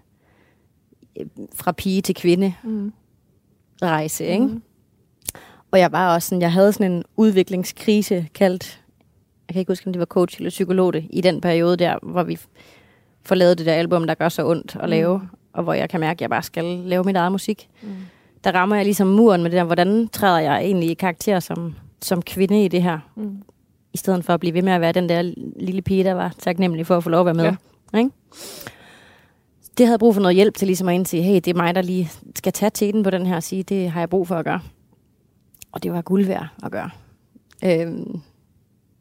øh, 1.19 1.25
fra 1.55 1.71
pige 1.71 2.01
til 2.01 2.15
kvinde 2.15 2.53
Mm. 2.63 2.93
rejse, 3.81 4.25
ikke? 4.25 4.49
Og 5.71 5.79
jeg 5.79 5.91
var 5.91 6.13
også 6.13 6.29
sådan, 6.29 6.41
jeg 6.41 6.51
havde 6.53 6.73
sådan 6.73 6.91
en 6.91 7.03
udviklingskrise 7.17 8.27
kaldt, 8.35 8.81
jeg 9.47 9.53
kan 9.53 9.59
ikke 9.59 9.71
huske, 9.71 9.88
om 9.88 9.93
det 9.93 9.99
var 9.99 10.05
coach 10.05 10.38
eller 10.39 10.49
psykolog 10.49 10.93
det, 10.93 11.07
i 11.09 11.21
den 11.21 11.41
periode 11.41 11.77
der, 11.77 11.97
hvor 12.03 12.23
vi 12.23 12.39
får 13.23 13.35
lavet 13.35 13.57
det 13.57 13.65
der 13.65 13.73
album, 13.73 14.07
der 14.07 14.13
gør 14.13 14.29
så 14.29 14.47
ondt 14.47 14.75
at 14.75 14.81
Mm. 14.83 14.89
lave, 14.89 15.21
og 15.53 15.63
hvor 15.63 15.73
jeg 15.73 15.89
kan 15.89 15.99
mærke, 15.99 16.17
at 16.17 16.21
jeg 16.21 16.29
bare 16.29 16.43
skal 16.43 16.65
lave 16.65 17.03
mit 17.03 17.15
eget 17.15 17.31
musik. 17.31 17.69
Mm. 17.81 17.89
Der 18.43 18.51
rammer 18.51 18.75
jeg 18.75 18.85
ligesom 18.85 19.07
muren 19.07 19.43
med 19.43 19.51
det 19.51 19.57
der, 19.57 19.63
hvordan 19.63 20.07
træder 20.07 20.39
jeg 20.39 20.59
egentlig 20.62 20.89
i 20.89 20.93
karakter 20.93 21.39
som, 21.39 21.75
som 22.01 22.21
kvinde 22.21 22.65
i 22.65 22.67
det 22.67 22.83
her, 22.83 22.99
Mm. 23.15 23.41
i 23.93 23.97
stedet 23.97 24.25
for 24.25 24.33
at 24.33 24.39
blive 24.39 24.53
ved 24.53 24.62
med 24.62 24.73
at 24.73 24.81
være 24.81 24.91
den 24.91 25.09
der 25.09 25.33
lille 25.59 25.81
pige, 25.81 26.03
der 26.03 26.13
var 26.13 26.35
taknemmelig 26.39 26.88
for 26.88 26.97
at 26.97 27.03
få 27.03 27.09
lov 27.09 27.19
at 27.19 27.25
være 27.25 27.33
med. 27.35 27.55
Ja. 27.93 27.97
Ikke? 27.97 28.09
Det 29.77 29.85
havde 29.88 29.99
brug 29.99 30.13
for 30.13 30.21
noget 30.21 30.35
hjælp 30.35 30.55
til 30.55 30.65
ligesom 30.67 30.88
at 30.89 30.95
indse, 30.95 31.21
hey, 31.21 31.35
det 31.35 31.47
er 31.47 31.53
mig, 31.53 31.75
der 31.75 31.81
lige 31.81 32.09
skal 32.35 32.53
tage 32.53 32.69
teten 32.69 33.03
på 33.03 33.09
den 33.09 33.25
her 33.25 33.35
og 33.35 33.43
sige, 33.43 33.63
det 33.63 33.91
har 33.91 34.01
jeg 34.01 34.09
brug 34.09 34.27
for 34.27 34.35
at 34.35 34.45
gøre. 34.45 34.62
Og 35.71 35.83
det 35.83 35.91
var 35.93 36.01
guld 36.01 36.25
værd 36.25 36.47
at 36.63 36.71
gøre. 36.71 36.89
Øhm, 37.65 38.21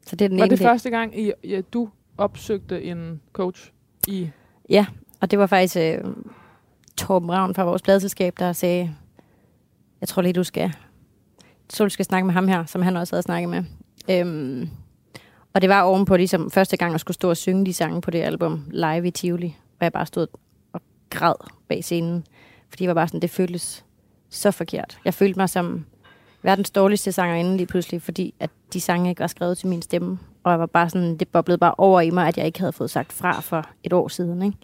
så 0.05 0.15
det 0.15 0.25
er 0.25 0.29
den 0.29 0.37
Var 0.37 0.43
ene 0.45 0.49
det 0.51 0.59
del. 0.59 0.67
første 0.67 0.89
gang, 0.89 1.19
I, 1.19 1.31
ja, 1.43 1.61
du 1.73 1.89
opsøgte 2.17 2.83
en 2.83 3.21
coach 3.33 3.71
i... 4.07 4.29
Ja, 4.69 4.85
og 5.21 5.31
det 5.31 5.39
var 5.39 5.47
faktisk 5.47 5.77
øh, 5.77 5.97
Torben 6.97 7.31
Ravn 7.31 7.55
fra 7.55 7.63
vores 7.63 7.81
pladselskab, 7.81 8.33
der 8.39 8.53
sagde, 8.53 8.95
jeg 10.01 10.07
tror 10.07 10.21
lige, 10.21 10.33
du 10.33 10.43
skal, 10.43 10.73
så 11.69 11.89
skal 11.89 12.05
snakke 12.05 12.25
med 12.25 12.33
ham 12.33 12.47
her, 12.47 12.65
som 12.65 12.81
han 12.81 12.97
også 12.97 13.15
havde 13.15 13.23
snakket 13.23 13.49
med. 13.49 13.63
Øhm, 14.09 14.69
og 15.53 15.61
det 15.61 15.69
var 15.69 15.81
ovenpå 15.81 16.17
ligesom 16.17 16.51
første 16.51 16.77
gang, 16.77 16.91
jeg 16.91 16.99
skulle 16.99 17.15
stå 17.15 17.29
og 17.29 17.37
synge 17.37 17.65
de 17.65 17.73
sange 17.73 18.01
på 18.01 18.11
det 18.11 18.21
album 18.21 18.63
live 18.71 19.07
i 19.07 19.11
Tivoli, 19.11 19.55
hvor 19.77 19.85
jeg 19.85 19.93
bare 19.93 20.05
stod 20.05 20.27
og 20.73 20.81
græd 21.09 21.33
bag 21.67 21.83
scenen, 21.83 22.25
fordi 22.69 22.83
jeg 22.83 22.87
var 22.87 22.93
bare 22.93 23.07
sådan, 23.07 23.19
det 23.19 23.29
føltes 23.29 23.85
så 24.29 24.51
forkert. 24.51 24.97
Jeg 25.05 25.13
følte 25.13 25.39
mig 25.39 25.49
som 25.49 25.85
verdens 26.41 26.69
dårligste 26.69 27.11
sangerinde 27.11 27.57
lige 27.57 27.67
pludselig, 27.67 28.01
fordi 28.01 28.33
at 28.39 28.49
de 28.73 28.81
sange 28.81 29.09
ikke 29.09 29.19
var 29.19 29.27
skrevet 29.27 29.57
til 29.57 29.67
min 29.67 29.81
stemme. 29.81 30.19
Og 30.43 30.51
jeg 30.51 30.59
var 30.59 30.65
bare 30.65 30.89
sådan, 30.89 31.17
det 31.17 31.27
boblede 31.27 31.57
bare 31.57 31.75
over 31.77 32.01
i 32.01 32.09
mig, 32.09 32.27
at 32.27 32.37
jeg 32.37 32.45
ikke 32.45 32.59
havde 32.59 32.73
fået 32.73 32.89
sagt 32.89 33.13
fra 33.13 33.39
for 33.41 33.65
et 33.83 33.93
år 33.93 34.07
siden. 34.07 34.41
Ikke? 34.41 34.57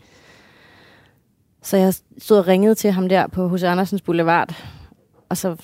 Så 1.62 1.78
jeg 1.78 1.94
stod 2.18 2.38
og 2.38 2.48
ringede 2.48 2.76
til 2.76 2.92
ham 2.92 3.10
der 3.10 3.28
på 3.28 3.48
Hus 3.48 3.64
Andersens 3.64 4.02
Boulevard, 4.02 4.56
og 5.30 5.38
så, 5.38 5.56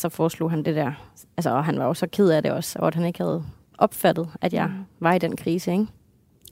så 0.00 0.08
foreslog 0.08 0.50
han 0.50 0.62
det 0.62 0.76
der. 0.76 0.92
Altså, 1.36 1.50
og 1.50 1.64
han 1.64 1.78
var 1.78 1.84
jo 1.84 1.94
så 1.94 2.06
ked 2.06 2.28
af 2.28 2.42
det 2.42 2.52
også, 2.52 2.78
og 2.78 2.86
at 2.86 2.94
han 2.94 3.04
ikke 3.04 3.18
havde 3.18 3.44
opfattet, 3.78 4.28
at 4.40 4.52
jeg 4.52 4.66
mm. 4.66 4.84
var 5.00 5.12
i 5.12 5.18
den 5.18 5.36
krise, 5.36 5.72
ikke? 5.72 5.86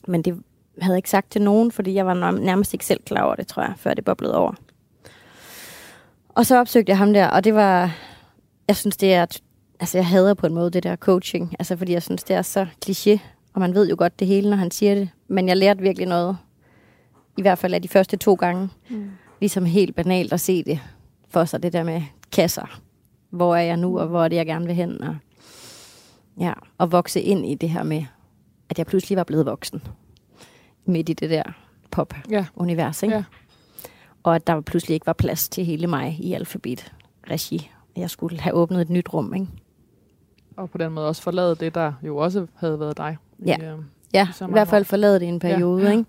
Men 0.07 0.23
det 0.23 0.43
havde 0.81 0.95
jeg 0.95 0.99
ikke 0.99 1.11
sagt 1.11 1.31
til 1.31 1.43
nogen, 1.43 1.73
fordi 1.73 1.95
jeg 1.95 2.07
var 2.07 2.31
nærmest 2.33 2.75
ikke 2.75 2.87
selv 2.87 3.01
klar 3.03 3.23
over 3.23 3.35
det, 3.35 3.47
tror 3.47 3.63
jeg, 3.63 3.73
før 3.77 3.95
det 3.95 4.05
boblede 4.05 4.37
over. 4.37 4.53
Og 6.29 6.47
så 6.47 6.61
opsøgte 6.61 6.91
jeg 6.91 6.99
ham 6.99 7.13
der, 7.13 7.27
og 7.27 7.45
det 7.45 7.55
var... 7.55 7.97
Jeg 8.69 8.77
synes, 8.77 8.97
det 8.97 9.15
er... 9.15 9.27
Altså, 9.81 9.99
jeg 9.99 10.07
hader 10.07 10.35
på 10.35 10.47
en 10.47 10.55
måde 10.55 10.71
det 10.71 10.83
der 10.83 10.97
coaching, 10.97 11.57
altså 11.59 11.77
fordi 11.77 11.93
jeg 11.93 12.03
synes, 12.03 12.25
det 12.25 12.37
er 12.37 12.43
så 12.43 12.67
kliché, 12.87 13.19
og 13.55 13.61
man 13.61 13.75
ved 13.75 13.89
jo 13.89 13.95
godt 13.99 14.19
det 14.19 14.27
hele, 14.27 14.51
når 14.51 14.57
han 14.57 14.71
siger 14.71 14.95
det. 14.95 15.11
Men 15.29 15.49
jeg 15.49 15.57
lærte 15.57 15.81
virkelig 15.81 16.09
noget, 16.09 16.37
i 17.37 17.43
hvert 17.43 17.59
fald 17.59 17.75
af 17.75 17.83
de 17.83 17.89
første 17.89 18.17
to 18.17 18.35
gange. 18.35 18.69
Mm. 18.91 19.11
Ligesom 19.41 19.65
helt 19.65 19.97
banalt 19.97 20.33
at 20.33 20.41
se 20.41 20.63
det 20.63 20.81
for 21.29 21.45
sig, 21.45 21.63
det 21.63 21.73
der 21.73 21.83
med 21.83 22.03
kasser. 22.33 22.81
Hvor 23.31 23.57
er 23.57 23.63
jeg 23.63 23.77
nu, 23.77 23.99
og 23.99 24.07
hvor 24.07 24.25
er 24.25 24.29
det, 24.29 24.37
jeg 24.37 24.47
gerne 24.47 24.67
vil 24.67 24.75
hen? 24.75 25.03
Og, 25.03 25.17
ja, 26.41 26.53
og 26.79 26.93
vokse 26.93 27.21
ind 27.21 27.47
i 27.47 27.55
det 27.55 27.71
her 27.71 27.83
med, 27.83 28.05
at 28.71 28.79
jeg 28.79 28.87
pludselig 28.87 29.17
var 29.17 29.25
blevet 29.25 29.47
voksen. 29.47 29.83
Midt 30.85 31.09
i 31.09 31.13
det 31.13 31.31
der 31.31 31.43
pop-univers, 31.91 33.03
ikke? 33.03 33.17
Ja. 33.17 33.25
Og 34.23 34.35
at 34.35 34.47
der 34.47 34.61
pludselig 34.61 34.95
ikke 34.95 35.07
var 35.07 35.13
plads 35.13 35.49
til 35.49 35.65
hele 35.65 35.87
mig 35.87 36.17
i 36.21 36.33
alfabet-regi. 36.33 37.71
Jeg 37.97 38.11
skulle 38.11 38.41
have 38.41 38.55
åbnet 38.55 38.81
et 38.81 38.91
nyt 38.91 39.15
rum, 39.15 39.35
ikke? 39.35 39.47
Og 40.57 40.71
på 40.71 40.79
den 40.79 40.93
måde 40.93 41.09
også 41.09 41.23
forlade 41.23 41.55
det, 41.55 41.75
der 41.75 41.93
jo 42.03 42.17
også 42.17 42.47
havde 42.55 42.81
været 42.81 42.97
dig. 42.97 43.17
Ja, 43.47 43.57
i, 43.57 43.65
øh, 43.65 43.79
ja 44.15 44.29
i, 44.41 44.45
i 44.45 44.51
hvert 44.51 44.69
fald 44.69 44.85
forlade 44.85 45.21
det 45.21 45.27
i 45.27 45.29
en 45.29 45.39
periode, 45.39 45.83
ja. 45.83 45.91
ikke? 45.91 46.05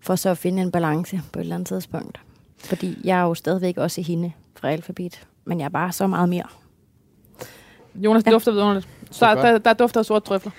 For 0.00 0.16
så 0.16 0.30
at 0.30 0.38
finde 0.38 0.62
en 0.62 0.70
balance 0.70 1.20
på 1.32 1.38
et 1.38 1.42
eller 1.42 1.54
andet 1.54 1.66
tidspunkt. 1.66 2.20
Fordi 2.58 2.98
jeg 3.04 3.18
er 3.18 3.22
jo 3.22 3.34
stadigvæk 3.34 3.76
også 3.76 4.02
hende 4.02 4.32
fra 4.56 4.70
alfabet, 4.70 5.26
men 5.46 5.60
jeg 5.60 5.64
er 5.64 5.70
bare 5.70 5.92
så 5.92 6.06
meget 6.06 6.28
mere. 6.28 6.46
Jonas, 7.94 8.24
det 8.24 8.30
ja. 8.30 8.34
dufter 8.34 8.52
vidunderligt. 8.52 8.88
Så 9.10 9.26
der, 9.26 9.42
der, 9.42 9.58
der 9.58 9.72
dufter 9.72 10.02
sort 10.02 10.24
trøfler. 10.24 10.52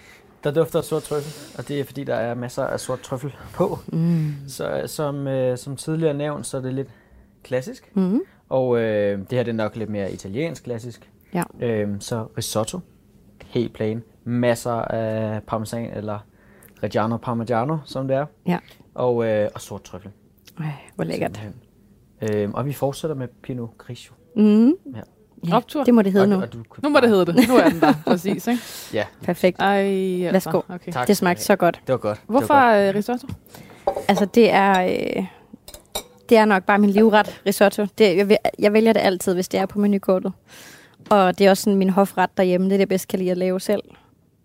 Der 0.43 0.51
dufter 0.51 0.81
sort 0.81 1.03
trøffel, 1.03 1.57
og 1.57 1.67
det 1.67 1.79
er 1.79 1.83
fordi, 1.83 2.03
der 2.03 2.15
er 2.15 2.35
masser 2.35 2.63
af 2.63 2.79
sort 2.79 2.99
trøffel 2.99 3.35
på. 3.53 3.79
Mm. 3.87 4.33
Så 4.47 4.83
som, 4.85 5.27
øh, 5.27 5.57
som 5.57 5.75
tidligere 5.75 6.13
nævnt, 6.13 6.47
så 6.47 6.57
er 6.57 6.61
det 6.61 6.73
lidt 6.73 6.87
klassisk. 7.43 7.91
Mm. 7.95 8.21
Og 8.49 8.79
øh, 8.79 9.19
det 9.19 9.31
her 9.31 9.43
det 9.43 9.51
er 9.51 9.55
nok 9.55 9.75
lidt 9.75 9.89
mere 9.89 10.11
italiensk 10.11 10.63
klassisk. 10.63 11.11
Ja. 11.33 11.43
Øh, 11.59 11.89
så 11.99 12.27
risotto, 12.37 12.79
helt 13.45 13.73
plain. 13.73 14.03
Masser 14.23 14.71
af 14.71 15.43
parmesan, 15.43 15.97
eller 15.97 16.19
Reggiano 16.83 17.17
Parmigiano, 17.17 17.77
som 17.85 18.07
det 18.07 18.17
er. 18.17 18.25
Ja. 18.47 18.57
Og, 18.93 19.25
øh, 19.25 19.49
og 19.55 19.61
sort 19.61 19.83
trøffel. 19.83 20.11
Ej, 20.59 20.71
hvor 20.95 21.03
lækkert. 21.03 21.41
Øh, 22.21 22.49
og 22.53 22.65
vi 22.65 22.73
fortsætter 22.73 23.15
med 23.15 23.27
Pinot 23.27 23.77
Grigio. 23.77 24.13
Mm. 24.37 24.67
Ja. 24.95 25.01
Ja, 25.47 25.55
Optur. 25.55 25.83
Det 25.83 25.93
må 25.93 26.01
det 26.01 26.11
hedde 26.11 26.23
og, 26.23 26.29
nu. 26.29 26.35
Og 26.41 26.53
du, 26.53 26.63
nu 26.83 26.89
må 26.89 26.99
det 26.99 27.09
hedde 27.09 27.25
det. 27.25 27.47
Nu 27.47 27.55
er 27.55 27.69
den 27.69 27.81
der, 27.81 27.93
præcis. 28.05 28.47
Ikke? 28.47 28.61
ja. 28.93 29.03
Perfekt. 29.23 29.59
Ej, 29.59 29.77
altså. 29.77 30.23
Lad 30.23 30.35
os 30.35 30.47
gå. 30.47 30.65
Okay. 30.75 30.91
Tak. 30.91 31.07
Det 31.07 31.17
smagte 31.17 31.43
så 31.43 31.55
godt. 31.55 31.81
Det 31.87 31.93
var 31.93 31.97
godt. 31.97 32.21
Hvorfor 32.27 32.53
var 32.53 32.85
godt. 32.85 32.95
risotto? 32.95 33.27
Altså, 34.07 34.25
det 34.25 34.51
er... 34.51 34.81
Øh, 34.81 35.25
det 36.29 36.37
er 36.37 36.45
nok 36.45 36.63
bare 36.63 36.79
min 36.79 36.89
livret, 36.89 37.41
risotto. 37.45 37.85
Det, 37.97 38.17
jeg, 38.17 38.37
jeg 38.59 38.73
vælger 38.73 38.93
det 38.93 38.99
altid, 38.99 39.33
hvis 39.33 39.47
det 39.47 39.59
er 39.59 39.65
på 39.65 39.79
menukortet. 39.79 40.33
Og 41.09 41.39
det 41.39 41.47
er 41.47 41.49
også 41.49 41.63
sådan 41.63 41.77
min 41.77 41.89
hofret 41.89 42.37
derhjemme. 42.37 42.65
Det 42.65 42.73
er 42.73 42.77
det, 42.77 42.79
jeg 42.79 42.87
bedst 42.87 43.07
kan 43.07 43.19
lide 43.19 43.31
at 43.31 43.37
lave 43.37 43.59
selv. 43.59 43.83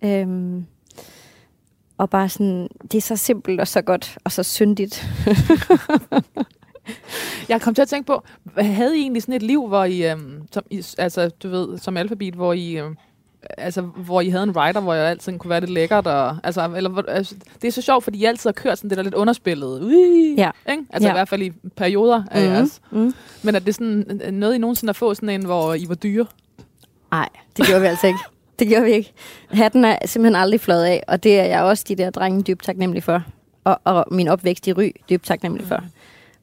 Øhm, 0.05 0.66
og 1.98 2.11
bare 2.11 2.28
sådan, 2.28 2.68
det 2.83 2.94
er 2.94 3.00
så 3.02 3.16
simpelt 3.16 3.61
og 3.61 3.68
så 3.68 3.83
godt 3.83 4.18
og 4.24 4.33
så 4.33 4.42
syndigt. 4.42 5.07
jeg 7.48 7.61
kom 7.61 7.74
til 7.74 7.83
at 7.83 7.88
tænke 7.88 8.07
på, 8.07 8.24
havde 8.59 8.98
I 8.98 9.00
egentlig 9.00 9.22
sådan 9.22 9.35
et 9.35 9.42
liv, 9.42 9.68
hvor 9.68 9.85
I, 9.85 10.11
øhm, 10.11 10.42
som, 10.52 10.62
I 10.70 10.85
altså 10.98 11.28
du 11.28 11.48
ved, 11.48 11.78
som 11.78 11.96
alfabet, 11.96 12.35
hvor 12.35 12.52
I, 12.52 12.72
øhm, 12.72 12.96
altså, 13.59 13.81
hvor 13.81 14.20
I 14.20 14.28
havde 14.28 14.44
en 14.44 14.50
writer, 14.50 14.81
hvor 14.81 14.94
jeg 14.94 15.09
altid 15.09 15.38
kunne 15.38 15.50
være 15.50 15.61
lidt 15.61 15.70
lækkert, 15.70 16.07
og, 16.07 16.37
altså, 16.44 16.70
eller, 16.76 17.02
altså, 17.09 17.35
det 17.62 17.68
er 17.68 17.72
så 17.72 17.83
sjovt, 17.83 18.05
fordi 18.05 18.18
I 18.18 18.24
altid 18.24 18.48
har 18.48 18.52
kørt 18.52 18.78
sådan 18.78 18.90
det 18.90 18.96
der 18.96 19.05
lidt 19.05 19.14
underspillet, 19.14 19.83
Ui, 19.83 20.35
ja. 20.38 20.50
ikke? 20.70 20.85
altså 20.90 21.09
ja. 21.09 21.12
i 21.12 21.16
hvert 21.16 21.28
fald 21.28 21.42
i 21.42 21.52
perioder 21.76 22.22
af 22.31 22.42
mm-hmm. 22.42 22.55
jeres. 22.55 22.81
Mm. 22.90 23.14
Men 23.42 23.55
er 23.55 23.59
det 23.59 23.74
sådan 23.74 24.20
noget, 24.33 24.55
I 24.55 24.59
nogensinde 24.59 24.88
har 24.88 24.94
fået 24.94 25.16
sådan 25.16 25.28
en, 25.28 25.44
hvor 25.44 25.74
I 25.74 25.88
var 25.88 25.94
dyre? 25.94 26.26
Nej, 27.11 27.28
det 27.57 27.66
gjorde 27.66 27.81
vi 27.81 27.87
altså 27.87 28.07
ikke. 28.07 28.18
Det 28.59 28.68
gjorde 28.68 28.85
vi 28.85 28.90
ikke. 28.90 29.12
Hatten 29.50 29.85
er 29.85 29.98
simpelthen 30.07 30.42
aldrig 30.42 30.61
fløjet 30.61 30.85
af, 30.85 31.02
og 31.09 31.22
det 31.22 31.40
er 31.40 31.44
jeg 31.44 31.62
også 31.62 31.85
de 31.88 31.96
der 31.96 32.11
drenge 32.11 32.42
dybt 32.42 32.64
taknemmelig 32.64 33.02
for. 33.02 33.22
Og, 33.64 33.81
og 33.85 34.07
min 34.11 34.28
opvækst 34.28 34.66
i 34.66 34.72
Ry 34.72 34.90
dybt 35.11 35.24
taknemmelig 35.24 35.66
for. 35.66 35.76
Mm. 35.76 35.87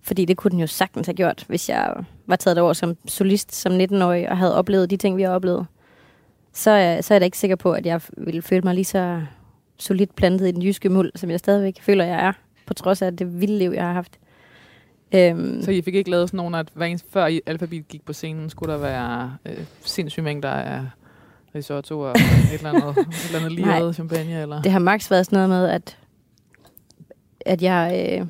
Fordi 0.01 0.25
det 0.25 0.37
kunne 0.37 0.51
den 0.51 0.59
jo 0.59 0.67
sagtens 0.67 1.07
have 1.07 1.15
gjort, 1.15 1.45
hvis 1.47 1.69
jeg 1.69 1.93
var 2.27 2.35
taget 2.35 2.57
over 2.57 2.73
som 2.73 2.97
solist 3.05 3.55
som 3.55 3.73
19-årig 3.73 4.29
og 4.29 4.37
havde 4.37 4.55
oplevet 4.55 4.89
de 4.89 4.97
ting, 4.97 5.17
vi 5.17 5.21
har 5.21 5.29
oplevet. 5.29 5.65
Så, 6.53 6.71
er, 6.71 7.01
så 7.01 7.13
er 7.13 7.15
jeg 7.15 7.21
da 7.21 7.25
ikke 7.25 7.37
sikker 7.37 7.55
på, 7.55 7.71
at 7.71 7.85
jeg 7.85 8.01
ville 8.17 8.41
føle 8.41 8.61
mig 8.61 8.75
lige 8.75 8.85
så 8.85 9.21
solidt 9.77 10.15
plantet 10.15 10.47
i 10.47 10.51
den 10.51 10.61
jyske 10.61 10.89
muld, 10.89 11.11
som 11.15 11.29
jeg 11.29 11.39
stadigvæk 11.39 11.81
føler, 11.81 12.05
jeg 12.05 12.25
er, 12.25 12.33
på 12.65 12.73
trods 12.73 13.01
af 13.01 13.17
det 13.17 13.41
vilde 13.41 13.57
liv, 13.57 13.71
jeg 13.71 13.85
har 13.85 13.93
haft. 13.93 14.19
Øhm, 15.11 15.61
så 15.61 15.71
I 15.71 15.81
fik 15.81 15.95
ikke 15.95 16.09
lavet 16.09 16.29
sådan 16.29 16.37
nogen, 16.37 16.55
at 16.55 16.67
hver 16.73 16.85
eneste, 16.85 17.07
før 17.11 17.27
I 17.27 17.41
Alphabet 17.45 17.87
gik 17.87 18.05
på 18.05 18.13
scenen, 18.13 18.49
skulle 18.49 18.73
der 18.73 18.79
være 18.79 19.37
øh, 19.45 19.57
sindssyge 19.81 20.23
mængder 20.23 20.49
af 20.49 20.81
risotto 21.55 21.99
og 21.99 22.11
et 22.11 22.53
eller 22.53 22.69
andet, 22.69 22.97
et 22.97 23.25
eller 23.25 23.39
andet 23.39 23.51
liret 23.59 23.95
champagne? 23.95 24.41
Eller? 24.41 24.61
Det 24.61 24.71
har 24.71 24.79
max 24.79 25.11
været 25.11 25.25
sådan 25.25 25.49
noget 25.49 25.49
med, 25.49 25.69
at, 25.69 25.97
at 27.45 27.61
jeg... 27.61 28.17
Øh, 28.19 28.27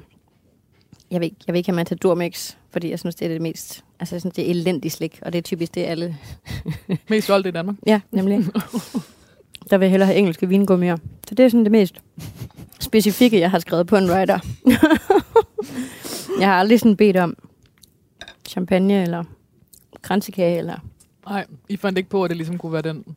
jeg 1.12 1.22
vil, 1.22 1.36
jeg 1.48 1.54
vil 1.54 1.58
ikke 1.58 1.70
have 1.70 1.76
Matador 1.76 2.16
Mix, 2.16 2.56
fordi 2.72 2.90
jeg 2.90 3.00
synes, 3.00 3.16
det 3.16 3.26
er 3.26 3.30
det 3.30 3.42
mest... 3.42 3.84
Altså, 4.00 4.16
jeg 4.16 4.22
synes, 4.22 4.36
det 4.36 4.46
er 4.46 4.50
elendigt 4.50 4.94
slik, 4.94 5.20
og 5.22 5.34
det 5.34 5.38
er 5.38 5.42
typisk 5.42 5.76
det, 5.76 5.82
alle... 5.82 6.18
mest 7.10 7.28
solgt 7.28 7.48
i 7.48 7.52
Danmark? 7.52 7.76
Ja, 7.86 8.02
nemlig. 8.12 8.38
Der 9.70 9.78
vil 9.78 9.86
jeg 9.86 9.92
hellere 9.92 10.08
have 10.08 10.18
engelske 10.18 10.50
vingummier. 10.50 10.98
Så 11.28 11.36
det 11.36 11.46
er 11.46 11.50
sådan 11.50 11.64
det 11.64 11.72
mest 11.72 12.02
specifikke, 12.80 13.40
jeg 13.40 13.52
har 13.52 13.60
skrevet 13.60 13.88
på 13.88 13.96
en 13.96 14.12
writer. 14.12 14.40
jeg 16.40 16.48
har 16.48 16.56
aldrig 16.56 16.80
sådan 16.80 16.98
bedt 16.98 17.18
om 17.18 17.38
champagne 18.48 19.02
eller 19.02 19.24
kransekage 20.02 20.58
eller... 20.58 20.76
Nej, 21.26 21.46
I 21.70 21.78
fandt 21.78 21.98
ikke 21.98 22.10
på, 22.10 22.24
at 22.24 22.30
det 22.30 22.38
ligesom 22.38 22.58
kunne 22.58 22.74
være 22.74 22.82
den? 22.82 23.16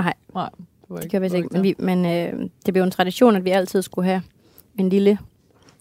Nej, 0.00 0.14
Nej 0.34 0.48
det, 0.88 0.94
var 0.94 1.00
det 1.00 1.10
gør 1.10 1.18
vi 1.18 1.26
ikke. 1.26 1.48
Men, 1.52 1.62
vi, 1.62 1.74
men 1.78 2.06
øh, 2.06 2.50
det 2.66 2.74
blev 2.74 2.84
en 2.84 2.90
tradition, 2.90 3.36
at 3.36 3.44
vi 3.44 3.50
altid 3.50 3.82
skulle 3.82 4.08
have 4.08 4.22
en 4.78 4.88
lille 4.88 5.18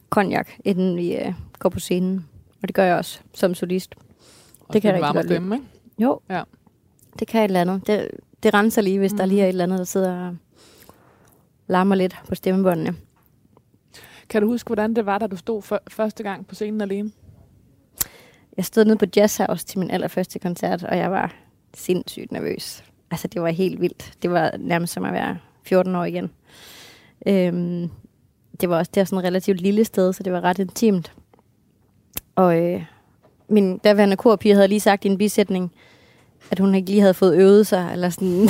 konjak, 0.10 0.50
inden 0.66 0.98
vi 0.98 1.16
øh, 1.16 1.34
går 1.60 1.70
på 1.70 1.80
scenen. 1.80 2.28
Og 2.62 2.68
det 2.68 2.76
gør 2.76 2.84
jeg 2.84 2.96
også 2.96 3.20
som 3.34 3.54
solist. 3.54 3.96
Og 4.60 4.74
det 4.74 4.82
kan 4.82 4.96
jeg 4.96 5.04
rigtig 5.04 5.14
godt 5.14 5.26
stemme, 5.26 5.56
ikke? 5.56 5.68
Jo, 6.00 6.20
ja. 6.30 6.44
det 7.20 7.28
kan 7.28 7.42
et 7.42 7.46
eller 7.46 7.62
andet. 7.62 7.88
Det, 7.88 8.10
det 8.44 8.54
renser 8.54 8.82
lige, 8.82 9.00
hvis 9.00 9.12
mm. 9.12 9.18
der 9.18 9.26
lige 9.26 9.42
er 9.42 9.46
et 9.46 9.50
eller 9.50 9.64
andet, 9.64 9.80
der 9.80 9.86
sidder 9.86 10.28
og 10.28 10.36
larmer 11.68 11.96
lidt 11.96 12.16
på 12.28 12.36
stemmebåndene. 12.36 12.96
Kan 14.30 14.42
du 14.42 14.48
huske, 14.48 14.68
hvordan 14.68 14.94
det 14.94 15.06
var, 15.06 15.18
da 15.18 15.28
du 15.28 15.36
stod 15.36 15.62
for, 15.62 15.82
første 15.90 16.24
gang 16.24 16.48
på 16.48 16.56
scenen 16.56 16.82
alene? 16.82 17.12
Jeg 18.58 18.66
stod 18.66 18.86
nede 18.86 18.98
på 18.98 19.06
Jazz 19.16 19.38
House 19.38 19.66
til 19.66 19.80
min 19.80 19.92
allerførste 19.92 20.40
koncert, 20.40 20.84
og 20.84 20.98
jeg 20.98 21.12
var 21.12 21.36
sindssygt 21.74 22.32
nervøs. 22.32 22.84
Altså, 23.12 23.28
det 23.28 23.42
var 23.42 23.50
helt 23.50 23.82
vildt. 23.82 24.14
Det 24.22 24.32
var 24.32 24.56
nærmest 24.60 24.94
som 24.94 25.04
at 25.04 25.14
være 25.14 25.38
14 25.64 25.96
år 25.96 26.04
igen. 26.04 26.32
Øhm, 27.28 27.90
det 28.62 28.70
var 28.70 28.78
også 28.78 28.92
det 28.94 29.02
var 29.02 29.06
sådan 29.06 29.20
et 29.20 29.26
relativt 29.26 29.62
lille 29.62 29.86
sted, 29.86 30.14
så 30.14 30.24
det 30.24 30.34
var 30.34 30.42
ret 30.42 30.60
intimt. 30.60 31.14
Og 32.36 32.60
øh, 32.60 32.84
min 33.50 33.78
daværende 33.78 34.16
korpige 34.16 34.56
havde 34.56 34.68
lige 34.68 34.80
sagt 34.80 35.06
i 35.06 35.08
en 35.08 35.18
bisætning, 35.18 35.72
at 36.52 36.60
hun 36.60 36.76
ikke 36.76 36.90
lige 36.90 37.02
havde 37.02 37.14
fået 37.14 37.38
øvet 37.38 37.68
sig, 37.68 37.90
eller 37.94 38.10
sådan. 38.10 38.50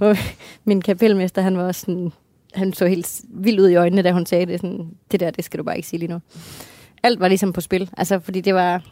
min 0.64 0.82
kapelmester, 0.82 1.42
han 1.42 1.56
var 1.56 1.64
også 1.64 1.80
sådan, 1.80 2.12
han 2.54 2.72
så 2.72 2.86
helt 2.86 3.20
vild 3.28 3.60
ud 3.60 3.68
i 3.68 3.74
øjnene, 3.74 4.02
da 4.02 4.12
hun 4.12 4.26
sagde 4.26 4.46
det. 4.46 4.60
Sådan, 4.60 4.90
det 5.10 5.20
der, 5.20 5.30
det 5.30 5.44
skal 5.44 5.58
du 5.58 5.64
bare 5.64 5.76
ikke 5.76 5.88
sige 5.88 6.00
lige 6.00 6.12
nu. 6.12 6.20
Alt 7.02 7.20
var 7.20 7.28
ligesom 7.28 7.52
på 7.52 7.60
spil, 7.60 7.90
altså 7.96 8.18
fordi 8.18 8.40
det 8.40 8.54
var, 8.54 8.82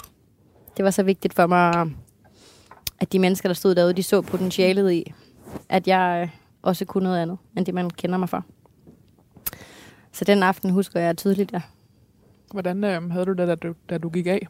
det 0.76 0.84
var 0.84 0.90
så 0.90 1.02
vigtigt 1.02 1.34
for 1.34 1.46
mig, 1.46 1.90
at 3.00 3.12
de 3.12 3.18
mennesker, 3.18 3.48
der 3.48 3.54
stod 3.54 3.74
derude, 3.74 3.92
de 3.92 4.02
så 4.02 4.22
potentialet 4.22 4.92
i, 4.92 5.12
at 5.68 5.88
jeg 5.88 6.20
øh, 6.22 6.38
også 6.62 6.84
kunne 6.84 7.04
noget 7.04 7.18
andet, 7.18 7.38
end 7.56 7.66
det 7.66 7.74
man 7.74 7.90
kender 7.90 8.18
mig 8.18 8.28
for. 8.28 8.44
Så 10.14 10.24
den 10.24 10.42
aften 10.42 10.70
husker 10.70 11.00
jeg 11.00 11.16
tydeligt, 11.16 11.52
ja. 11.52 11.60
Hvordan 12.52 12.84
øh, 12.84 13.10
havde 13.10 13.26
du 13.26 13.32
det, 13.32 13.48
da 13.48 13.54
du, 13.54 13.74
da 13.90 13.98
du 13.98 14.08
gik 14.08 14.26
af? 14.26 14.48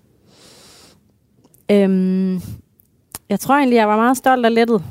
Øhm, 1.71 2.41
jeg 3.29 3.41
tror 3.41 3.55
egentlig, 3.55 3.77
jeg 3.77 3.89
var 3.89 3.97
meget 3.97 4.17
stolt 4.17 4.47
og 4.47 4.53
lettet 4.53 4.85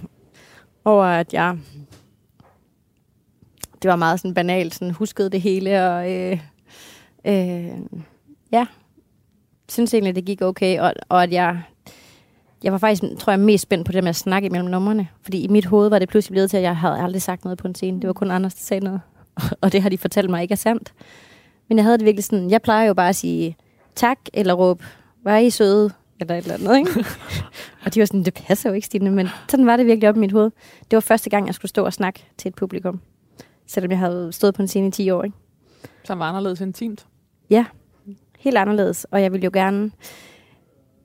over, 0.86 1.06
at 1.06 1.34
jeg... 1.34 1.58
Det 3.82 3.90
var 3.90 3.96
meget 3.96 4.20
sådan 4.20 4.34
banalt, 4.34 4.74
sådan 4.74 4.94
huskede 4.94 5.30
det 5.30 5.42
hele, 5.42 5.88
og 5.88 6.12
øh, 6.12 6.40
øh, 7.26 7.80
ja, 8.52 8.66
synes 9.70 9.94
egentlig, 9.94 10.16
det 10.16 10.26
gik 10.26 10.42
okay, 10.42 10.80
og, 10.80 10.94
og 11.10 11.24
at 11.24 11.32
jeg, 11.32 11.62
jeg 12.64 12.72
var 12.72 12.78
faktisk, 12.78 13.04
tror 13.20 13.32
jeg, 13.32 13.40
mest 13.40 13.62
spændt 13.62 13.86
på 13.86 13.92
det 13.92 14.04
med 14.04 14.10
at 14.10 14.16
snakke 14.16 14.46
imellem 14.46 14.70
numrene, 14.70 15.08
fordi 15.22 15.42
i 15.42 15.48
mit 15.48 15.66
hoved 15.66 15.90
var 15.90 16.00
det 16.00 16.10
pludselig 16.10 16.34
blevet 16.34 16.50
til, 16.50 16.58
at 16.58 16.64
jeg 16.64 16.78
havde 16.78 17.00
aldrig 17.00 17.22
sagt 17.22 17.44
noget 17.44 17.58
på 17.58 17.68
en 17.68 17.76
scene. 17.76 18.02
Det 18.02 18.08
var 18.08 18.14
kun 18.14 18.32
Anders, 18.32 18.54
der 18.54 18.62
sagde 18.62 18.86
noget. 18.86 19.02
og 19.62 19.72
det 19.72 19.82
har 19.82 19.90
de 19.90 19.98
fortalt 19.98 20.30
mig 20.30 20.42
ikke 20.42 20.52
er 20.52 20.56
sandt. 20.56 20.94
Men 21.70 21.78
jeg 21.78 21.86
havde 21.86 21.98
det 21.98 22.06
virkelig 22.06 22.24
sådan, 22.24 22.50
jeg 22.50 22.62
plejer 22.62 22.88
jo 22.88 22.94
bare 22.94 23.10
at 23.10 23.16
sige, 23.16 23.58
tak, 23.96 24.18
eller 24.34 24.54
råbe, 24.54 24.86
var 25.24 25.38
I 25.38 25.50
søde, 25.50 25.92
eller 26.20 26.36
et 26.36 26.42
eller 26.42 26.54
andet, 26.54 26.78
ikke? 26.78 27.10
og 27.86 27.94
de 27.94 28.00
var 28.00 28.06
sådan, 28.06 28.24
det 28.24 28.34
passer 28.34 28.70
jo 28.70 28.74
ikke, 28.74 28.86
Stine, 28.86 29.12
men 29.12 29.28
sådan 29.50 29.66
var 29.66 29.78
det 29.78 29.86
virkelig 29.86 30.10
op 30.10 30.16
i 30.16 30.20
mit 30.20 30.32
hoved. 30.32 30.52
Det 30.92 30.98
var 30.98 31.00
første 31.00 31.30
gang, 31.30 31.48
jeg 31.48 31.56
skulle 31.56 31.70
stå 31.70 31.86
og 31.86 31.94
snakke 31.94 32.26
til 32.38 32.50
et 32.50 32.56
publikum, 32.56 33.02
selvom 33.68 33.92
jeg 33.92 34.00
havde 34.00 34.32
stået 34.32 34.54
på 34.54 34.62
en 34.62 34.68
scene 34.68 34.88
i 34.88 34.92
10 34.92 35.10
år, 35.10 35.24
ikke? 35.24 35.38
Som 36.04 36.20
var 36.20 36.30
anderledes 36.30 36.62
intimt? 36.62 37.06
Ja, 37.50 37.66
helt 38.40 38.58
anderledes, 38.58 39.06
og 39.12 39.22
jeg 39.22 39.32
ville 39.32 39.44
jo 39.44 39.52
gerne... 39.54 39.92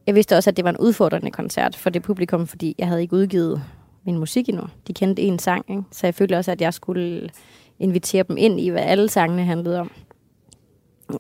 Jeg 0.06 0.14
vidste 0.14 0.36
også, 0.36 0.50
at 0.50 0.56
det 0.56 0.64
var 0.64 0.70
en 0.70 0.76
udfordrende 0.76 1.30
koncert 1.30 1.76
for 1.76 1.90
det 1.90 2.02
publikum, 2.02 2.46
fordi 2.46 2.74
jeg 2.78 2.86
havde 2.86 3.02
ikke 3.02 3.16
udgivet 3.16 3.62
min 4.04 4.18
musik 4.18 4.48
endnu. 4.48 4.64
De 4.86 4.94
kendte 4.94 5.22
en 5.22 5.38
sang, 5.38 5.64
ikke? 5.70 5.82
så 5.90 6.06
jeg 6.06 6.14
følte 6.14 6.36
også, 6.36 6.52
at 6.52 6.60
jeg 6.60 6.74
skulle 6.74 7.30
invitere 7.78 8.24
dem 8.28 8.36
ind 8.36 8.60
i, 8.60 8.68
hvad 8.68 8.82
alle 8.82 9.08
sangene 9.08 9.44
handlede 9.44 9.80
om. 9.80 9.90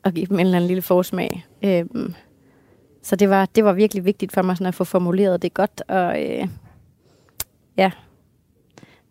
Og 0.02 0.12
give 0.12 0.26
dem 0.26 0.38
en 0.38 0.46
eller 0.46 0.56
anden 0.56 0.68
lille 0.68 0.82
forsmag. 0.82 1.46
Øhm, 1.62 2.14
så 3.02 3.16
det 3.16 3.30
var, 3.30 3.46
det 3.46 3.64
var 3.64 3.72
virkelig 3.72 4.04
vigtigt 4.04 4.32
for 4.32 4.42
mig 4.42 4.56
sådan 4.56 4.66
at 4.66 4.74
få 4.74 4.84
formuleret 4.84 5.42
det 5.42 5.54
godt. 5.54 5.82
Og 5.88 6.22
øh, 6.22 6.48
ja, 7.76 7.90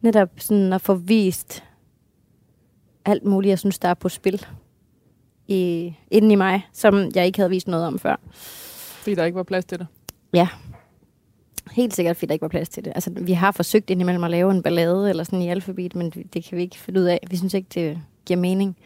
netop 0.01 0.29
sådan 0.38 0.73
at 0.73 0.81
få 0.81 0.93
vist 0.93 1.63
alt 3.05 3.25
muligt, 3.25 3.49
jeg 3.49 3.60
synes, 3.60 3.79
der 3.79 3.89
er 3.89 3.93
på 3.93 4.10
spil 4.10 4.45
i, 5.47 5.93
inden 6.12 6.31
i 6.31 6.36
mig, 6.36 6.67
som 6.73 7.12
jeg 7.15 7.25
ikke 7.25 7.39
havde 7.39 7.49
vist 7.49 7.67
noget 7.67 7.88
om 7.88 7.99
før. 7.99 8.15
Fordi 8.31 9.15
der 9.15 9.25
ikke 9.25 9.36
var 9.36 9.43
plads 9.43 9.65
til 9.65 9.79
det? 9.79 9.88
Ja, 10.33 10.47
Helt 11.78 11.96
sikkert, 11.96 12.18
fordi 12.18 12.28
der 12.28 12.34
ikke 12.34 12.42
var 12.42 12.48
plads 12.48 12.70
til 12.70 12.86
det. 12.86 12.92
Altså, 12.96 13.12
vi 13.22 13.34
har 13.34 13.52
forsøgt 13.52 13.90
indimellem 13.90 14.24
at 14.24 14.32
lave 14.32 14.52
en 14.52 14.63
ballade 14.63 15.10
eller 15.10 15.24
sådan 15.24 15.42
i 15.42 15.50
alfabet, 15.50 15.96
men 15.96 16.10
det 16.10 16.44
kan 16.44 16.58
vi 16.58 16.62
ikke 16.62 16.78
finde 16.78 17.00
ud 17.00 17.06
af. 17.06 17.20
Vi 17.30 17.38
synes 17.38 17.54
ikke, 17.54 17.68
det 17.74 18.00
giver 18.26 18.40
mening. 18.40 18.78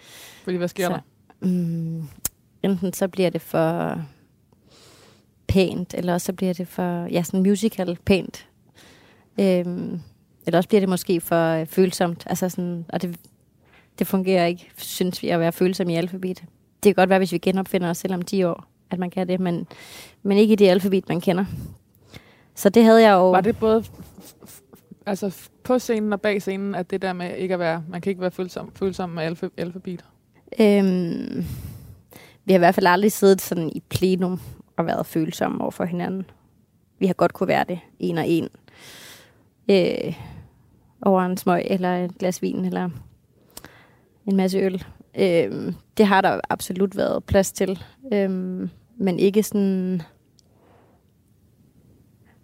Fordi 0.44 0.58
hvad 0.58 0.68
sker 0.68 0.88
så, 0.88 0.94
der? 0.94 1.00
Mm, 1.48 2.04
enten 2.64 2.94
så 2.94 3.08
bliver 3.08 3.30
det 3.30 3.42
for 3.42 4.02
pænt, 5.48 5.94
eller 5.94 6.18
så 6.18 6.34
bliver 6.34 6.54
det 6.54 6.68
for, 6.68 7.06
ja, 7.06 7.24
sådan 7.24 7.44
musical 7.44 7.98
pænt. 8.06 8.48
Øhm, 9.40 10.00
eller 10.46 10.58
også 10.58 10.70
bliver 10.70 10.82
det 10.82 10.90
måske 10.90 11.22
for 11.22 11.66
følsomt. 11.66 12.24
Altså 12.26 12.50
sådan, 12.50 12.86
og 12.90 13.02
det, 13.02 13.16
det 14.00 14.08
fungerer 14.08 14.46
ikke, 14.46 14.72
synes 14.78 15.24
vi, 15.24 15.30
at 15.30 15.40
være 15.40 15.52
følsom 15.52 15.90
i 15.90 15.96
alfabet. 15.96 16.44
Det 16.84 16.90
kan 16.90 16.94
godt 16.94 17.10
være, 17.10 17.20
hvis 17.20 17.32
vi 17.32 17.38
genopfinder 17.38 17.90
os 17.90 17.98
selv 17.98 18.14
om 18.14 18.22
10 18.22 18.44
år, 18.44 18.66
at 18.90 19.00
man 19.00 19.10
kan 19.10 19.28
det, 19.28 19.40
men, 19.40 19.68
men 20.24 20.38
ikke 20.38 20.54
i 20.54 20.56
det 20.56 20.68
alfabet, 20.68 21.10
man 21.10 21.22
kender. 21.22 21.46
Så 22.56 22.70
det 22.70 22.84
havde 22.84 23.02
jeg 23.02 23.14
jo... 23.14 23.32
Var 23.32 23.42
det 23.42 23.60
både 23.60 23.84
altså 25.06 25.50
på 25.64 25.80
scenen 25.80 26.14
og 26.14 26.22
bag 26.22 26.42
scenen, 26.42 26.76
at 26.76 26.92
det 26.92 27.02
der 27.02 27.14
med 27.14 27.36
ikke 27.36 27.54
at 27.54 27.60
være, 27.60 27.84
man 27.90 28.02
kan 28.02 28.10
ikke 28.10 28.22
være 28.22 28.32
følsom, 28.32 28.72
følsom 28.76 29.10
med 29.10 29.24
alfa, 29.24 29.48
alfabet? 29.58 30.06
Øhm, 30.60 31.46
vi 32.46 32.54
har 32.54 32.58
i 32.58 32.58
hvert 32.58 32.76
fald 32.76 32.88
aldrig 32.88 33.12
siddet 33.12 33.42
sådan 33.42 33.70
i 33.70 33.84
plenum 33.90 34.40
og 34.78 34.86
været 34.86 35.06
følsomme 35.06 35.62
over 35.62 35.72
for 35.72 35.86
hinanden. 35.86 36.26
Vi 37.00 37.08
har 37.08 37.14
godt 37.14 37.34
kunne 37.34 37.48
være 37.48 37.66
det, 37.70 37.80
en 38.00 38.18
og 38.18 38.28
en. 38.28 38.50
Øh, 39.70 40.16
over 41.02 41.22
en 41.22 41.38
smøg, 41.38 41.64
eller 41.66 41.98
et 41.98 42.18
glas 42.18 42.42
vin, 42.42 42.66
eller 42.66 42.90
en 44.26 44.36
masse 44.36 44.58
øl. 44.58 44.86
Øh, 45.20 45.74
det 45.98 46.06
har 46.06 46.22
der 46.22 46.40
absolut 46.50 46.98
været 46.98 47.24
plads 47.24 47.52
til. 47.52 47.84
Øh, 48.14 48.30
men 48.98 49.20
ikke 49.20 49.44
sådan 49.44 50.02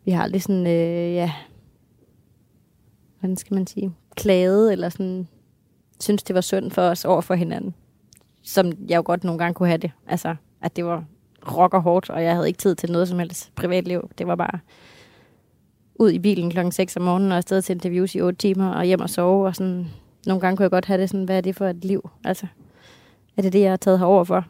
vi 0.08 0.12
har 0.12 0.24
aldrig 0.24 0.42
sådan, 0.42 0.68
øh, 0.68 1.14
ja, 1.14 1.32
hvordan 3.20 3.38
skal 3.38 3.56
man 3.56 3.68
sige, 3.68 3.94
klaget, 4.16 4.72
eller 4.72 4.90
sådan, 4.90 5.28
synes 6.00 6.24
det 6.24 6.34
var 6.34 6.42
synd 6.42 6.72
for 6.72 6.82
os 6.82 7.06
over 7.06 7.22
for 7.22 7.36
hinanden. 7.36 7.74
Som 8.44 8.72
jeg 8.90 8.98
jo 8.98 9.04
godt 9.06 9.24
nogle 9.24 9.40
gange 9.40 9.54
kunne 9.54 9.68
have 9.68 9.78
det. 9.78 9.92
Altså, 10.08 10.36
at 10.62 10.76
det 10.76 10.86
var 10.86 11.06
rock 11.52 11.74
og 11.74 11.82
hårdt, 11.82 12.10
og 12.10 12.24
jeg 12.24 12.34
havde 12.34 12.48
ikke 12.48 12.58
tid 12.58 12.76
til 12.76 12.92
noget 12.92 13.08
som 13.08 13.20
helst 13.20 13.56
privatliv. 13.56 14.10
Det 14.18 14.28
var 14.28 14.36
bare 14.36 14.60
ud 15.96 16.12
i 16.12 16.20
bilen 16.20 16.50
klokken 16.50 16.72
6 16.72 16.98
om 16.98 17.04
morgenen, 17.04 17.32
og 17.32 17.38
afsted 17.38 17.62
til 17.62 17.74
interviews 17.74 18.16
i 18.16 18.22
8 18.22 18.38
timer, 18.38 18.70
og 18.70 18.84
hjem 18.86 19.02
og 19.02 19.10
sove, 19.10 19.48
og 19.48 19.56
sådan, 19.56 19.88
nogle 20.26 20.42
gange 20.42 20.58
kunne 20.58 20.64
jeg 20.64 20.72
godt 20.72 20.86
have 20.86 21.02
det 21.02 21.10
sådan, 21.10 21.26
hvad 21.26 21.38
er 21.38 21.42
det 21.42 21.56
for 21.56 21.68
et 21.68 21.86
liv? 21.86 22.10
Altså, 22.24 22.48
er 23.38 23.42
det 23.42 23.54
det, 23.54 23.62
jeg 23.62 23.70
har 23.70 23.78
taget 23.78 24.00
herover 24.00 24.24
for? 24.24 24.46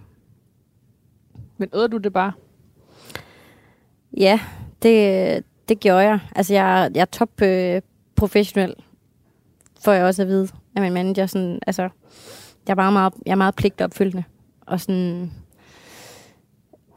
Men 1.58 1.70
øder 1.74 1.88
du 1.88 1.98
det 1.98 2.14
bare? 2.14 2.32
Ja, 4.18 4.40
det, 4.82 5.44
det 5.70 5.80
gjorde 5.80 6.00
jeg. 6.02 6.20
Altså, 6.36 6.54
jeg, 6.54 6.92
jeg 6.96 7.02
er 7.02 7.06
top 7.06 7.42
øh, 7.42 7.82
professionel, 8.16 8.74
får 9.84 9.92
jeg 9.92 10.06
også 10.06 10.22
at 10.22 10.28
vide 10.28 10.50
af 10.76 10.82
min 10.82 10.94
manager. 10.94 11.26
Sådan, 11.26 11.60
altså, 11.68 11.82
jeg 12.68 12.74
er 12.74 12.76
meget, 12.76 12.94
meget, 12.94 13.14
jeg 13.26 13.32
er 13.32 13.36
meget 13.36 13.56
pligtopfyldende. 13.56 14.24
Og 14.62 14.80
sådan... 14.80 15.32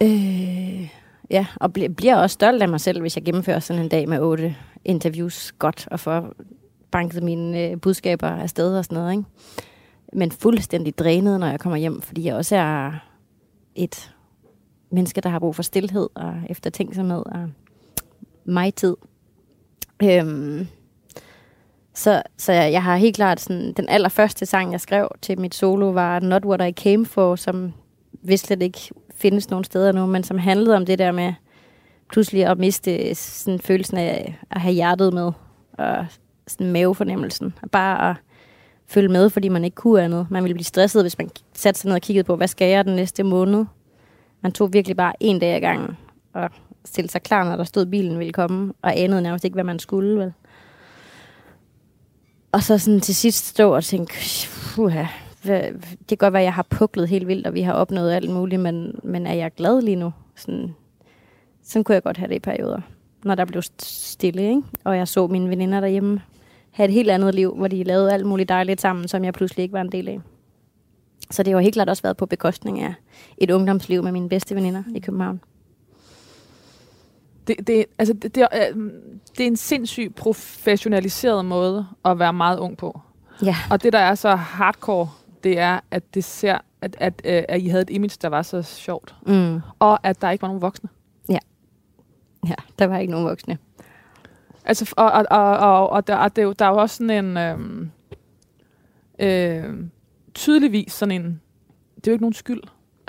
Øh, 0.03 0.89
ja, 1.31 1.47
og 1.57 1.71
bl- 1.79 1.95
bliver 1.95 2.17
også 2.17 2.35
stolt 2.35 2.63
af 2.63 2.69
mig 2.69 2.81
selv, 2.81 3.01
hvis 3.01 3.17
jeg 3.17 3.25
gennemfører 3.25 3.59
sådan 3.59 3.83
en 3.83 3.89
dag 3.89 4.09
med 4.09 4.21
otte 4.21 4.57
interviews 4.85 5.53
godt, 5.53 5.89
og 5.91 6.01
får 6.01 6.33
banket 6.91 7.23
mine 7.23 7.61
øh, 7.61 7.81
budskaber 7.81 8.29
afsted 8.29 8.79
og 8.79 8.85
sådan 8.85 8.99
noget, 8.99 9.13
ikke? 9.13 9.25
Men 10.13 10.31
fuldstændig 10.31 10.99
drænet, 10.99 11.41
når 11.41 11.47
jeg 11.47 11.61
kommer 11.61 11.77
hjem, 11.77 12.03
fordi 12.03 12.25
jeg 12.25 12.35
også 12.35 12.57
er 12.57 12.93
et 13.75 14.15
menneske, 14.93 15.21
der 15.21 15.29
har 15.29 15.39
brug 15.39 15.57
for 15.57 15.63
stillhed 15.63 16.09
og 16.15 16.35
eftertænksomhed 16.49 17.23
og 17.27 17.49
mig 18.45 18.75
tid. 18.75 18.97
Øhm, 20.03 20.67
så, 21.95 22.23
så 22.37 22.53
jeg, 22.53 22.73
jeg 22.73 22.83
har 22.83 22.97
helt 22.97 23.17
klart 23.17 23.41
sådan, 23.41 23.73
den 23.73 23.89
allerførste 23.89 24.47
sang, 24.47 24.73
jeg 24.73 24.81
skrev 24.81 25.09
til 25.23 25.41
mit 25.41 25.55
solo, 25.55 25.91
var 25.91 26.21
Not 26.21 26.45
What 26.45 26.69
I 26.69 26.83
Came 26.83 27.07
For, 27.07 27.37
som 27.37 27.73
vist 28.23 28.47
slet 28.47 28.63
ikke 28.63 28.79
findes 29.15 29.51
nogen 29.51 29.65
steder 29.65 29.93
nu, 29.93 30.07
men 30.07 30.25
som 30.25 30.39
handlede 30.39 30.77
om 30.77 30.87
det 30.87 30.99
der 30.99 31.13
med 31.13 31.33
pludselig 32.11 32.47
at 32.47 32.59
miste 32.59 33.15
sådan 33.15 33.61
følelsen 33.61 33.97
af 33.97 34.39
at 34.51 34.61
have 34.61 34.75
hjertet 34.75 35.15
med, 35.15 35.33
og 35.73 36.07
sådan 36.47 36.73
mavefornemmelsen. 36.73 37.55
Og 37.63 37.71
bare 37.71 38.11
at 38.11 38.17
følge 38.87 39.09
med, 39.09 39.31
fordi 39.31 39.49
man 39.49 39.65
ikke 39.65 39.75
kunne 39.75 40.03
andet. 40.03 40.27
Man 40.31 40.43
ville 40.43 40.55
blive 40.55 40.65
stresset, 40.65 41.03
hvis 41.03 41.19
man 41.19 41.31
satte 41.55 41.81
sig 41.81 41.89
ned 41.89 41.95
og 41.95 42.01
kiggede 42.01 42.25
på, 42.25 42.37
hvad 42.37 42.49
skal 42.49 42.69
jeg 42.69 42.85
den 42.85 42.97
næste 42.97 43.23
måned? 43.23 43.65
Man 44.41 44.53
tog 44.53 44.73
virkelig 44.73 44.97
bare 44.97 45.13
en 45.21 45.39
dag 45.39 45.55
ad 45.55 45.61
gangen, 45.61 45.97
og 46.33 46.51
stille 46.85 47.11
sig 47.11 47.23
klar, 47.23 47.45
når 47.45 47.57
der 47.57 47.65
stod, 47.65 47.87
bilen 47.87 48.19
ville 48.19 48.33
komme, 48.33 48.73
og 48.83 48.99
anede 48.99 49.23
nærmest 49.23 49.45
ikke, 49.45 49.55
hvad 49.55 49.65
man 49.65 49.79
skulle, 49.79 50.19
vel? 50.19 50.33
Og 52.53 52.63
så 52.63 52.79
sådan 52.79 53.01
til 53.01 53.15
sidst 53.15 53.47
stå 53.47 53.75
og 53.75 53.85
tænke, 53.85 54.15
puha, 54.75 55.05
det 55.45 56.09
kan 56.09 56.17
godt 56.19 56.33
være, 56.33 56.43
at 56.43 56.45
jeg 56.45 56.55
har 56.55 56.67
puklet 56.71 57.09
helt 57.09 57.29
vildt, 57.29 57.47
og 57.47 57.55
vi 57.55 57.61
har 57.61 57.73
opnået 57.73 58.13
alt 58.13 58.31
muligt, 58.31 58.61
men, 58.61 59.01
men 59.03 59.27
er 59.27 59.35
jeg 59.35 59.55
glad 59.55 59.83
lige 59.83 59.97
nu? 59.97 60.13
Sådan, 60.37 60.75
sådan 61.63 61.85
kunne 61.85 61.95
jeg 61.95 62.03
godt 62.03 62.17
have 62.17 62.29
det 62.29 62.35
i 62.35 62.39
perioder, 62.39 62.81
når 63.25 63.35
der 63.35 63.45
blev 63.45 63.63
stille, 63.83 64.43
ikke? 64.43 64.63
Og 64.85 64.97
jeg 64.97 65.09
så 65.09 65.27
mine 65.27 65.49
veninder 65.49 65.81
derhjemme 65.81 66.21
have 66.71 66.89
et 66.89 66.95
helt 66.95 67.11
andet 67.11 67.35
liv, 67.35 67.55
hvor 67.57 67.69
de 67.69 67.85
lavede 67.85 68.13
alt 68.13 68.27
muligt 68.27 68.49
dejligt 68.49 68.81
sammen, 68.81 69.09
som 69.09 69.25
jeg 69.25 69.35
pludselig 69.35 69.63
ikke 69.63 69.73
var 69.73 69.81
en 69.81 69.93
del 69.93 70.09
af. 70.09 70.21
Så 71.31 71.43
det 71.43 71.53
har 71.53 71.61
helt 71.61 71.75
klart 71.75 71.89
også 71.89 72.03
været 72.03 72.17
på 72.17 72.27
bekostning 72.27 72.81
af 72.81 72.95
et 73.39 73.51
ungdomsliv 73.51 74.03
med 74.03 74.13
mine 74.13 74.29
bedste 74.29 74.55
veninder 74.55 74.83
i 74.95 74.99
København 74.99 75.41
det, 77.47 77.67
det, 77.67 77.85
altså, 77.99 78.15
det, 78.15 78.35
det, 78.35 78.43
er, 78.43 78.71
øh, 78.71 78.91
det 79.39 79.43
er 79.43 79.47
en 79.47 79.57
sindssygt 79.57 80.15
professionaliseret 80.15 81.45
måde 81.45 81.87
at 82.05 82.19
være 82.19 82.33
meget 82.33 82.59
ung 82.59 82.77
på. 82.77 83.01
Ja. 83.45 83.57
Og 83.71 83.83
det, 83.83 83.93
der 83.93 83.99
er 83.99 84.15
så 84.15 84.35
hardcore, 84.35 85.11
det 85.45 85.59
er, 85.59 85.81
at 85.91 86.15
det 86.15 86.25
ser, 86.25 86.59
at, 86.81 86.97
at, 86.99 87.23
at, 87.25 87.39
øh, 87.39 87.45
at 87.49 87.63
I 87.63 87.69
havde 87.69 87.83
et 87.83 87.91
image, 87.91 88.17
der 88.23 88.29
var 88.29 88.43
så 88.43 88.63
sjovt. 88.63 89.15
Mm. 89.27 89.61
Og 89.79 90.07
at 90.07 90.21
der 90.21 90.31
ikke 90.31 90.43
var 90.43 90.49
nogen 90.49 90.63
voksne. 90.63 90.89
Ja. 91.29 91.39
Ja, 92.49 92.55
der 92.79 92.87
var 92.87 92.99
ikke 92.99 93.11
nogen 93.11 93.27
voksne. 93.27 93.59
Altså, 94.65 94.95
og, 94.97 95.13
og, 95.13 95.27
og, 95.31 95.59
og, 95.59 95.91
og 95.91 96.07
der, 96.07 96.17
og 96.17 96.37
der, 96.37 96.53
der 96.53 96.65
er 96.65 96.69
jo 96.71 96.77
også 96.77 96.97
sådan 96.97 97.25
en... 97.25 97.37
Øhm, 97.37 97.91
øh, 99.19 99.75
tydeligvis 100.35 100.93
sådan 100.93 101.21
en... 101.21 101.41
Det 101.97 102.07
er 102.07 102.11
jo 102.11 102.15
ikke 102.15 102.23
nogen 102.23 102.35
skyld. 102.35 102.61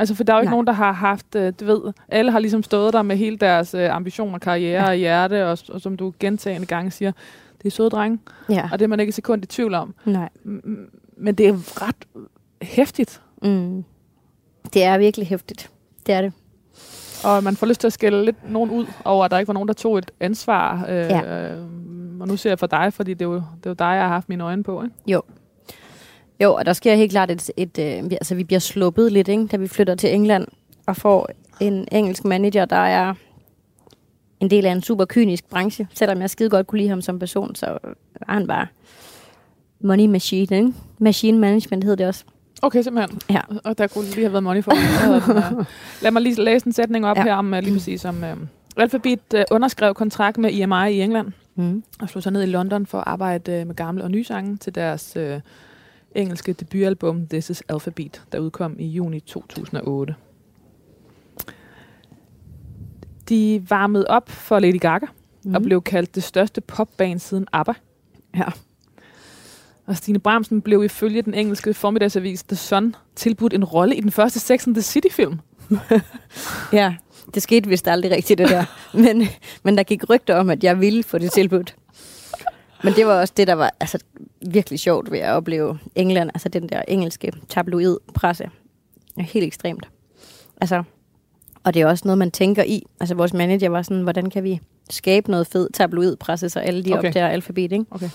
Altså, 0.02 0.16
for 0.16 0.24
der 0.24 0.34
er 0.34 0.38
jo 0.38 0.42
ikke 0.42 0.50
Nej. 0.50 0.54
nogen, 0.54 0.68
der 0.68 0.74
har 0.74 0.92
haft, 0.92 1.36
øh, 1.36 1.54
du 1.60 1.66
ved, 1.66 1.94
alle 2.08 2.32
har 2.32 2.40
ligesom 2.40 2.64
stået 2.64 2.94
der 2.94 3.02
med 3.02 3.18
hele 3.18 3.38
deres 3.38 3.74
øh, 3.74 3.96
ambitioner, 3.96 4.40
karriere 4.40 4.84
ja. 4.84 4.90
og 4.90 4.96
hjerte, 4.96 5.48
og, 5.48 5.58
og 5.70 5.82
som 5.82 5.98
du 5.98 6.14
gentagende 6.20 6.68
gange 6.68 6.92
siger, 6.92 7.12
det 7.58 7.66
er 7.66 7.72
søde 7.72 7.90
drenge, 7.90 8.20
ja. 8.50 8.70
og 8.72 8.80
det 8.80 8.86
er 8.86 8.88
man 8.90 9.00
ikke 9.00 9.10
et 9.10 9.16
sekund 9.16 9.44
i 9.44 9.46
tvivl 9.46 9.74
om. 9.74 9.94
Nej. 10.06 10.30
Men 11.18 11.36
det 11.36 11.48
er 11.48 11.88
ret 11.88 11.96
hæftigt. 12.62 13.22
Mm. 13.44 13.84
Det 14.74 14.84
er 14.84 14.98
virkelig 14.98 15.28
hæftigt. 15.28 15.70
Det 16.06 16.16
er 16.16 16.22
det. 16.22 16.34
Og 17.24 17.44
man 17.44 17.56
får 17.56 17.68
lyst 17.68 17.80
til 17.80 17.88
at 17.88 17.94
skælde 17.94 18.26
lidt 18.26 18.50
nogen 18.50 18.72
ud 18.72 18.86
over, 19.06 19.26
at 19.26 19.32
der 19.32 19.38
ikke 19.38 19.48
var 19.48 19.54
nogen, 19.54 19.68
der 19.68 19.74
tog 19.74 19.98
et 19.98 20.12
ansvar. 20.20 20.86
Øh, 20.90 20.96
ja. 20.96 21.54
og 22.20 22.28
nu 22.28 22.38
ser 22.38 22.50
jeg 22.50 22.60
for 22.60 22.68
dig, 22.68 22.94
fordi 22.94 23.14
det 23.14 23.26
er, 23.26 23.30
jo, 23.30 23.36
det 23.36 23.66
er 23.66 23.70
jo 23.70 23.74
dig, 23.74 23.86
jeg 23.86 24.02
har 24.02 24.08
haft 24.08 24.30
mine 24.30 24.44
øjne 24.44 24.64
på. 24.64 24.84
Ikke? 24.84 24.96
Jo, 25.08 25.22
jo, 26.44 26.54
og 26.54 26.66
der 26.66 26.74
sker 26.74 26.96
helt 26.96 27.12
klart 27.12 27.32
et, 27.32 27.52
et, 27.58 27.78
øh, 27.80 28.04
altså 28.12 28.36
vi 28.36 28.44
bliver 28.44 28.60
sluppet 28.60 29.12
lidt, 29.12 29.28
ikke, 29.28 29.48
da 29.48 29.58
vi 29.58 29.68
flytter 29.68 29.96
til 29.96 30.14
England 30.14 30.48
og 30.86 30.98
får 30.98 31.30
en 31.60 31.88
engelsk 31.92 32.26
manager, 32.26 32.66
der 32.66 32.76
er 32.76 33.14
en 34.40 34.50
del 34.50 34.66
af 34.66 34.72
en 34.72 34.82
super 34.82 35.06
kynisk 35.06 35.50
branche. 35.50 35.88
Selvom 35.94 36.22
jeg 36.22 36.30
skide 36.30 36.50
godt 36.50 36.68
kunne 36.68 36.80
lide 36.80 36.90
ham 36.90 37.02
som 37.02 37.20
person, 37.20 37.56
så 37.56 37.66
er 38.16 38.34
han 38.34 38.48
bare 38.48 38.68
money 39.80 40.06
machine, 40.06 40.58
ikke? 40.58 40.74
Machine 41.00 41.40
management 41.40 41.84
hed 41.84 41.98
det 41.98 42.08
også. 42.08 42.24
Okay, 42.62 42.82
simpelthen. 42.82 43.20
Ja. 43.30 43.42
Og 43.64 43.78
der 43.78 43.88
kunne 43.88 44.06
lige 44.06 44.22
have 44.22 44.32
været 44.34 44.44
money 44.44 44.64
for 44.64 44.72
den, 44.72 45.66
Lad 46.02 46.12
mig 46.12 46.22
lige 46.22 46.44
læse 46.44 46.68
en 46.68 46.74
sætning 46.74 47.06
op 47.06 47.18
ja. 47.18 47.24
her 47.24 47.36
om 47.36 47.52
lige 47.52 47.74
præcis 47.74 48.06
om... 48.06 48.24
Uh, 48.24 48.48
Alphabet 48.78 49.20
uh, 49.36 49.42
underskrev 49.52 49.94
kontrakt 49.94 50.38
med 50.38 50.50
EMI 50.54 50.92
i 50.92 51.02
England 51.02 51.32
mm. 51.56 51.84
og 52.02 52.10
slog 52.10 52.24
sig 52.24 52.32
ned 52.32 52.44
i 52.44 52.46
London 52.46 52.86
for 52.86 52.98
at 52.98 53.04
arbejde 53.08 53.62
uh, 53.62 53.68
med 53.68 53.76
gamle 53.76 54.04
og 54.04 54.12
nye 54.12 54.24
sange 54.24 54.58
til 54.58 54.76
deres 54.76 55.18
uh, 55.20 55.40
engelske 56.16 56.54
debutalbum 56.54 57.28
This 57.28 57.50
is 57.50 57.64
Alphabet, 57.70 58.22
der 58.32 58.40
udkom 58.40 58.76
i 58.80 58.88
juni 58.88 59.20
2008. 59.20 60.16
De 63.30 63.64
varmede 63.70 64.06
op 64.08 64.30
for 64.30 64.60
Lady 64.60 64.80
Gaga 64.80 65.06
mm. 65.44 65.56
og 65.56 65.62
blev 65.62 65.82
kaldt 65.82 66.16
det 66.16 66.24
største 66.24 66.62
popband 66.62 67.20
siden 67.20 67.48
ABBA. 67.52 67.74
Ja. 68.36 68.46
Og 69.86 69.98
Stine 69.98 70.20
Bramsen 70.20 70.62
blev 70.62 70.84
ifølge 70.84 71.22
den 71.22 71.34
engelske 71.34 71.74
formiddagsavis 71.74 72.44
The 72.44 72.56
Sun 72.56 72.96
tilbudt 73.16 73.54
en 73.54 73.64
rolle 73.64 73.96
i 73.96 74.02
den 74.02 74.12
første 74.12 74.40
Sex 74.40 74.68
and 74.68 74.76
the 74.76 74.82
City-film. 74.82 75.40
ja, 76.74 76.96
det 77.34 77.42
skete 77.42 77.70
vist 77.70 77.88
aldrig 77.88 78.12
rigtigt, 78.12 78.38
det 78.38 78.50
der. 78.50 78.66
men, 79.04 79.28
men 79.64 79.78
der 79.78 79.84
gik 79.84 80.10
rygter 80.10 80.36
om, 80.36 80.50
at 80.50 80.64
jeg 80.64 80.80
ville 80.80 81.04
få 81.04 81.18
det 81.18 81.32
tilbudt. 81.32 81.76
Men 82.84 82.94
det 82.94 83.06
var 83.06 83.20
også 83.20 83.34
det, 83.38 83.48
der 83.48 83.54
var 83.54 83.74
altså, 83.80 84.00
virkelig 84.48 84.80
sjovt 84.80 85.12
ved 85.12 85.20
at 85.20 85.32
opleve 85.32 85.80
England, 85.96 86.30
altså 86.34 86.50
den 86.50 86.70
der 86.70 86.82
engelske 86.88 87.32
tabloid-presse. 87.50 88.50
Helt 89.18 89.46
ekstremt. 89.46 89.90
Altså, 90.62 90.84
og 91.64 91.74
det 91.74 91.82
er 91.82 91.88
også 91.88 92.02
noget, 92.06 92.18
man 92.18 92.32
tænker 92.32 92.64
i. 92.64 92.84
Altså 93.00 93.16
vores 93.16 93.34
manager 93.34 93.70
var 93.70 93.82
sådan, 93.82 94.04
hvordan 94.04 94.30
kan 94.30 94.44
vi 94.44 94.60
skabe 94.90 95.32
noget 95.32 95.48
fed 95.48 95.70
tabloid-presse, 95.74 96.50
så 96.50 96.60
alle 96.60 96.84
de 96.84 96.94
okay. 96.94 97.08
opdager 97.08 97.28
alfabet, 97.28 97.72
ikke? 97.72 97.86
Okay. 97.92 98.10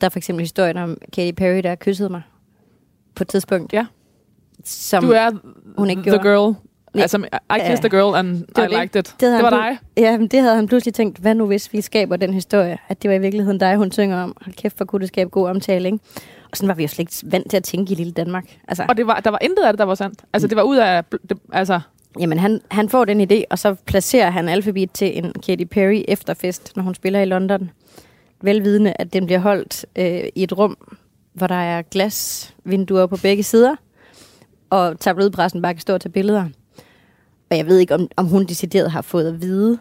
Der 0.00 0.06
er 0.06 0.08
for 0.08 0.18
eksempel 0.18 0.42
historien 0.42 0.76
om 0.76 0.96
Katy 1.12 1.32
Perry, 1.36 1.60
der 1.62 1.74
kyssede 1.74 2.08
mig 2.08 2.22
på 3.14 3.24
et 3.24 3.28
tidspunkt. 3.28 3.72
Ja. 3.72 3.86
Som 4.64 5.04
du 5.04 5.10
er 5.10 5.30
hun 5.78 5.90
ikke 5.90 6.02
the 6.02 6.10
gjorde. 6.10 6.28
girl. 6.28 6.54
Nej. 6.94 7.02
Altså, 7.02 7.18
I 7.56 7.58
kissed 7.58 7.90
the 7.90 7.98
girl, 7.98 8.14
and 8.14 8.36
I 8.36 8.60
det. 8.60 8.70
liked 8.70 8.96
it. 8.96 9.14
Det, 9.20 9.20
det 9.20 9.42
var 9.42 9.50
dig? 9.50 9.78
Ja, 9.96 10.18
men 10.18 10.28
det 10.28 10.40
havde 10.40 10.54
han 10.54 10.66
pludselig 10.66 10.94
tænkt, 10.94 11.18
hvad 11.18 11.34
nu 11.34 11.46
hvis 11.46 11.72
vi 11.72 11.80
skaber 11.80 12.16
den 12.16 12.34
historie, 12.34 12.78
at 12.88 13.02
det 13.02 13.10
var 13.10 13.16
i 13.16 13.18
virkeligheden 13.18 13.58
dig, 13.58 13.76
hun 13.76 13.92
synger 13.92 14.22
om. 14.22 14.36
Hold 14.40 14.54
kæft, 14.54 14.78
for 14.78 14.84
kunne 14.84 15.00
det 15.00 15.08
skabe 15.08 15.30
god 15.30 15.48
omtale, 15.48 15.88
ikke? 15.88 15.98
Og 16.50 16.56
sådan 16.56 16.68
var 16.68 16.74
vi 16.74 16.82
jo 16.82 16.88
slet 16.88 16.98
ikke 16.98 17.32
vant 17.32 17.50
til 17.50 17.56
at 17.56 17.64
tænke 17.64 17.92
i 17.92 17.94
lille 17.94 18.12
Danmark. 18.12 18.44
Altså. 18.68 18.84
Og 18.88 18.96
det 18.96 19.06
var, 19.06 19.20
der 19.20 19.30
var 19.30 19.38
intet 19.42 19.62
af 19.62 19.72
det, 19.72 19.78
der 19.78 19.84
var 19.84 19.94
sandt? 19.94 20.22
Altså, 20.32 20.48
det 20.48 20.56
var 20.56 20.62
ud 20.62 20.76
af... 20.76 21.04
Det, 21.04 21.38
altså 21.52 21.80
Jamen, 22.20 22.38
han, 22.38 22.60
han 22.70 22.88
får 22.88 23.04
den 23.04 23.32
idé, 23.32 23.42
og 23.50 23.58
så 23.58 23.74
placerer 23.74 24.30
han 24.30 24.48
alfabet 24.48 24.92
til 24.92 25.18
en 25.18 25.32
Katy 25.32 25.64
Perry 25.64 26.04
efterfest, 26.08 26.76
når 26.76 26.82
hun 26.82 26.94
spiller 26.94 27.20
i 27.20 27.24
London. 27.24 27.70
Velvidende, 28.42 28.92
at 28.98 29.12
den 29.12 29.26
bliver 29.26 29.38
holdt 29.38 29.86
øh, 29.96 30.22
i 30.34 30.42
et 30.42 30.58
rum, 30.58 30.76
hvor 31.32 31.46
der 31.46 31.54
er 31.54 31.82
glasvinduer 31.82 33.06
på 33.06 33.16
begge 33.16 33.42
sider, 33.42 33.76
og 34.70 35.00
tabloidpressen 35.00 35.62
bare 35.62 35.74
kan 35.74 35.80
stå 35.80 35.94
og 35.94 36.00
tage 36.00 36.12
billeder. 36.12 36.48
Men 37.50 37.58
jeg 37.58 37.66
ved 37.66 37.78
ikke, 37.78 37.94
om, 37.94 38.08
om 38.16 38.26
hun 38.26 38.46
decideret 38.46 38.90
har 38.90 39.02
fået 39.02 39.28
at 39.28 39.42
vide, 39.42 39.78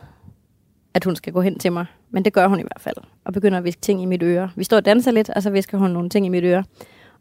at 0.94 1.04
hun 1.04 1.16
skal 1.16 1.34
gå 1.34 1.42
hen 1.42 1.60
til 1.60 1.72
mig. 1.72 1.86
Men 2.12 2.26
det 2.26 2.34
gør 2.34 2.48
hun 2.48 2.60
i 2.60 2.64
hvert 2.64 2.82
fald, 2.82 2.96
og 3.26 3.34
begynder 3.34 3.58
at 3.58 3.64
viske 3.64 3.82
ting 3.82 4.02
i 4.02 4.06
mit 4.06 4.24
øre. 4.24 4.52
Vi 4.56 4.64
står 4.64 4.78
og 4.78 4.86
danser 4.86 5.12
lidt, 5.12 5.30
og 5.30 5.44
så 5.44 5.50
visker 5.50 5.78
hun 5.78 5.92
nogle 5.92 6.10
ting 6.10 6.26
i 6.26 6.30
mit 6.30 6.44
øre. 6.44 6.64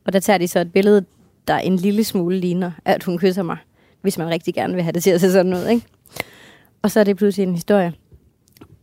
Og 0.05 0.12
der 0.12 0.20
tager 0.20 0.38
de 0.38 0.49
så 0.49 0.61
et 0.61 0.72
billede, 0.72 1.05
der 1.49 1.59
en 1.59 1.76
lille 1.76 2.05
smule 2.05 2.38
ligner, 2.38 2.70
at 2.84 3.05
hun 3.05 3.18
kysser 3.18 3.42
mig 3.42 3.57
hvis 4.01 4.18
man 4.18 4.28
rigtig 4.28 4.55
gerne 4.55 4.74
vil 4.74 4.82
have 4.82 4.92
det 4.92 5.03
til 5.03 5.11
at 5.11 5.20
se 5.20 5.32
sådan 5.32 5.55
ud, 5.55 5.66
ikke? 5.66 5.86
Og 6.82 6.90
så 6.90 7.01
er 7.01 7.05
det 7.05 7.16
pludselig 7.16 7.46
en 7.46 7.55
historie. 7.55 7.92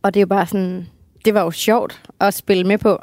Og 0.02 0.14
det 0.14 0.20
er 0.20 0.22
jo 0.22 0.26
bare 0.26 0.46
sådan, 0.46 0.86
det 1.24 1.34
var 1.34 1.42
jo 1.42 1.50
sjovt 1.50 2.10
at 2.20 2.34
spille 2.34 2.64
med 2.64 2.78
på, 2.78 2.98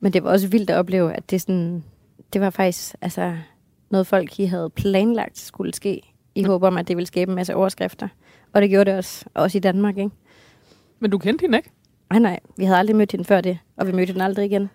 men 0.00 0.12
det 0.12 0.24
var 0.24 0.30
også 0.30 0.48
vildt 0.48 0.70
at 0.70 0.76
opleve, 0.76 1.12
at 1.14 1.30
det 1.30 1.40
sådan, 1.40 1.84
det 2.32 2.40
var 2.40 2.50
faktisk 2.50 2.94
altså, 3.00 3.36
noget 3.90 4.06
folk 4.06 4.40
I 4.40 4.44
havde 4.44 4.70
planlagt 4.70 5.38
skulle 5.38 5.74
ske, 5.74 6.09
i 6.40 6.42
håb 6.42 6.62
om, 6.62 6.76
at 6.76 6.88
det 6.88 6.96
ville 6.96 7.06
skabe 7.06 7.30
en 7.30 7.34
masse 7.34 7.54
overskrifter. 7.54 8.08
Og 8.52 8.62
det 8.62 8.70
gjorde 8.70 8.90
det 8.90 8.98
også, 8.98 9.24
også 9.34 9.58
i 9.58 9.60
Danmark, 9.60 9.98
ikke? 9.98 10.10
Men 11.00 11.10
du 11.10 11.18
kendte 11.18 11.42
hende 11.42 11.58
ikke? 11.58 11.70
Nej, 12.10 12.18
nej. 12.18 12.40
Vi 12.56 12.64
havde 12.64 12.78
aldrig 12.78 12.96
mødt 12.96 13.12
hende 13.12 13.24
før 13.24 13.40
det, 13.40 13.58
og 13.76 13.86
vi 13.86 13.92
mødte 13.92 14.12
hende 14.12 14.24
aldrig 14.24 14.44
igen. 14.44 14.70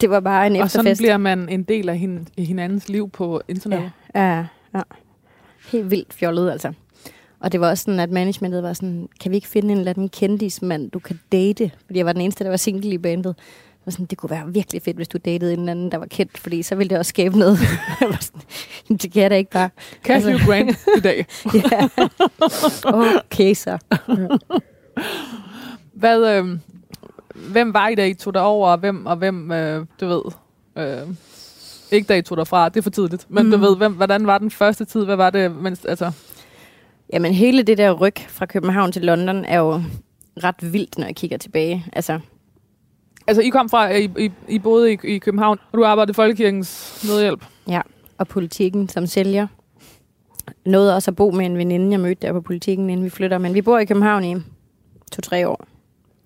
Det 0.00 0.10
var 0.10 0.20
bare 0.20 0.46
en 0.46 0.56
efterfest. 0.56 0.76
Og 0.76 0.84
sådan 0.84 0.96
bliver 0.96 1.16
man 1.16 1.48
en 1.48 1.62
del 1.62 1.88
af 1.88 1.98
hende, 1.98 2.26
hinandens 2.38 2.88
liv 2.88 3.10
på 3.10 3.42
internettet. 3.48 3.90
Ja, 4.14 4.30
ja, 4.30 4.46
ja 4.74 4.82
helt 5.72 5.90
vildt 5.90 6.14
fjollet, 6.14 6.50
altså. 6.50 6.72
Og 7.40 7.52
det 7.52 7.60
var 7.60 7.70
også 7.70 7.84
sådan, 7.84 8.00
at 8.00 8.10
managementet 8.10 8.62
var 8.62 8.72
sådan, 8.72 9.08
kan 9.20 9.30
vi 9.30 9.36
ikke 9.36 9.48
finde 9.48 9.72
en 9.72 9.78
eller 9.78 9.90
anden 9.90 10.08
kendismand, 10.08 10.90
du 10.90 10.98
kan 10.98 11.20
date? 11.32 11.70
Fordi 11.86 11.98
jeg 11.98 12.06
var 12.06 12.12
den 12.12 12.22
eneste, 12.22 12.44
der 12.44 12.50
var 12.50 12.56
single 12.56 12.90
i 12.90 12.98
bandet. 12.98 13.36
Var 13.84 13.92
sådan, 13.92 14.06
det 14.06 14.18
kunne 14.18 14.30
være 14.30 14.52
virkelig 14.52 14.82
fedt, 14.82 14.96
hvis 14.96 15.08
du 15.08 15.18
datede 15.24 15.52
en 15.52 15.58
eller 15.58 15.70
anden, 15.70 15.92
der 15.92 15.98
var 15.98 16.06
kendt, 16.06 16.38
fordi 16.38 16.62
så 16.62 16.74
ville 16.74 16.90
det 16.90 16.98
også 16.98 17.08
skabe 17.08 17.38
noget. 17.38 17.58
sådan, 18.20 18.96
det 18.96 19.12
kan 19.12 19.22
jeg 19.22 19.30
da 19.30 19.36
ikke 19.36 19.50
bare. 19.50 19.70
Kan 20.04 20.14
altså, 20.14 20.46
Grant 20.46 20.78
i 20.96 21.00
dag? 21.00 21.26
ja. 21.72 21.88
Okay, 23.24 23.54
så. 23.54 23.78
Hvad, 25.94 26.38
øh, 26.38 26.58
hvem 27.34 27.74
var 27.74 27.88
I, 27.88 27.94
da 27.94 28.06
I 28.06 28.14
tog 28.14 28.34
derover, 28.34 28.68
og 28.68 28.78
hvem, 28.78 29.06
og 29.06 29.16
hvem 29.16 29.52
øh, 29.52 29.86
du 30.00 30.06
ved, 30.06 30.22
øh, 30.76 31.08
ikke 31.90 32.08
da 32.08 32.16
I 32.16 32.22
tog 32.22 32.38
derfra, 32.38 32.68
det 32.68 32.76
er 32.76 32.82
for 32.82 32.90
tidligt. 32.90 33.26
Men 33.28 33.44
mm. 33.44 33.50
du 33.50 33.56
ved, 33.56 33.76
hvem, 33.76 33.92
hvordan 33.92 34.26
var 34.26 34.38
den 34.38 34.50
første 34.50 34.84
tid? 34.84 35.04
Hvad 35.04 35.16
var 35.16 35.30
det, 35.30 35.56
mens, 35.56 35.84
altså... 35.84 36.12
Jamen, 37.12 37.34
hele 37.34 37.62
det 37.62 37.78
der 37.78 37.92
ryg 37.92 38.14
fra 38.28 38.46
København 38.46 38.92
til 38.92 39.02
London 39.02 39.44
er 39.44 39.58
jo 39.58 39.82
ret 40.44 40.72
vildt, 40.72 40.98
når 40.98 41.06
jeg 41.06 41.16
kigger 41.16 41.38
tilbage. 41.38 41.86
Altså, 41.92 42.20
altså 43.26 43.42
I 43.42 43.48
kom 43.48 43.68
fra, 43.68 43.90
I, 43.90 44.10
I, 44.18 44.30
I 44.48 44.58
boede 44.58 44.92
i, 44.92 44.98
i 45.04 45.18
København, 45.18 45.58
og 45.72 45.78
du 45.78 45.84
arbejdede 45.84 46.10
i 46.10 46.14
Folkekirkens 46.14 47.02
Nødhjælp. 47.08 47.44
Ja, 47.68 47.80
og 48.18 48.28
politikken 48.28 48.88
som 48.88 49.06
sælger. 49.06 49.46
Nåede 50.66 50.96
også 50.96 51.10
at 51.10 51.16
bo 51.16 51.30
med 51.30 51.46
en 51.46 51.58
veninde, 51.58 51.90
jeg 51.90 52.00
mødte 52.00 52.26
der 52.26 52.32
på 52.32 52.40
politikken, 52.40 52.90
inden 52.90 53.04
vi 53.04 53.10
flytter. 53.10 53.38
Men 53.38 53.54
vi 53.54 53.62
bor 53.62 53.78
i 53.78 53.84
København 53.84 54.24
i 54.24 54.36
to-tre 55.12 55.48
år. 55.48 55.66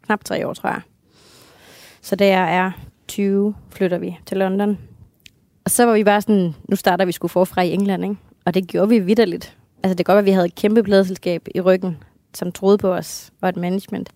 Knap 0.07 0.24
tre 0.24 0.47
år, 0.49 0.55
tror 0.55 0.68
jeg. 0.68 0.80
Så 2.01 2.16
da 2.16 2.26
jeg 2.26 2.57
er 2.57 2.70
20, 3.09 3.55
flytter 3.70 3.99
vi 3.99 4.18
til 4.26 4.36
London. 4.36 4.78
Og 5.64 5.70
så 5.70 5.86
var 5.86 5.92
vi 5.92 6.05
bare 6.05 6.22
sådan, 6.22 6.55
nu 6.68 6.76
starter 6.76 7.05
vi 7.05 7.12
skulle 7.12 7.30
forfra 7.30 7.62
i 7.62 7.72
England, 7.72 8.05
ikke? 8.05 8.16
Og 8.44 8.55
det 8.55 8.68
gjorde 8.68 8.88
vi 8.88 8.99
vidderligt. 8.99 9.57
Altså 9.82 9.94
det 9.94 10.07
kan 10.07 10.12
godt 10.12 10.22
at 10.22 10.26
vi 10.26 10.30
havde 10.30 10.47
et 10.47 10.55
kæmpe 10.55 10.82
pladselskab 10.82 11.49
i 11.55 11.61
ryggen, 11.61 11.97
som 12.34 12.53
troede 12.53 12.78
på 12.78 12.92
os, 12.94 13.32
og 13.40 13.49
et 13.49 13.57
management. 13.57 14.11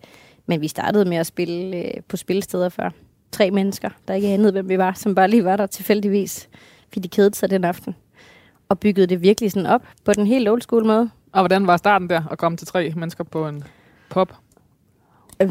Men 0.45 0.61
vi 0.61 0.67
startede 0.67 1.05
med 1.05 1.17
at 1.17 1.27
spille 1.27 1.77
øh, 1.77 1.91
på 2.07 2.17
spillesteder 2.17 2.69
for 2.69 2.93
tre 3.31 3.51
mennesker, 3.51 3.89
der 4.07 4.13
ikke 4.13 4.27
anede, 4.27 4.51
hvem 4.51 4.69
vi 4.69 4.77
var, 4.77 4.93
som 4.93 5.15
bare 5.15 5.27
lige 5.27 5.45
var 5.45 5.55
der 5.55 5.65
tilfældigvis, 5.65 6.49
fordi 6.89 6.99
de 6.99 7.07
kedede 7.07 7.35
sig 7.35 7.49
den 7.49 7.63
aften. 7.63 7.95
Og 8.69 8.79
byggede 8.79 9.07
det 9.07 9.21
virkelig 9.21 9.51
sådan 9.51 9.65
op 9.65 9.81
på 10.05 10.13
den 10.13 10.27
helt 10.27 10.49
old 10.49 10.61
school 10.61 10.85
måde. 10.85 11.09
Og 11.31 11.41
hvordan 11.41 11.67
var 11.67 11.77
starten 11.77 12.09
der, 12.09 12.21
at 12.31 12.37
komme 12.37 12.57
til 12.57 12.67
tre 12.67 12.93
mennesker 12.95 13.23
på 13.23 13.47
en 13.47 13.63
pop? 14.09 14.35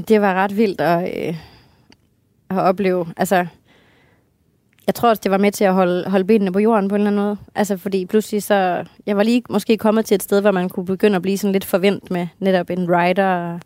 Det 0.08 0.20
var 0.20 0.34
ret 0.34 0.56
vildt 0.56 0.80
at, 0.80 1.28
øh, 1.28 1.36
at 2.50 2.58
opleve. 2.58 3.06
Altså, 3.16 3.46
jeg 4.86 4.94
tror 4.94 5.08
også, 5.08 5.20
det 5.20 5.30
var 5.30 5.38
med 5.38 5.52
til 5.52 5.64
at 5.64 5.74
holde, 5.74 6.10
holde 6.10 6.24
benene 6.24 6.52
på 6.52 6.58
jorden 6.58 6.88
på 6.88 6.94
en 6.94 7.00
eller 7.00 7.10
anden 7.10 7.24
måde. 7.24 7.36
Altså, 7.54 7.76
fordi 7.76 8.06
pludselig 8.06 8.42
så... 8.42 8.84
Jeg 9.06 9.16
var 9.16 9.22
lige 9.22 9.42
måske 9.50 9.76
kommet 9.76 10.04
til 10.04 10.14
et 10.14 10.22
sted, 10.22 10.40
hvor 10.40 10.50
man 10.50 10.68
kunne 10.68 10.86
begynde 10.86 11.16
at 11.16 11.22
blive 11.22 11.38
sådan 11.38 11.52
lidt 11.52 11.64
forvent 11.64 12.10
med 12.10 12.26
netop 12.38 12.70
en 12.70 12.90
rider, 12.90 13.58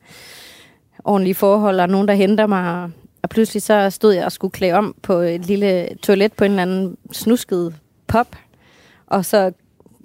ordentlige 1.04 1.34
forhold, 1.34 1.80
og 1.80 1.88
nogen, 1.88 2.08
der 2.08 2.14
henter 2.14 2.46
mig. 2.46 2.90
Og 3.22 3.28
pludselig 3.30 3.62
så 3.62 3.90
stod 3.90 4.12
jeg 4.12 4.24
og 4.24 4.32
skulle 4.32 4.52
klæde 4.52 4.72
om 4.72 4.94
på 5.02 5.12
et 5.12 5.46
lille 5.46 5.88
toilet 6.02 6.32
på 6.32 6.44
en 6.44 6.50
eller 6.50 6.62
anden 6.62 6.96
snusket 7.12 7.74
pop. 8.06 8.36
Og 9.06 9.24
så 9.24 9.52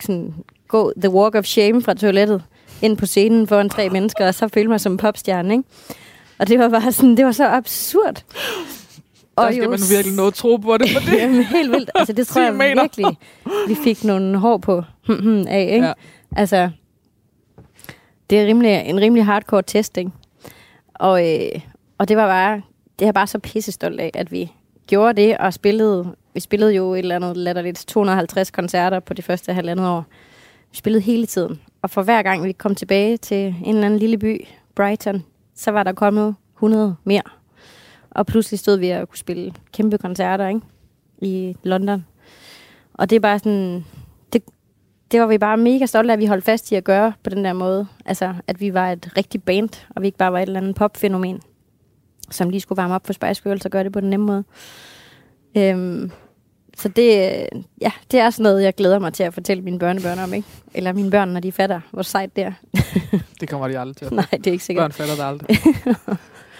sådan 0.01 0.33
gå 0.67 0.93
the 0.97 1.09
walk 1.09 1.35
of 1.35 1.45
shame 1.45 1.81
fra 1.81 1.93
toilettet 1.93 2.43
ind 2.81 2.97
på 2.97 3.05
scenen 3.05 3.47
foran 3.47 3.69
tre 3.69 3.89
mennesker, 3.89 4.27
og 4.27 4.35
så 4.35 4.47
følte 4.47 4.69
mig 4.69 4.81
som 4.81 4.97
popstjerne, 4.97 5.53
ikke? 5.53 5.63
Og 6.39 6.47
det 6.47 6.59
var 6.59 6.69
bare 6.69 6.91
sådan, 6.91 7.17
det 7.17 7.25
var 7.25 7.31
så 7.31 7.47
absurd. 7.47 8.23
Der 9.37 9.51
skal 9.51 9.69
man 9.69 9.79
virkelig 9.91 10.15
noget 10.15 10.33
tro 10.33 10.57
på 10.57 10.77
det 10.77 10.89
for 10.89 10.99
det. 10.99 11.17
Jamen, 11.17 11.43
helt 11.43 11.71
vildt. 11.71 11.91
Altså, 11.95 12.13
det 12.13 12.27
tror 12.27 12.41
jeg 12.41 12.53
meter. 12.53 12.81
virkelig, 12.81 13.17
vi 13.67 13.75
fik 13.83 14.03
nogle 14.03 14.37
hår 14.37 14.57
på 14.57 14.83
af, 15.47 15.69
ikke? 15.73 15.85
Ja. 15.87 15.93
Altså, 16.35 16.69
det 18.29 18.39
er 18.39 18.45
rimelig, 18.45 18.83
en 18.85 19.01
rimelig 19.01 19.25
hardcore 19.25 19.61
testing. 19.61 20.13
Og, 20.99 21.29
øh, 21.29 21.61
og 21.97 22.07
det 22.07 22.17
var 22.17 22.27
bare, 22.27 22.61
det 22.99 23.07
er 23.07 23.11
bare 23.11 23.27
så 23.27 23.39
pissestolt 23.39 23.99
af, 23.99 24.11
at 24.13 24.31
vi 24.31 24.51
gjorde 24.87 25.21
det 25.21 25.37
og 25.37 25.53
spillede, 25.53 26.15
vi 26.33 26.39
spillede 26.39 26.75
jo 26.75 26.93
et 26.93 26.99
eller 26.99 27.15
andet 27.15 27.37
latterligt 27.37 27.85
250 27.87 28.51
koncerter 28.51 28.99
på 28.99 29.13
de 29.13 29.21
første 29.21 29.53
halvandet 29.53 29.87
år. 29.87 30.05
Vi 30.71 30.77
spillede 30.77 31.03
hele 31.03 31.25
tiden. 31.25 31.61
Og 31.81 31.89
for 31.89 32.01
hver 32.01 32.21
gang 32.21 32.43
vi 32.43 32.51
kom 32.51 32.75
tilbage 32.75 33.17
til 33.17 33.55
en 33.65 33.75
eller 33.75 33.85
anden 33.85 33.99
lille 33.99 34.17
by, 34.17 34.45
Brighton, 34.75 35.23
så 35.55 35.71
var 35.71 35.83
der 35.83 35.93
kommet 35.93 36.35
100 36.55 36.95
mere 37.03 37.21
og 38.11 38.25
pludselig 38.25 38.59
stod 38.59 38.77
vi 38.77 38.89
og 38.89 39.09
kunne 39.09 39.17
spille 39.17 39.53
kæmpe 39.73 39.97
koncerter 39.97 40.47
ikke? 40.47 40.61
i 41.21 41.55
London. 41.63 42.05
Og 42.93 43.09
det 43.09 43.15
er 43.15 43.19
bare 43.19 43.39
sådan... 43.39 43.85
Det, 45.11 45.21
var 45.21 45.27
vi 45.27 45.37
bare 45.37 45.57
mega 45.57 45.85
stolte 45.85 46.11
af, 46.11 46.13
at 46.13 46.19
vi 46.19 46.25
holdt 46.25 46.45
fast 46.45 46.71
i 46.71 46.75
at 46.75 46.83
gøre 46.83 47.13
på 47.23 47.29
den 47.29 47.45
der 47.45 47.53
måde. 47.53 47.87
Altså, 48.05 48.33
at 48.47 48.61
vi 48.61 48.73
var 48.73 48.91
et 48.91 49.09
rigtigt 49.17 49.45
band, 49.45 49.69
og 49.95 50.01
vi 50.01 50.07
ikke 50.07 50.17
bare 50.17 50.33
var 50.33 50.39
et 50.39 50.47
eller 50.47 50.59
andet 50.59 50.75
popfænomen, 50.75 51.41
som 52.31 52.49
lige 52.49 52.61
skulle 52.61 52.77
varme 52.77 52.95
op 52.95 53.05
for 53.05 53.13
Spice 53.13 53.43
Girls 53.43 53.65
og 53.65 53.71
gøre 53.71 53.83
det 53.83 53.91
på 53.91 54.01
den 54.01 54.09
nemme 54.09 54.25
måde. 54.25 54.43
Øhm, 55.57 56.11
så 56.77 56.89
det, 56.89 57.47
ja, 57.81 57.91
det 58.11 58.19
er 58.19 58.29
sådan 58.29 58.43
noget, 58.43 58.63
jeg 58.63 58.75
glæder 58.75 58.99
mig 58.99 59.13
til 59.13 59.23
at 59.23 59.33
fortælle 59.33 59.63
mine 59.63 59.79
børnebørn 59.79 60.19
om, 60.19 60.33
ikke? 60.33 60.47
Eller 60.73 60.93
mine 60.93 61.11
børn, 61.11 61.29
når 61.29 61.39
de 61.39 61.51
fatter, 61.51 61.81
hvor 61.91 62.01
sejt 62.01 62.35
det 62.35 62.43
er. 62.43 62.53
det 63.39 63.49
kommer 63.49 63.67
de 63.67 63.79
aldrig 63.79 63.95
til. 63.95 64.13
Nej, 64.15 64.25
det 64.31 64.47
er 64.47 64.51
ikke 64.51 64.63
sikkert. 64.63 64.83
Børn 64.83 64.91
fatter 64.91 65.15
det 65.15 65.23
aldrig. 65.23 65.57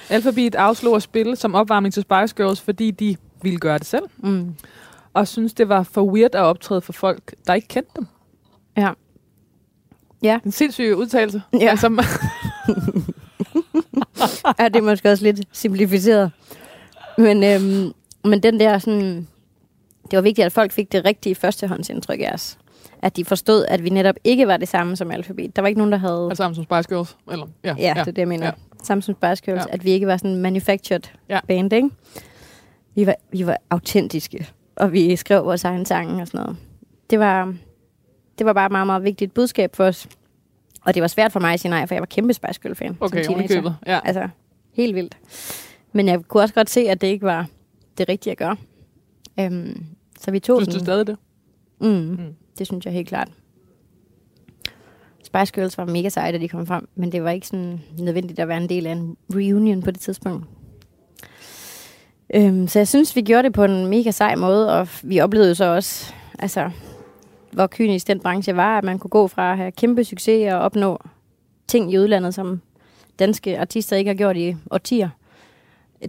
Alphabet 0.09 0.55
afslog 0.55 0.95
at 0.95 1.01
spille 1.03 1.35
som 1.35 1.55
opvarmning 1.55 1.93
til 1.93 2.01
Spice 2.03 2.35
Girls, 2.35 2.61
fordi 2.61 2.91
de 2.91 3.15
ville 3.41 3.59
gøre 3.59 3.77
det 3.77 3.87
selv. 3.87 4.05
Mm. 4.17 4.55
Og 5.13 5.27
synes, 5.27 5.53
det 5.53 5.69
var 5.69 5.83
for 5.83 6.01
weird 6.01 6.35
at 6.35 6.41
optræde 6.41 6.81
for 6.81 6.93
folk, 6.93 7.35
der 7.47 7.53
ikke 7.53 7.67
kendte 7.67 7.91
dem. 7.95 8.07
Ja. 8.78 8.91
Ja. 10.24 10.39
En 10.45 10.51
sindssyg 10.51 10.93
udtalelse. 10.97 11.41
Ja. 11.53 11.70
Altså, 11.70 11.88
ja, 14.59 14.65
det 14.67 14.76
er 14.76 14.82
måske 14.82 15.11
også 15.11 15.24
lidt 15.24 15.39
simplificeret. 15.51 16.32
Men, 17.17 17.43
øhm, 17.43 17.91
men 18.30 18.43
den 18.43 18.59
der 18.59 18.78
sådan... 18.78 19.28
Det 20.11 20.17
var 20.17 20.22
vigtigt, 20.22 20.45
at 20.45 20.51
folk 20.51 20.72
fik 20.72 20.91
det 20.91 21.05
rigtige 21.05 21.36
førstehåndsindtryk 21.36 22.20
af 22.20 22.32
os. 22.34 22.57
At 23.01 23.15
de 23.17 23.26
forstod, 23.26 23.65
at 23.65 23.84
vi 23.84 23.89
netop 23.89 24.15
ikke 24.24 24.47
var 24.47 24.57
det 24.57 24.67
samme 24.67 24.95
som 24.95 25.11
Alphabet. 25.11 25.55
Der 25.55 25.61
var 25.61 25.67
ikke 25.67 25.78
nogen, 25.80 25.91
der 25.91 25.97
havde... 25.97 26.24
Altså 26.30 26.36
sammen 26.43 26.55
som 26.55 26.63
Spice 26.63 26.89
Girls? 26.95 27.17
Eller, 27.32 27.45
ja, 27.63 27.76
ja, 27.78 27.84
ja, 27.88 27.93
det 27.93 27.99
er 27.99 28.03
det, 28.03 28.17
jeg 28.17 28.28
mener. 28.28 28.45
Ja. 28.45 28.51
Samme 28.84 29.01
som 29.01 29.15
Spice 29.15 29.43
Girls. 29.45 29.65
Ja. 29.67 29.74
At 29.74 29.84
vi 29.86 29.91
ikke 29.91 30.07
var 30.07 30.17
sådan 30.17 30.32
en 30.32 30.41
manufactured 30.41 31.01
Ja. 31.30 31.39
band, 31.47 31.74
ikke? 31.74 31.89
Vi 32.95 33.05
var, 33.05 33.15
vi 33.32 33.45
var 33.45 33.57
autentiske. 33.70 34.47
Og 34.76 34.91
vi 34.91 35.15
skrev 35.15 35.45
vores 35.45 35.63
egen 35.63 35.86
sange 35.86 36.22
og 36.22 36.28
sådan 36.28 36.41
noget. 36.41 36.57
Det 37.09 37.20
var, 37.20 37.53
det 38.39 38.45
var 38.45 38.53
bare 38.53 38.65
et 38.65 38.71
meget, 38.71 38.87
meget 38.87 39.03
vigtigt 39.03 39.33
budskab 39.33 39.75
for 39.75 39.83
os. 39.85 40.07
Og 40.85 40.93
det 40.93 41.01
var 41.01 41.07
svært 41.07 41.31
for 41.31 41.39
mig 41.39 41.53
at 41.53 41.59
sige 41.59 41.69
nej, 41.69 41.85
for 41.87 41.95
jeg 41.95 42.01
var 42.01 42.05
kæmpe 42.05 42.33
Spice 42.33 42.59
Girl-fan 42.61 42.97
Okay, 42.99 43.23
som 43.23 43.47
købet. 43.47 43.75
Ja. 43.87 43.99
Altså, 44.03 44.27
helt 44.73 44.95
vildt. 44.95 45.17
Men 45.93 46.07
jeg 46.07 46.19
kunne 46.27 46.43
også 46.43 46.53
godt 46.55 46.69
se, 46.69 46.81
at 46.81 47.01
det 47.01 47.07
ikke 47.07 47.25
var 47.25 47.47
det 47.97 48.09
rigtige 48.09 48.31
at 48.31 48.37
gøre. 48.37 48.55
Øhm, 49.39 49.85
så 50.19 50.31
vi 50.31 50.39
tog 50.39 50.61
Synes 50.61 50.67
du 50.75 50.77
den. 50.79 50.85
stadig 50.85 51.07
det? 51.07 51.17
Mm, 51.81 51.87
Mm. 51.87 52.17
Det 52.57 52.67
synes 52.67 52.85
jeg 52.85 52.93
helt 52.93 53.07
klart. 53.07 53.27
Spice 55.23 55.53
Girls 55.53 55.77
var 55.77 55.85
mega 55.85 56.09
seje, 56.09 56.31
da 56.31 56.37
de 56.37 56.47
kom 56.49 56.67
frem, 56.67 56.89
men 56.95 57.11
det 57.11 57.23
var 57.23 57.29
ikke 57.29 57.47
sådan 57.47 57.81
nødvendigt 57.97 58.39
at 58.39 58.47
være 58.47 58.57
en 58.63 58.69
del 58.69 58.87
af 58.87 58.91
en 58.91 59.17
reunion 59.35 59.81
på 59.81 59.91
det 59.91 59.99
tidspunkt. 59.99 60.45
Øhm, 62.35 62.67
så 62.67 62.79
jeg 62.79 62.87
synes, 62.87 63.15
vi 63.15 63.21
gjorde 63.21 63.43
det 63.43 63.53
på 63.53 63.63
en 63.63 63.87
mega 63.87 64.11
sej 64.11 64.35
måde, 64.35 64.79
og 64.79 64.87
vi 65.03 65.19
oplevede 65.19 65.55
så 65.55 65.65
også, 65.65 66.13
altså, 66.39 66.71
hvor 67.51 67.67
kynisk 67.67 68.07
den 68.07 68.19
branche 68.19 68.55
var, 68.55 68.77
at 68.77 68.83
man 68.83 68.99
kunne 68.99 69.09
gå 69.09 69.27
fra 69.27 69.51
at 69.51 69.57
have 69.57 69.71
kæmpe 69.71 70.03
succes 70.03 70.53
og 70.53 70.59
opnå 70.59 70.99
ting 71.67 71.93
i 71.93 71.97
udlandet, 71.97 72.33
som 72.33 72.61
danske 73.19 73.59
artister 73.59 73.95
ikke 73.95 74.09
har 74.09 74.15
gjort 74.15 74.37
i 74.37 74.55
årtier, 74.71 75.09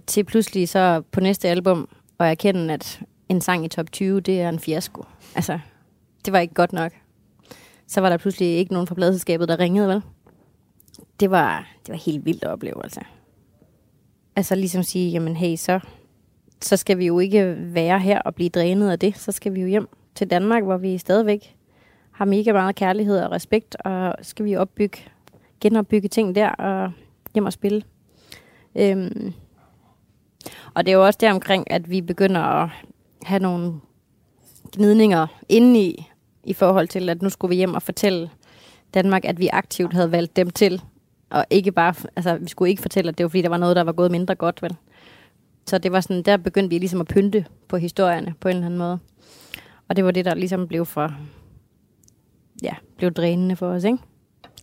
til 0.07 0.23
pludselig 0.23 0.69
så 0.69 1.03
på 1.11 1.19
næste 1.19 1.49
album 1.49 1.89
og 2.17 2.27
erkende, 2.27 2.73
at 2.73 3.01
en 3.29 3.41
sang 3.41 3.65
i 3.65 3.67
top 3.67 3.91
20, 3.91 4.21
det 4.21 4.41
er 4.41 4.49
en 4.49 4.59
fiasko. 4.59 5.05
Altså, 5.35 5.59
det 6.25 6.33
var 6.33 6.39
ikke 6.39 6.53
godt 6.53 6.73
nok. 6.73 6.91
Så 7.87 8.01
var 8.01 8.09
der 8.09 8.17
pludselig 8.17 8.47
ikke 8.47 8.73
nogen 8.73 8.87
fra 8.87 8.95
pladselskabet, 8.95 9.47
der 9.47 9.59
ringede, 9.59 9.87
vel? 9.87 10.01
Det 11.19 11.31
var, 11.31 11.67
det 11.85 11.91
var 11.91 11.99
helt 11.99 12.25
vildt 12.25 12.43
at 12.43 12.49
opleve, 12.49 12.83
altså. 12.83 13.01
Altså 14.35 14.55
ligesom 14.55 14.83
sige, 14.83 15.11
jamen 15.11 15.35
hey, 15.35 15.55
så, 15.55 15.79
så 16.61 16.77
skal 16.77 16.97
vi 16.97 17.05
jo 17.05 17.19
ikke 17.19 17.55
være 17.57 17.99
her 17.99 18.21
og 18.21 18.35
blive 18.35 18.49
drænet 18.49 18.91
af 18.91 18.99
det. 18.99 19.17
Så 19.17 19.31
skal 19.31 19.53
vi 19.53 19.61
jo 19.61 19.67
hjem 19.67 19.89
til 20.15 20.29
Danmark, 20.29 20.63
hvor 20.63 20.77
vi 20.77 20.97
stadigvæk 20.97 21.55
har 22.11 22.25
mega 22.25 22.51
meget 22.51 22.75
kærlighed 22.75 23.19
og 23.19 23.31
respekt, 23.31 23.75
og 23.75 24.15
skal 24.21 24.45
vi 24.45 24.55
opbygge, 24.55 24.97
genopbygge 25.59 26.07
ting 26.07 26.35
der 26.35 26.49
og 26.49 26.91
hjem 27.33 27.45
og 27.45 27.53
spille. 27.53 27.83
Øhm, 28.75 29.33
og 30.73 30.85
det 30.85 30.91
er 30.91 30.95
jo 30.95 31.05
også 31.05 31.17
der 31.21 31.33
omkring, 31.33 31.71
at 31.71 31.89
vi 31.89 32.01
begynder 32.01 32.41
at 32.41 32.69
have 33.23 33.41
nogle 33.41 33.73
gnidninger 34.75 35.27
indeni, 35.49 36.11
i 36.43 36.53
forhold 36.53 36.87
til, 36.87 37.09
at 37.09 37.21
nu 37.21 37.29
skulle 37.29 37.49
vi 37.49 37.55
hjem 37.55 37.73
og 37.73 37.81
fortælle 37.81 38.29
Danmark, 38.93 39.25
at 39.25 39.39
vi 39.39 39.49
aktivt 39.53 39.93
havde 39.93 40.11
valgt 40.11 40.35
dem 40.35 40.49
til. 40.49 40.81
Og 41.29 41.45
ikke 41.49 41.71
bare, 41.71 41.93
altså 42.15 42.37
vi 42.37 42.49
skulle 42.49 42.69
ikke 42.69 42.81
fortælle, 42.81 43.09
at 43.09 43.17
det 43.17 43.23
var 43.23 43.29
fordi, 43.29 43.41
der 43.41 43.49
var 43.49 43.57
noget, 43.57 43.75
der 43.75 43.83
var 43.83 43.91
gået 43.91 44.11
mindre 44.11 44.35
godt, 44.35 44.61
vel? 44.61 44.75
Så 45.65 45.77
det 45.77 45.91
var 45.91 46.01
sådan, 46.01 46.23
der 46.23 46.37
begyndte 46.37 46.69
vi 46.69 46.77
ligesom 46.77 47.01
at 47.01 47.07
pynte 47.07 47.45
på 47.67 47.77
historierne 47.77 48.33
på 48.39 48.47
en 48.47 48.55
eller 48.55 48.65
anden 48.65 48.77
måde. 48.77 48.99
Og 49.91 49.95
det 49.95 50.05
var 50.05 50.11
det, 50.11 50.25
der 50.25 50.33
ligesom 50.33 50.67
blev 50.67 50.85
for, 50.85 51.15
ja, 52.63 52.73
blev 52.97 53.11
drænende 53.11 53.55
for 53.55 53.67
os, 53.67 53.83
ikke? 53.83 53.97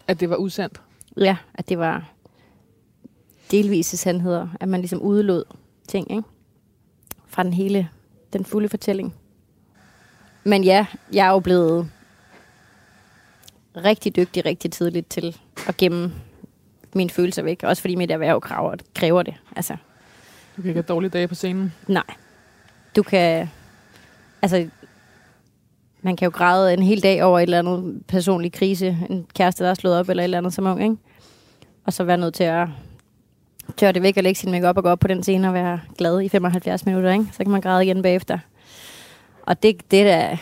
At 0.06 0.20
det 0.20 0.30
var 0.30 0.36
usandt. 0.36 0.80
Ja, 1.16 1.36
at 1.54 1.68
det 1.68 1.78
var 1.78 2.10
delvise 3.50 3.96
sandheder, 3.96 4.48
at 4.60 4.68
man 4.68 4.80
ligesom 4.80 5.02
udelod 5.02 5.44
ting, 5.88 6.10
ikke? 6.10 6.22
Fra 7.26 7.42
den 7.42 7.52
hele, 7.52 7.88
den 8.32 8.44
fulde 8.44 8.68
fortælling. 8.68 9.14
Men 10.44 10.64
ja, 10.64 10.86
jeg 11.12 11.26
er 11.26 11.30
jo 11.30 11.40
blevet 11.40 11.90
rigtig 13.76 14.16
dygtig 14.16 14.44
rigtig 14.44 14.72
tidligt 14.72 15.10
til 15.10 15.36
at 15.68 15.76
gemme 15.76 16.12
mine 16.94 17.10
følelser 17.10 17.42
væk. 17.42 17.62
Også 17.62 17.80
fordi 17.82 17.94
mit 17.94 18.10
erhverv 18.10 18.40
kræver, 18.40 18.74
kræver 18.94 19.22
det. 19.22 19.34
Altså, 19.56 19.76
Du 20.56 20.62
kan 20.62 20.68
ikke 20.68 20.78
have 20.78 20.82
dårlige 20.88 21.10
dage 21.10 21.28
på 21.28 21.34
scenen. 21.34 21.72
nej. 21.88 22.04
Du 22.96 23.02
kan... 23.02 23.48
Altså, 24.42 24.68
man 26.02 26.16
kan 26.16 26.26
jo 26.26 26.30
græde 26.34 26.74
en 26.74 26.82
hel 26.82 27.02
dag 27.02 27.22
over 27.22 27.38
et 27.38 27.42
eller 27.42 27.58
andet 27.58 28.02
personlig 28.08 28.52
krise. 28.52 28.98
En 29.10 29.26
kæreste, 29.34 29.64
der 29.64 29.70
er 29.70 29.74
slået 29.74 29.98
op, 29.98 30.08
eller 30.08 30.22
et 30.22 30.24
eller 30.24 30.38
andet 30.38 30.52
som 30.52 30.66
ung, 30.66 30.82
ikke? 30.82 30.96
Og 31.84 31.92
så 31.92 32.04
være 32.04 32.18
nødt 32.18 32.34
til 32.34 32.44
at 32.44 32.68
tørre 33.76 33.92
det 33.92 34.02
væk 34.02 34.16
og 34.16 34.22
lægge 34.22 34.40
sin 34.40 34.50
makeup 34.50 34.76
og 34.76 34.82
gå 34.82 34.88
op 34.88 34.98
på 34.98 35.08
den 35.08 35.22
scene 35.22 35.48
og 35.48 35.54
være 35.54 35.80
glad 35.98 36.20
i 36.20 36.28
75 36.28 36.86
minutter, 36.86 37.12
ikke? 37.12 37.26
Så 37.32 37.38
kan 37.38 37.50
man 37.50 37.60
græde 37.60 37.84
igen 37.84 38.02
bagefter. 38.02 38.38
Og 39.42 39.62
det, 39.62 39.90
det, 39.90 40.00
er 40.00 40.04
da, 40.04 40.38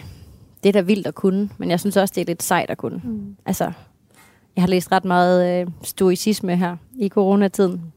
det 0.62 0.68
er 0.68 0.72
da 0.72 0.80
vildt 0.80 1.06
at 1.06 1.14
kunne, 1.14 1.48
men 1.58 1.70
jeg 1.70 1.80
synes 1.80 1.96
også, 1.96 2.12
det 2.14 2.20
er 2.20 2.26
lidt 2.26 2.42
sejt 2.42 2.70
at 2.70 2.78
kunne. 2.78 3.00
Mm. 3.04 3.36
Altså, 3.46 3.72
jeg 4.56 4.62
har 4.62 4.68
læst 4.68 4.92
ret 4.92 5.04
meget 5.04 5.60
øh, 5.60 5.66
stoicisme 5.82 6.56
her 6.56 6.76
i 6.98 7.08
coronatiden. 7.08 7.92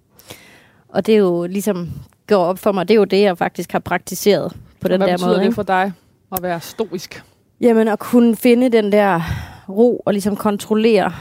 Og 0.89 1.05
det 1.05 1.13
er 1.13 1.19
jo 1.19 1.45
ligesom 1.45 1.89
går 2.27 2.43
op 2.45 2.59
for 2.59 2.71
mig, 2.71 2.87
det 2.87 2.93
er 2.93 2.97
jo 2.97 3.03
det, 3.03 3.21
jeg 3.21 3.37
faktisk 3.37 3.71
har 3.71 3.79
praktiseret 3.79 4.57
på 4.79 4.87
den 4.87 4.99
Hvad 4.99 5.07
der 5.07 5.13
betyder 5.13 5.27
måde. 5.27 5.37
det 5.37 5.43
ikke? 5.43 5.55
for 5.55 5.63
dig 5.63 5.91
at 6.31 6.43
være 6.43 6.61
stoisk? 6.61 7.23
Jamen 7.61 7.87
at 7.87 7.99
kunne 7.99 8.35
finde 8.35 8.69
den 8.69 8.91
der 8.91 9.21
ro 9.69 10.03
og 10.05 10.13
ligesom 10.13 10.35
kontrollere, 10.35 11.13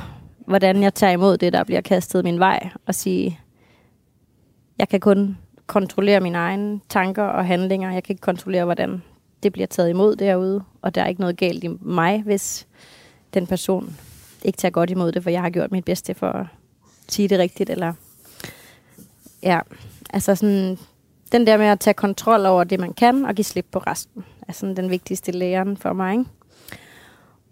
hvordan 0.47 0.82
jeg 0.82 0.95
tager 0.95 1.12
imod 1.12 1.36
det, 1.36 1.53
der 1.53 1.64
bliver 1.64 1.80
kastet 1.80 2.24
min 2.24 2.39
vej, 2.39 2.68
og 2.86 2.95
sige, 2.95 3.41
jeg 4.78 4.89
kan 4.89 5.01
kun 5.01 5.39
kontrollere 5.66 6.20
mine 6.20 6.39
egne 6.39 6.80
tanker 6.89 7.22
og 7.22 7.47
handlinger. 7.47 7.93
Jeg 7.93 8.03
kan 8.03 8.12
ikke 8.12 8.20
kontrollere, 8.20 8.64
hvordan 8.64 9.03
det 9.43 9.53
bliver 9.53 9.66
taget 9.66 9.91
imod 9.91 10.16
derude, 10.16 10.62
og 10.82 10.95
der 10.95 11.03
er 11.03 11.07
ikke 11.07 11.20
noget 11.20 11.36
galt 11.36 11.64
i 11.64 11.68
mig, 11.80 12.22
hvis 12.22 12.66
den 13.34 13.47
person 13.47 13.97
ikke 14.45 14.57
tager 14.57 14.72
godt 14.72 14.91
imod 14.91 15.12
det, 15.12 15.22
for 15.22 15.30
jeg 15.30 15.43
har 15.43 15.51
gjort 15.51 15.72
mit 15.72 15.84
bedste 15.84 16.14
for 16.14 16.26
at 16.26 16.47
sige 17.09 17.28
det 17.28 17.39
rigtigt, 17.39 17.70
eller 17.70 17.93
ja, 19.43 19.61
altså 20.11 20.34
sådan, 20.34 20.78
den 21.33 21.47
der 21.47 21.57
med 21.57 21.66
at 21.66 21.81
tage 21.81 21.95
kontrol 21.95 22.47
over 22.47 22.64
det, 22.64 22.81
man 22.81 22.93
kan, 22.93 23.24
og 23.24 23.35
give 23.35 23.45
slip 23.45 23.66
på 23.72 23.79
resten, 23.79 24.24
er 24.49 24.53
sådan 24.53 24.76
den 24.76 24.91
vigtigste 24.91 25.33
læren 25.33 25.76
for 25.76 25.93
mig, 25.93 26.12
ikke? 26.12 26.24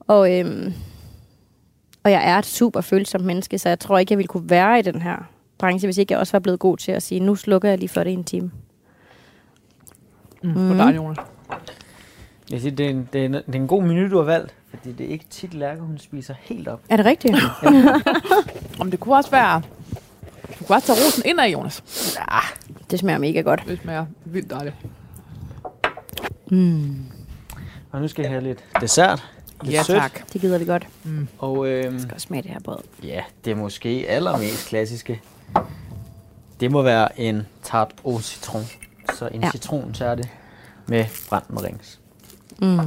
Og, 0.00 0.38
øhm, 0.38 0.72
og 2.04 2.10
jeg 2.10 2.30
er 2.30 2.38
et 2.38 2.46
super 2.46 2.80
følsomt 2.80 3.24
menneske, 3.24 3.58
så 3.58 3.68
jeg 3.68 3.78
tror 3.78 3.98
ikke, 3.98 4.12
jeg 4.12 4.18
ville 4.18 4.28
kunne 4.28 4.50
være 4.50 4.78
i 4.78 4.82
den 4.82 5.02
her 5.02 5.16
branche, 5.58 5.86
hvis 5.86 5.98
ikke 5.98 6.12
jeg 6.12 6.20
også 6.20 6.32
var 6.32 6.38
blevet 6.38 6.58
god 6.58 6.76
til 6.76 6.92
at 6.92 7.02
sige, 7.02 7.20
nu 7.20 7.34
slukker 7.34 7.68
jeg 7.68 7.78
lige 7.78 7.88
for 7.88 8.04
det 8.04 8.12
en 8.12 8.24
time. 8.24 8.50
Mm. 10.42 10.48
Mhm. 10.48 10.68
For 10.68 10.84
dig, 10.84 10.96
Jonas. 10.96 11.18
Jeg 12.50 12.60
siger, 12.60 12.76
det, 12.76 12.86
er 12.86 12.90
en, 12.90 13.08
det, 13.12 13.20
er 13.20 13.24
en, 13.24 13.32
det 13.32 13.54
er 13.54 13.58
en 13.58 13.66
god 13.66 13.82
menu, 13.82 14.10
du 14.10 14.16
har 14.16 14.24
valgt, 14.24 14.54
fordi 14.70 14.92
det 14.92 15.06
er 15.06 15.10
ikke 15.10 15.24
tit, 15.30 15.54
Lærke, 15.54 15.80
hun 15.80 15.98
spiser 15.98 16.34
helt 16.40 16.68
op. 16.68 16.80
Er 16.88 16.96
det 16.96 17.06
rigtigt? 17.06 17.36
Om 18.80 18.90
det 18.90 19.00
kunne 19.00 19.16
også 19.16 19.30
være... 19.30 19.62
Du 20.58 20.64
kunne 20.64 20.76
også 20.76 20.86
tage 20.86 21.06
rosen 21.06 21.22
ind 21.26 21.40
af, 21.40 21.48
Jonas. 21.48 21.82
Ja, 22.32 22.38
det 22.90 22.98
smager 22.98 23.18
mega 23.18 23.40
godt. 23.40 23.62
Det 23.68 23.78
smager 23.82 24.06
vildt 24.24 24.50
dejligt. 24.50 24.76
Mm. 26.50 26.96
og 27.92 28.00
nu 28.00 28.08
skal 28.08 28.22
jeg 28.22 28.30
have 28.30 28.42
lidt 28.42 28.64
dessert. 28.80 29.24
Lidt 29.62 29.72
Ja, 29.74 29.82
sødt. 29.82 29.98
tak. 29.98 30.32
Det 30.32 30.40
gider 30.40 30.58
vi 30.58 30.64
godt. 30.64 30.86
Mm. 31.04 31.28
Og 31.38 31.66
øhm, 31.68 31.92
Jeg 31.92 32.00
skal 32.02 32.14
også 32.14 32.24
smage 32.26 32.42
det 32.42 32.50
her 32.50 32.60
brød. 32.60 32.78
ja, 33.02 33.22
det 33.44 33.50
er 33.50 33.54
måske 33.54 34.04
allermest 34.08 34.68
klassiske. 34.68 35.20
Det 36.60 36.70
må 36.70 36.82
være 36.82 37.20
en 37.20 37.46
tart 37.62 37.90
au 38.04 38.20
citron. 38.20 38.64
Så 39.14 39.26
en 39.28 39.40
Ja. 39.40 39.46
ja. 39.46 39.50
citrontærte 39.50 40.28
med 40.86 41.04
brændt 41.28 41.50
marings. 41.50 42.00
Mm. 42.62 42.78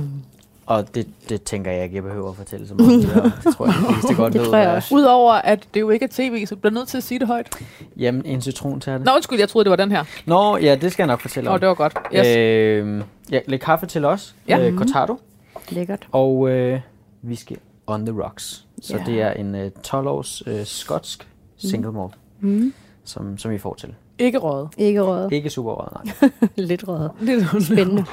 Og 0.69 0.95
det, 0.95 1.07
det 1.29 1.43
tænker 1.43 1.71
jeg 1.71 1.83
ikke, 1.83 1.95
jeg 1.95 2.03
behøver 2.03 2.29
at 2.29 2.35
fortælle 2.35 2.67
så 2.67 2.73
meget. 2.75 3.01
Det 3.43 3.55
tror 3.55 3.65
jeg, 3.65 3.73
de 3.89 3.93
fleste 3.93 4.15
godt 4.15 4.33
Det 4.33 4.41
ved, 4.41 4.47
tror 4.47 4.57
jeg 4.57 4.65
hvad 4.65 4.73
er. 4.73 4.75
også. 4.75 4.95
Udover 4.95 5.33
at 5.33 5.67
det 5.73 5.79
jo 5.79 5.89
ikke 5.89 6.05
er 6.05 6.09
tv, 6.11 6.45
så 6.45 6.55
du 6.55 6.61
bliver 6.61 6.73
nødt 6.73 6.87
til 6.87 6.97
at 6.97 7.03
sige 7.03 7.19
det 7.19 7.27
højt. 7.27 7.49
Jamen, 7.97 8.25
en 8.25 8.41
citrontærte. 8.41 9.03
Nå, 9.03 9.11
undskyld, 9.15 9.39
jeg 9.39 9.49
troede, 9.49 9.63
det 9.63 9.69
var 9.69 9.75
den 9.75 9.91
her. 9.91 10.03
Nå, 10.25 10.57
ja, 10.57 10.75
det 10.75 10.91
skal 10.91 11.03
jeg 11.03 11.07
nok 11.07 11.21
fortælle 11.21 11.47
Nå, 11.47 11.53
om. 11.53 11.59
det 11.59 11.67
var 11.69 11.73
godt. 11.75 11.97
Yes. 12.15 12.27
Øhm, 12.37 13.03
ja, 13.31 13.39
lidt 13.47 13.61
kaffe 13.61 13.85
til 13.85 14.05
os. 14.05 14.35
Ja. 14.47 14.67
Øh, 14.67 14.77
cortado. 14.77 15.19
Lækkert. 15.69 16.07
Og 16.11 16.49
øh, 16.49 16.79
whisky 17.25 17.53
on 17.87 18.05
the 18.05 18.23
rocks. 18.23 18.65
Så 18.81 18.97
Ja. 18.97 19.03
det 19.11 19.21
er 19.21 19.31
en 19.31 19.55
øh, 19.55 19.71
12-års 19.87 20.43
øh, 20.47 20.65
skotsk 20.65 21.27
single 21.57 21.91
malt, 21.91 22.13
Mm. 22.39 22.73
som, 23.05 23.37
som 23.37 23.51
vi 23.51 23.57
får 23.57 23.73
til. 23.73 23.93
Ikke 24.19 24.37
røget. 24.37 24.69
Ikke 24.77 25.01
røget. 25.01 25.31
Ikke 25.33 25.49
super 25.49 25.71
rød, 25.73 26.05
nej. 26.05 26.29
Lidt 26.67 26.87
røget. 26.87 27.11
Det 27.21 27.29
er 27.53 27.59
Spændende. 27.59 28.05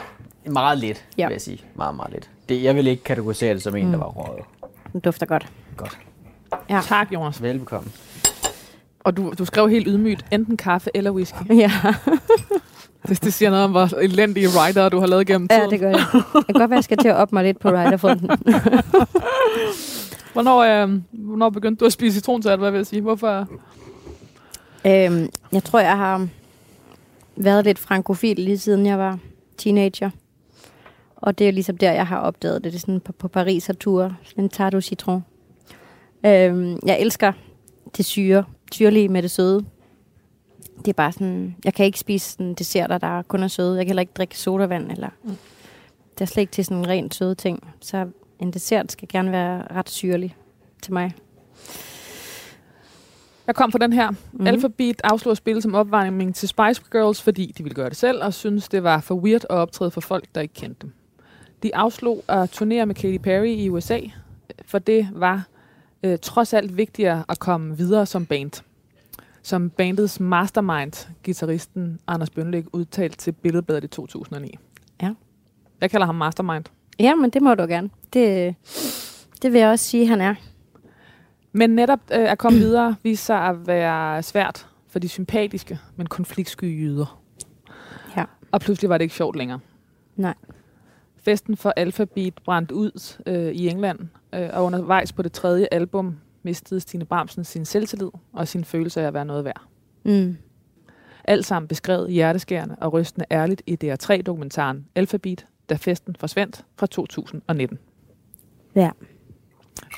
Meget 0.47 0.78
lidt, 0.78 1.05
Ja. 1.18 1.26
vil 1.26 1.32
jeg 1.34 1.40
sige. 1.40 1.61
Meget, 1.74 1.97
meget 1.97 2.12
lidt. 2.12 2.30
Det, 2.49 2.62
jeg 2.62 2.76
vil 2.76 2.86
ikke 2.86 3.05
kategorisere 3.05 3.55
det 3.55 3.62
som 3.62 3.76
en, 3.76 3.84
Mm. 3.86 3.90
der 3.92 3.99
var 3.99 4.07
røget. 4.07 4.44
Den 4.92 5.01
dufter 5.01 5.26
godt. 5.26 5.47
Godt. 5.76 5.99
Ja. 6.70 6.80
Tak, 6.84 7.12
Jonas. 7.12 7.42
Velbekomme. 7.42 7.90
Og 9.01 9.16
du, 9.16 9.32
du 9.38 9.44
skrev 9.44 9.68
helt 9.68 9.86
ydmygt, 9.88 10.24
enten 10.32 10.57
kaffe 10.57 10.90
eller 10.94 11.11
whisky. 11.11 11.42
Ja, 11.62 11.72
Det, 13.09 13.24
det 13.24 13.34
siger 13.34 13.51
noget 13.51 13.64
om, 13.64 13.70
hvor 13.70 13.99
elendige 13.99 14.49
writer 14.59 14.88
du 14.88 15.01
har 15.01 15.07
lavet 15.07 15.26
gennem 15.26 15.49
tiden. 15.49 15.62
ja 15.62 15.68
det 15.70 15.80
gør 15.80 15.88
jeg. 15.90 16.05
Det 16.12 16.47
kan 16.47 16.55
godt 16.55 16.70
være, 16.70 16.76
jeg 16.76 16.84
skal 16.84 16.99
til 16.99 17.09
at 17.09 17.16
op 17.16 17.32
mig 17.32 17.44
lidt 17.44 17.59
på 17.59 17.68
riderfronten. 17.70 18.30
Hvornår, 20.32 20.82
øh, 20.84 20.90
hvornår 21.12 21.51
begyndte 21.51 21.80
du 21.80 21.84
at 21.86 21.92
spise 21.92 22.14
citronsalt, 22.14 22.61
hvad 22.61 22.70
vil 22.70 22.78
jeg 22.78 22.86
sige? 22.86 23.03
Hvorfor? 23.03 23.47
øhm, 24.86 25.28
jeg 25.53 25.64
tror, 25.64 25.78
jeg 25.80 25.97
har 25.97 26.28
været 27.36 27.64
lidt 27.64 27.78
frankofil 27.78 28.36
lige 28.36 28.59
siden 28.59 28.86
jeg 28.86 28.99
var 28.99 29.18
teenager. 29.59 30.11
Og 31.16 31.38
det 31.38 31.48
er 31.48 31.52
ligesom 31.52 31.76
der, 31.76 31.92
jeg 31.92 32.06
har 32.06 32.18
opdaget 32.18 32.64
det. 32.64 32.72
Det 32.72 32.78
er 32.78 32.80
sådan 32.80 33.00
på, 33.00 33.12
på 33.12 33.28
Paris 33.28 33.68
og 33.68 33.78
tur. 33.78 34.16
En 34.36 34.48
tarte 34.48 34.74
au 34.74 34.80
citron. 34.80 35.24
Øhm, 36.26 36.78
jeg 36.86 37.00
elsker 37.00 37.32
det 37.96 38.04
syre. 38.04 38.44
Syrlige 38.72 39.08
med 39.08 39.22
det 39.22 39.30
søde. 39.30 39.64
Det 40.78 40.88
er 40.88 40.92
bare 40.92 41.12
sådan... 41.12 41.56
Jeg 41.64 41.74
kan 41.74 41.86
ikke 41.86 41.98
spise 41.98 42.30
sådan 42.32 42.54
desserter, 42.54 42.98
der 42.98 43.22
kun 43.22 43.42
er 43.42 43.48
søde. 43.48 43.76
Jeg 43.76 43.84
kan 43.84 43.88
heller 43.88 44.00
ikke 44.00 44.12
drikke 44.16 44.38
sodavand. 44.38 44.90
Eller, 44.92 45.08
Mm. 45.22 45.36
Det 46.14 46.20
er 46.20 46.26
slet 46.26 46.40
ikke 46.40 46.50
til 46.50 46.64
sådan 46.64 46.76
en 46.78 46.88
rent 46.88 47.14
søde 47.14 47.34
ting. 47.34 47.74
Så 47.80 48.06
en 48.38 48.52
dessert 48.52 48.92
skal 48.92 49.08
gerne 49.08 49.32
være 49.32 49.62
ret 49.70 49.90
syrlig 49.90 50.36
til 50.82 50.92
mig. 50.92 51.12
Jeg 53.46 53.54
kom 53.54 53.72
fra 53.72 53.78
den 53.78 53.92
her. 53.92 54.10
Mm. 54.32 54.46
Alphabet 54.46 55.00
afslog 55.04 55.36
spillet 55.36 55.62
som 55.62 55.74
opvarmning 55.74 56.34
til 56.34 56.48
Spice 56.48 56.82
Girls, 56.92 57.22
fordi 57.22 57.54
de 57.58 57.62
ville 57.62 57.74
gøre 57.74 57.88
det 57.88 57.96
selv, 57.96 58.22
og 58.22 58.34
synes 58.34 58.68
det 58.68 58.82
var 58.82 59.00
for 59.00 59.14
weird 59.14 59.44
at 59.44 59.50
optræde 59.50 59.90
for 59.90 60.00
folk, 60.00 60.24
der 60.34 60.40
ikke 60.40 60.54
kendte 60.54 60.78
dem. 60.82 60.92
De 61.62 61.76
afslog 61.76 62.24
at 62.28 62.50
turnere 62.50 62.86
med 62.86 62.94
Katy 62.94 63.18
Perry 63.18 63.46
i 63.46 63.68
USA, 63.68 64.00
for 64.64 64.78
det 64.78 65.09
var 65.12 65.46
øh, 66.02 66.18
trods 66.22 66.54
alt 66.54 66.76
vigtigere 66.76 67.24
at 67.28 67.38
komme 67.38 67.76
videre 67.76 68.07
som 68.07 68.26
band. 68.26 68.62
Som 69.42 69.70
bandets 69.70 70.20
mastermind, 70.20 71.09
gitarristen 71.22 72.00
Anders 72.07 72.30
Bønlæg, 72.30 72.74
udtalte 72.74 73.16
til 73.16 73.32
Billedbladet 73.32 73.84
i 73.84 73.88
2009. 73.88 74.59
Ja. 75.02 75.14
Jeg 75.80 75.90
kalder 75.90 76.07
ham 76.07 76.14
mastermind. 76.14 76.64
Ja, 76.98 77.14
men 77.14 77.30
det 77.30 77.42
må 77.42 77.54
du 77.54 77.62
gerne. 77.62 77.90
Det, 78.12 78.54
det 79.42 79.52
vil 79.52 79.59
jeg 79.59 79.70
også 79.70 79.84
sige, 79.84 80.07
han 80.07 80.20
er. 80.20 80.34
Men 81.52 81.70
netop 81.70 82.00
øh, 82.12 82.32
at 82.32 82.38
komme 82.38 82.59
videre 82.59 82.96
viste 83.02 83.26
sig 83.26 83.38
at 83.38 83.66
være 83.66 84.22
svært 84.22 84.66
for 84.88 84.98
de 84.98 85.09
sympatiske, 85.09 85.78
men 85.96 86.07
konfliktsky 86.07 86.64
jyder. 86.64 87.20
Ja. 88.16 88.24
Og 88.52 88.61
pludselig 88.61 88.90
var 88.90 88.98
det 88.98 89.04
ikke 89.04 89.14
sjovt 89.14 89.36
længere. 89.36 89.61
Nej. 90.16 90.34
Festen 91.27 91.57
for 91.57 91.72
Alphabet 91.77 92.35
brændte 92.45 92.74
ud 92.74 93.22
øh, 93.27 93.53
i 93.53 93.68
England, 93.68 93.99
øh, 94.35 94.49
og 94.53 94.64
undervejs 94.64 95.12
på 95.12 95.22
det 95.22 95.33
tredje 95.33 95.68
album 95.70 96.16
mistede 96.43 96.81
Stine 96.81 97.05
Bramsen 97.05 97.45
sin 97.45 97.64
selvtillid 97.64 98.11
og 98.33 98.49
sin 98.49 98.64
følelse 98.64 99.01
af 99.01 99.07
at 99.07 99.14
være 99.14 99.24
noget 99.24 99.45
værd. 99.45 99.62
Mm. 100.05 100.37
Alt 101.24 101.47
sammen 101.47 101.68
beskrevet 101.68 102.12
hjerteskærende 102.12 102.77
og 102.81 102.93
rystende 102.93 103.27
ærligt 103.31 103.62
i 103.66 103.79
DR3-dokumentaren 103.85 104.87
Alphabet, 104.95 105.47
da 105.68 105.74
festen 105.74 106.16
forsvandt 106.18 106.64
fra 106.77 106.87
2019. 106.87 107.79
Ja. 108.74 108.91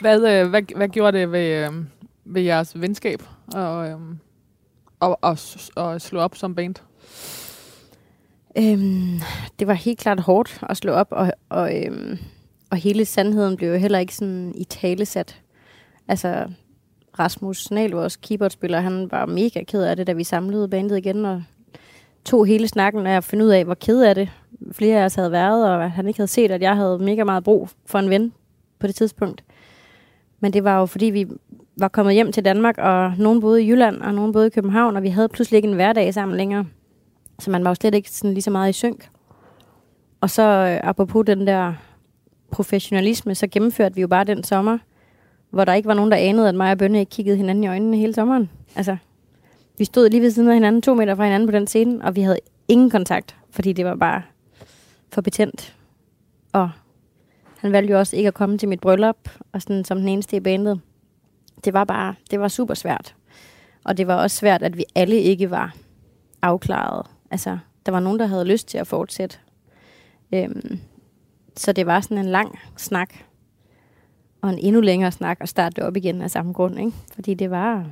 Hvad, 0.01 0.17
øh, 0.17 0.51
hvad, 0.51 0.63
hvad 0.77 0.89
gjorde 0.89 1.19
det 1.19 1.33
ved, 1.33 1.67
øh, 1.67 1.85
ved 2.25 2.43
jeres 2.43 2.81
venskab 2.81 3.23
og, 3.55 3.89
øh, 3.89 3.99
og, 5.01 5.19
og, 5.23 5.39
og 5.77 6.01
slå 6.01 6.21
op 6.21 6.37
som 6.37 6.55
band? 6.55 6.75
Øhm, 8.57 9.21
det 9.59 9.67
var 9.67 9.75
helt 9.75 9.99
klart 9.99 10.21
hårdt 10.21 10.61
at 10.69 10.77
slå 10.77 10.93
op, 10.93 11.09
og, 11.11 11.33
og, 11.49 11.77
øhm, 11.77 12.19
og 12.71 12.77
hele 12.77 13.05
sandheden 13.05 13.57
blev 13.57 13.69
jo 13.69 13.77
heller 13.79 13.99
ikke 13.99 14.15
sådan 14.15 14.53
i 14.57 14.65
talesat. 14.65 15.43
Altså, 16.09 16.47
Rasmus 17.19 17.71
Nal, 17.71 17.91
vores 17.91 18.17
keyboardspiller, 18.17 18.81
han 18.81 19.09
var 19.11 19.27
mega 19.27 19.63
ked 19.63 19.83
af 19.83 19.97
det, 19.97 20.07
da 20.07 20.13
vi 20.13 20.25
samlede 20.25 20.69
bandet 20.69 20.99
igen, 20.99 21.25
og 21.25 21.43
tog 22.25 22.47
hele 22.47 22.69
snakken 22.69 23.07
af 23.07 23.17
at 23.17 23.25
finde 23.25 23.45
ud 23.45 23.51
af, 23.51 23.65
hvor 23.65 23.75
ked 23.75 24.03
af 24.03 24.15
det 24.15 24.31
flere 24.73 25.01
af 25.01 25.05
os 25.05 25.15
havde 25.15 25.33
været, 25.33 25.71
og 25.71 25.93
han 25.93 26.09
ikke 26.09 26.19
havde 26.19 26.31
set, 26.31 26.51
at 26.51 26.63
jeg 26.63 26.77
havde 26.77 26.99
mega 26.99 27.25
meget 27.25 27.45
brug 27.45 27.69
for 27.87 27.99
en 27.99 28.11
ven 28.11 28.33
på 28.79 28.87
det 28.87 28.95
tidspunkt. 28.95 29.45
Men 30.41 30.53
det 30.53 30.65
var 30.65 30.79
jo, 30.79 30.87
fordi 30.87 31.07
vi 31.07 31.27
var 31.77 31.89
kommet 31.89 32.15
hjem 32.15 32.33
til 32.33 32.45
Danmark, 32.45 32.79
og 32.79 33.13
nogen 33.19 33.41
boede 33.41 33.63
i 33.63 33.71
Jylland, 33.71 34.01
og 34.01 34.15
nogen 34.15 34.33
boede 34.33 34.47
i 34.47 34.51
København, 34.51 34.97
og 34.97 35.03
vi 35.03 35.09
havde 35.09 35.29
pludselig 35.29 35.57
ikke 35.57 35.69
en 35.69 35.75
hverdag 35.75 36.15
sammen 36.15 36.37
længere. 36.37 36.65
Så 37.39 37.51
man 37.51 37.65
var 37.65 37.71
jo 37.71 37.75
slet 37.75 37.95
ikke 37.95 38.11
sådan 38.11 38.35
lige 38.35 38.43
så 38.43 38.51
meget 38.51 38.71
i 38.71 38.73
synk. 38.73 39.11
Og 40.21 40.31
så 40.31 40.43
øh, 40.43 40.89
apropos 40.89 41.27
den 41.27 41.47
der 41.47 41.75
professionalisme, 42.51 43.35
så 43.35 43.47
gennemførte 43.47 43.95
vi 43.95 44.01
jo 44.01 44.09
bare 44.09 44.25
den 44.25 44.45
sommer, 44.45 44.79
hvor 45.51 45.65
der 45.65 45.75
ikke 45.75 45.87
var 45.87 45.95
nogen, 45.95 46.11
der 46.11 46.17
anede, 46.17 46.49
at 46.49 46.55
mig 46.55 46.73
og 46.73 46.79
Bønne 46.79 47.01
ikke 47.01 47.11
kiggede 47.11 47.37
hinanden 47.37 47.65
i 47.65 47.69
øjnene 47.69 47.97
hele 47.97 48.15
sommeren. 48.15 48.51
Altså, 48.77 48.97
vi 49.79 49.85
stod 49.85 50.11
lige 50.11 50.21
ved 50.23 50.31
siden 50.31 50.49
af 50.49 50.55
hinanden, 50.55 50.83
to 50.83 50.95
meter 50.95 51.15
fra 51.15 51.25
hinanden 51.25 51.47
på 51.47 51.53
den 51.53 51.67
scene, 51.67 52.05
og 52.05 52.17
vi 52.17 52.21
havde 52.21 52.39
ingen 52.69 52.91
kontakt, 52.91 53.37
fordi 53.51 53.73
det 53.73 53.85
var 53.85 53.95
bare 53.95 54.23
for 55.13 55.21
betændt. 55.21 55.77
Og 56.53 56.71
han 57.59 57.73
valgte 57.73 57.93
jo 57.93 57.99
også 57.99 58.17
ikke 58.17 58.29
at 58.29 58.35
komme 58.35 58.59
til 58.59 58.69
mit 58.69 58.81
bryllup, 58.81 59.17
og 59.53 59.63
sådan 59.63 59.85
som 59.85 59.99
den 59.99 60.09
eneste 60.09 60.37
i 60.37 60.41
bandet. 60.41 60.81
Det 61.65 61.73
var 61.73 61.85
bare, 61.85 62.15
det 62.31 62.41
var 62.41 62.49
super 62.49 62.75
svært. 62.75 63.15
Og 63.85 63.97
det 63.97 64.07
var 64.07 64.15
også 64.15 64.37
svært, 64.37 64.63
at 64.63 64.77
vi 64.77 64.85
alle 64.95 65.17
ikke 65.17 65.51
var 65.51 65.75
afklaret. 66.43 67.07
Altså, 67.31 67.59
der 67.87 67.93
var 67.93 68.01
nogen, 68.01 68.19
der 68.19 68.27
havde 68.27 68.45
lyst 68.45 68.69
til 68.69 68.79
at 68.79 68.87
fortsætte. 68.87 69.39
Øhm, 70.35 70.81
så 71.57 71.73
det 71.73 71.87
var 71.87 72.01
sådan 72.01 72.19
en 72.19 72.25
lang 72.25 72.59
snak, 72.77 73.15
og 74.43 74.51
en 74.51 74.59
endnu 74.59 74.81
længere 74.81 75.13
snak 75.13 75.39
at 75.41 75.49
starte 75.49 75.75
det 75.75 75.85
op 75.85 75.97
igen 75.97 76.23
af 76.23 76.31
samme 76.31 76.53
grund, 76.53 76.79
ikke? 76.79 76.93
Fordi 77.15 77.35
det 77.35 77.51
var, 77.51 77.91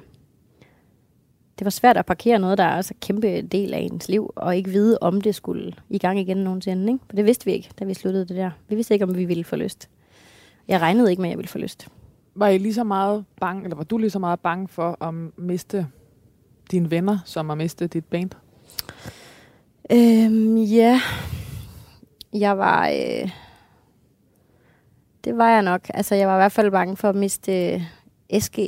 det 1.59 1.65
var 1.65 1.71
svært 1.71 1.97
at 1.97 2.07
parkere 2.07 2.39
noget, 2.39 2.59
der 2.59 2.65
er 2.65 2.77
også 2.77 2.95
en 2.95 3.01
kæmpe 3.01 3.43
del 3.43 3.75
af 3.75 3.79
ens 3.79 4.09
liv, 4.09 4.33
og 4.37 4.57
ikke 4.57 4.71
vide, 4.71 4.99
om 5.01 5.21
det 5.21 5.35
skulle 5.35 5.73
i 5.89 5.99
gang 5.99 6.19
igen 6.19 6.37
nogensinde, 6.37 6.93
ikke? 6.93 7.05
For 7.07 7.17
det 7.17 7.25
vidste 7.25 7.45
vi 7.45 7.53
ikke, 7.53 7.71
da 7.79 7.85
vi 7.85 7.95
sluttede 7.95 8.25
det 8.29 8.37
der. 8.37 8.51
Vi 8.69 8.75
vidste 8.75 8.95
ikke, 8.95 9.05
om 9.05 9.17
vi 9.17 9.25
ville 9.25 9.45
få 9.45 9.57
lyst. 9.57 9.89
Jeg 10.69 10.81
regnede 10.81 11.11
ikke 11.11 11.23
med, 11.23 11.29
at 11.29 11.31
jeg 11.31 11.39
ville 11.39 11.49
få 11.49 11.59
lyst. 11.59 11.89
Var 12.35 12.49
I 12.49 12.59
lige 12.59 12.75
så 12.75 12.85
meget 12.85 13.25
bange, 13.41 13.65
eller 13.65 13.77
var 13.77 13.85
du 13.85 13.99
lige 13.99 14.11
så 14.11 14.19
meget 14.19 14.41
bange 14.41 14.69
for 14.69 15.05
at 15.05 15.15
miste 15.39 15.87
dine 16.71 16.91
venner, 16.91 17.19
som 17.25 17.51
at 17.51 17.59
miste 17.59 17.87
dit 17.87 18.05
band? 18.05 18.31
Øhm, 19.93 20.57
ja. 20.57 21.01
Jeg 22.33 22.59
var... 22.59 22.89
Øh, 22.89 23.31
det 25.25 25.39
var 25.39 25.51
jeg 25.51 25.63
nok. 25.63 25.81
Altså, 25.95 26.15
jeg 26.15 26.29
var 26.29 26.35
i 26.35 26.39
hvert 26.39 26.53
fald 26.53 26.71
bange 26.71 26.97
for 26.97 27.09
at 27.09 27.15
miste 27.15 27.73
øh, 27.73 27.83
SG, 28.41 28.59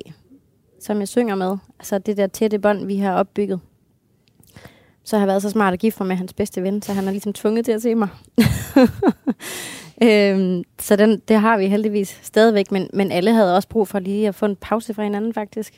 som 0.80 0.98
jeg 0.98 1.08
synger 1.08 1.34
med. 1.34 1.56
Altså, 1.78 1.98
det 1.98 2.16
der 2.16 2.26
tætte 2.26 2.58
bånd, 2.58 2.86
vi 2.86 2.96
har 2.96 3.12
opbygget. 3.12 3.60
Så 5.04 5.16
har 5.16 5.20
jeg 5.20 5.28
været 5.28 5.42
så 5.42 5.50
smart 5.50 5.72
at 5.72 5.78
gifte 5.80 6.02
mig 6.02 6.08
med 6.08 6.16
hans 6.16 6.32
bedste 6.32 6.62
ven, 6.62 6.82
så 6.82 6.92
han 6.92 7.06
er 7.06 7.10
ligesom 7.10 7.32
tvunget 7.32 7.64
til 7.64 7.72
at 7.72 7.82
se 7.82 7.94
mig. 7.94 8.08
øhm, 10.02 10.64
så 10.80 10.96
den, 10.96 11.22
det 11.28 11.40
har 11.40 11.58
vi 11.58 11.66
heldigvis 11.66 12.18
stadigvæk, 12.22 12.72
men, 12.72 12.90
men 12.92 13.12
alle 13.12 13.32
havde 13.32 13.56
også 13.56 13.68
brug 13.68 13.88
for 13.88 13.98
lige 13.98 14.28
at 14.28 14.34
få 14.34 14.46
en 14.46 14.56
pause 14.56 14.94
fra 14.94 15.02
hinanden, 15.02 15.34
faktisk. 15.34 15.74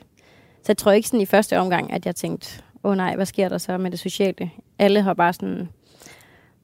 Så 0.57 0.64
jeg 0.68 0.76
tror 0.76 0.93
ikke 0.93 1.09
sådan 1.09 1.20
i 1.20 1.26
første 1.26 1.59
omgang, 1.59 1.93
at 1.93 2.07
jeg 2.07 2.16
tænkte, 2.16 2.62
åh 2.84 2.90
oh, 2.90 2.96
nej, 2.96 3.16
hvad 3.16 3.26
sker 3.26 3.48
der 3.48 3.58
så 3.58 3.78
med 3.78 3.90
det 3.90 3.98
sociale? 3.98 4.50
Alle 4.78 5.02
har 5.02 5.14
bare 5.14 5.32
sådan, 5.32 5.68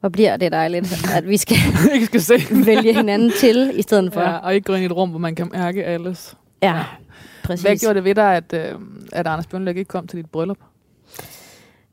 hvor 0.01 0.09
bliver 0.09 0.37
det 0.37 0.53
dejligt, 0.53 1.05
at 1.15 1.29
vi 1.29 1.37
skal 1.37 1.57
ikke 1.95 2.07
skal 2.07 2.21
se. 2.21 2.35
vælge 2.67 2.95
hinanden 2.95 3.33
til, 3.41 3.73
i 3.79 3.83
stedet 3.83 4.13
for. 4.13 4.21
Ja, 4.21 4.31
Ja, 4.31 4.37
og 4.37 4.55
ikke 4.55 4.65
gå 4.65 4.75
ind 4.75 4.83
i 4.83 4.87
et 4.87 4.93
rum, 4.97 5.11
hvor 5.11 5.19
man 5.19 5.35
kan 5.35 5.49
mærke 5.53 5.85
alles. 5.85 6.37
ja 6.63 6.85
præcis. 7.45 7.63
Hvad 7.67 7.77
gjorde 7.77 7.95
det 7.95 8.05
ved 8.05 8.15
dig, 8.15 8.37
at, 8.37 8.53
øh, 8.53 8.75
at 9.13 9.27
Anders 9.27 9.47
Bjørnlæg 9.47 9.77
ikke 9.77 9.89
kom 9.89 10.07
til 10.07 10.17
dit 10.17 10.31
bryllup? 10.31 10.59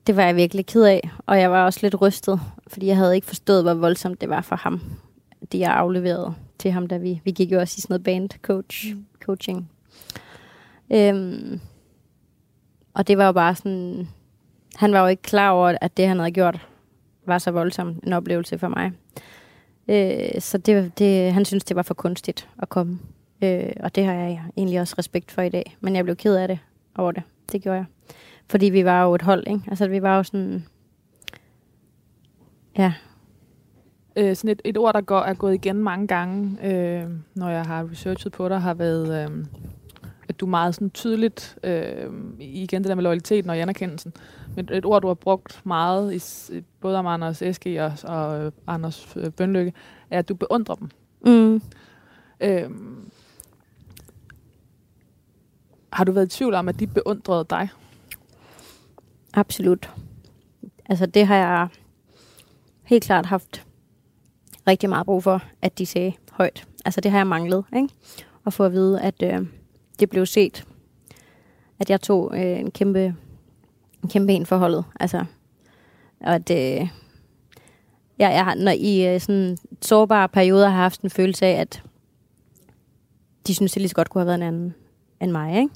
Det 0.07 0.15
var 0.15 0.23
jeg 0.23 0.35
virkelig 0.35 0.65
ked 0.65 0.83
af, 0.83 1.09
og 1.25 1.39
jeg 1.39 1.51
var 1.51 1.65
også 1.65 1.79
lidt 1.81 2.01
rystet, 2.01 2.39
fordi 2.67 2.85
jeg 2.87 2.97
havde 2.97 3.15
ikke 3.15 3.27
forstået, 3.27 3.63
hvor 3.63 3.73
voldsomt 3.73 4.21
det 4.21 4.29
var 4.29 4.41
for 4.41 4.55
ham, 4.55 4.81
det 5.51 5.59
jeg 5.59 5.71
afleverede 5.73 6.33
til 6.59 6.71
ham, 6.71 6.87
da 6.87 6.97
vi, 6.97 7.21
vi 7.23 7.31
gik 7.31 7.51
jo 7.51 7.59
også 7.59 7.75
i 7.77 7.81
sådan 7.81 7.93
noget 7.93 8.03
band 8.03 8.29
coach, 8.41 8.95
mm. 8.95 9.05
coaching. 9.25 9.69
Øhm, 10.93 11.59
og 12.93 13.07
det 13.07 13.17
var 13.17 13.25
jo 13.25 13.31
bare 13.31 13.55
sådan, 13.55 14.07
han 14.75 14.93
var 14.93 14.99
jo 14.99 15.07
ikke 15.07 15.21
klar 15.21 15.51
over, 15.51 15.77
at 15.81 15.97
det 15.97 16.07
han 16.07 16.19
havde 16.19 16.31
gjort, 16.31 16.67
var 17.25 17.37
så 17.37 17.51
voldsom 17.51 17.99
en 18.03 18.13
oplevelse 18.13 18.57
for 18.57 18.67
mig. 18.67 18.91
Øh, 19.87 20.41
så 20.41 20.57
det, 20.57 20.99
det, 20.99 21.33
han 21.33 21.45
synes 21.45 21.63
det 21.63 21.75
var 21.75 21.81
for 21.81 21.93
kunstigt 21.93 22.49
at 22.61 22.69
komme. 22.69 22.99
Øh, 23.43 23.73
og 23.79 23.95
det 23.95 24.05
har 24.05 24.13
jeg 24.13 24.41
egentlig 24.57 24.79
også 24.79 24.95
respekt 24.97 25.31
for 25.31 25.41
i 25.41 25.49
dag. 25.49 25.77
Men 25.81 25.95
jeg 25.95 26.03
blev 26.03 26.15
ked 26.15 26.35
af 26.35 26.47
det 26.47 26.59
over 26.95 27.11
det. 27.11 27.23
Det 27.51 27.61
gjorde 27.61 27.77
jeg. 27.77 27.85
Fordi 28.49 28.65
vi 28.65 28.85
var 28.85 29.03
jo 29.03 29.15
et 29.15 29.21
hold, 29.21 29.47
ikke? 29.47 29.61
Altså 29.67 29.87
vi 29.87 30.01
var 30.01 30.17
jo 30.17 30.23
sådan... 30.23 30.65
Ja, 32.77 32.93
Øh, 34.15 34.35
sådan 34.35 34.49
et, 34.49 34.61
et 34.65 34.77
ord, 34.77 34.93
der 34.93 35.01
går, 35.01 35.19
er 35.19 35.33
gået 35.33 35.53
igen 35.53 35.75
mange 35.75 36.07
gange, 36.07 36.57
øh, 36.63 37.09
når 37.35 37.49
jeg 37.49 37.63
har 37.63 37.91
researchet 37.91 38.31
på 38.31 38.49
dig, 38.49 38.61
har 38.61 38.73
været 38.73 39.23
øh, 39.23 39.45
at 40.29 40.39
du 40.39 40.45
meget 40.45 40.75
sådan 40.75 40.89
tydeligt, 40.89 41.57
øh, 41.63 42.13
igen 42.39 42.83
det 42.83 42.89
der 42.89 42.95
med 42.95 43.03
loyaliteten 43.03 43.49
og 43.49 43.57
anerkendelsen, 43.57 44.13
men 44.55 44.69
et 44.71 44.85
ord, 44.85 45.01
du 45.01 45.07
har 45.07 45.13
brugt 45.13 45.61
meget, 45.65 46.13
i, 46.13 46.63
både 46.81 46.97
om 46.97 47.07
Anders 47.07 47.41
Eske 47.41 47.83
og, 47.83 47.93
og 48.03 48.45
øh, 48.45 48.51
Anders 48.67 49.13
øh, 49.15 49.31
Bønlykke, 49.31 49.73
er, 50.09 50.19
at 50.19 50.29
du 50.29 50.35
beundrer 50.35 50.75
dem. 50.75 50.89
Mm. 51.25 51.61
Øh, 52.41 52.69
har 55.93 56.03
du 56.03 56.11
været 56.11 56.25
i 56.25 56.37
tvivl 56.37 56.53
om, 56.53 56.69
at 56.69 56.79
de 56.79 56.87
beundrede 56.87 57.45
dig? 57.49 57.69
Absolut. 59.33 59.91
Altså 60.89 61.05
det 61.05 61.27
har 61.27 61.35
jeg 61.35 61.67
helt 62.83 63.03
klart 63.03 63.25
haft 63.25 63.65
rigtig 64.67 64.89
meget 64.89 65.05
brug 65.05 65.23
for, 65.23 65.43
at 65.61 65.77
de 65.77 65.85
sagde 65.85 66.13
højt. 66.31 66.67
Altså 66.85 67.01
det 67.01 67.11
har 67.11 67.19
jeg 67.19 67.27
manglet, 67.27 67.65
ikke? 67.75 67.89
At 68.45 68.53
få 68.53 68.63
at 68.63 68.71
vide, 68.71 69.01
at 69.01 69.23
øh, 69.23 69.47
det 69.99 70.09
blev 70.09 70.25
set. 70.25 70.65
At 71.79 71.89
jeg 71.89 72.01
tog 72.01 72.31
øh, 72.35 72.59
en 72.59 72.71
kæmpe 72.71 73.15
en 74.03 74.09
kæmpe 74.09 74.33
en 74.33 74.45
forholdet. 74.45 74.85
Altså, 74.99 75.25
og 76.19 76.35
at, 76.35 76.49
øh, 76.51 76.87
jeg, 78.19 78.31
jeg 78.31 78.55
når 78.55 78.71
i 78.71 79.13
øh, 79.13 79.21
sådan 79.21 79.57
sårbare 79.81 80.29
perioder 80.29 80.69
har 80.69 80.81
haft 80.81 81.01
en 81.01 81.09
følelse 81.09 81.45
af, 81.45 81.61
at 81.61 81.83
de 83.47 83.55
synes, 83.55 83.71
det 83.71 83.81
lige 83.81 83.89
så 83.89 83.95
godt 83.95 84.09
kunne 84.09 84.21
have 84.21 84.27
været 84.27 84.37
en 84.37 84.43
anden 84.43 84.75
end 85.21 85.31
mig, 85.31 85.57
ikke? 85.57 85.69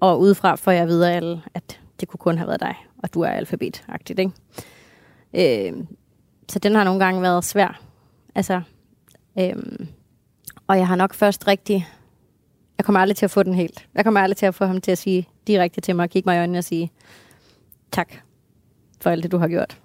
Og 0.00 0.20
udefra 0.20 0.54
får 0.54 0.70
jeg 0.70 0.88
videre, 0.88 1.12
alle, 1.12 1.42
at 1.54 1.80
det 2.00 2.08
kunne 2.08 2.18
kun 2.18 2.38
have 2.38 2.48
været 2.48 2.60
dig, 2.60 2.76
og 3.02 3.14
du 3.14 3.20
er 3.20 3.28
alfabetagtigt, 3.28 4.18
ikke? 4.18 4.32
Øh, 5.34 5.84
så 6.48 6.58
den 6.58 6.74
har 6.74 6.84
nogle 6.84 7.04
gange 7.04 7.22
været 7.22 7.44
svær. 7.44 7.80
Altså, 8.34 8.62
øh, 9.38 9.56
og 10.66 10.78
jeg 10.78 10.88
har 10.88 10.96
nok 10.96 11.14
først 11.14 11.48
rigtig... 11.48 11.88
Jeg 12.82 12.86
kommer 12.86 13.00
aldrig 13.00 13.16
til 13.16 13.24
at 13.26 13.30
få 13.30 13.42
den 13.42 13.54
helt. 13.54 13.88
Jeg 13.94 14.04
kommer 14.04 14.20
aldrig 14.20 14.36
til 14.36 14.46
at 14.46 14.54
få 14.54 14.64
ham 14.64 14.80
til 14.80 14.90
at 14.90 14.98
sige 14.98 15.28
direkte 15.46 15.80
til 15.80 15.96
mig, 15.96 16.10
kigge 16.10 16.26
mig 16.26 16.36
i 16.36 16.38
øjnene 16.38 16.58
og 16.58 16.64
sige, 16.64 16.90
tak 17.92 18.12
for 19.00 19.10
alt 19.10 19.22
det, 19.22 19.32
du 19.32 19.38
har 19.38 19.48
gjort. 19.48 19.78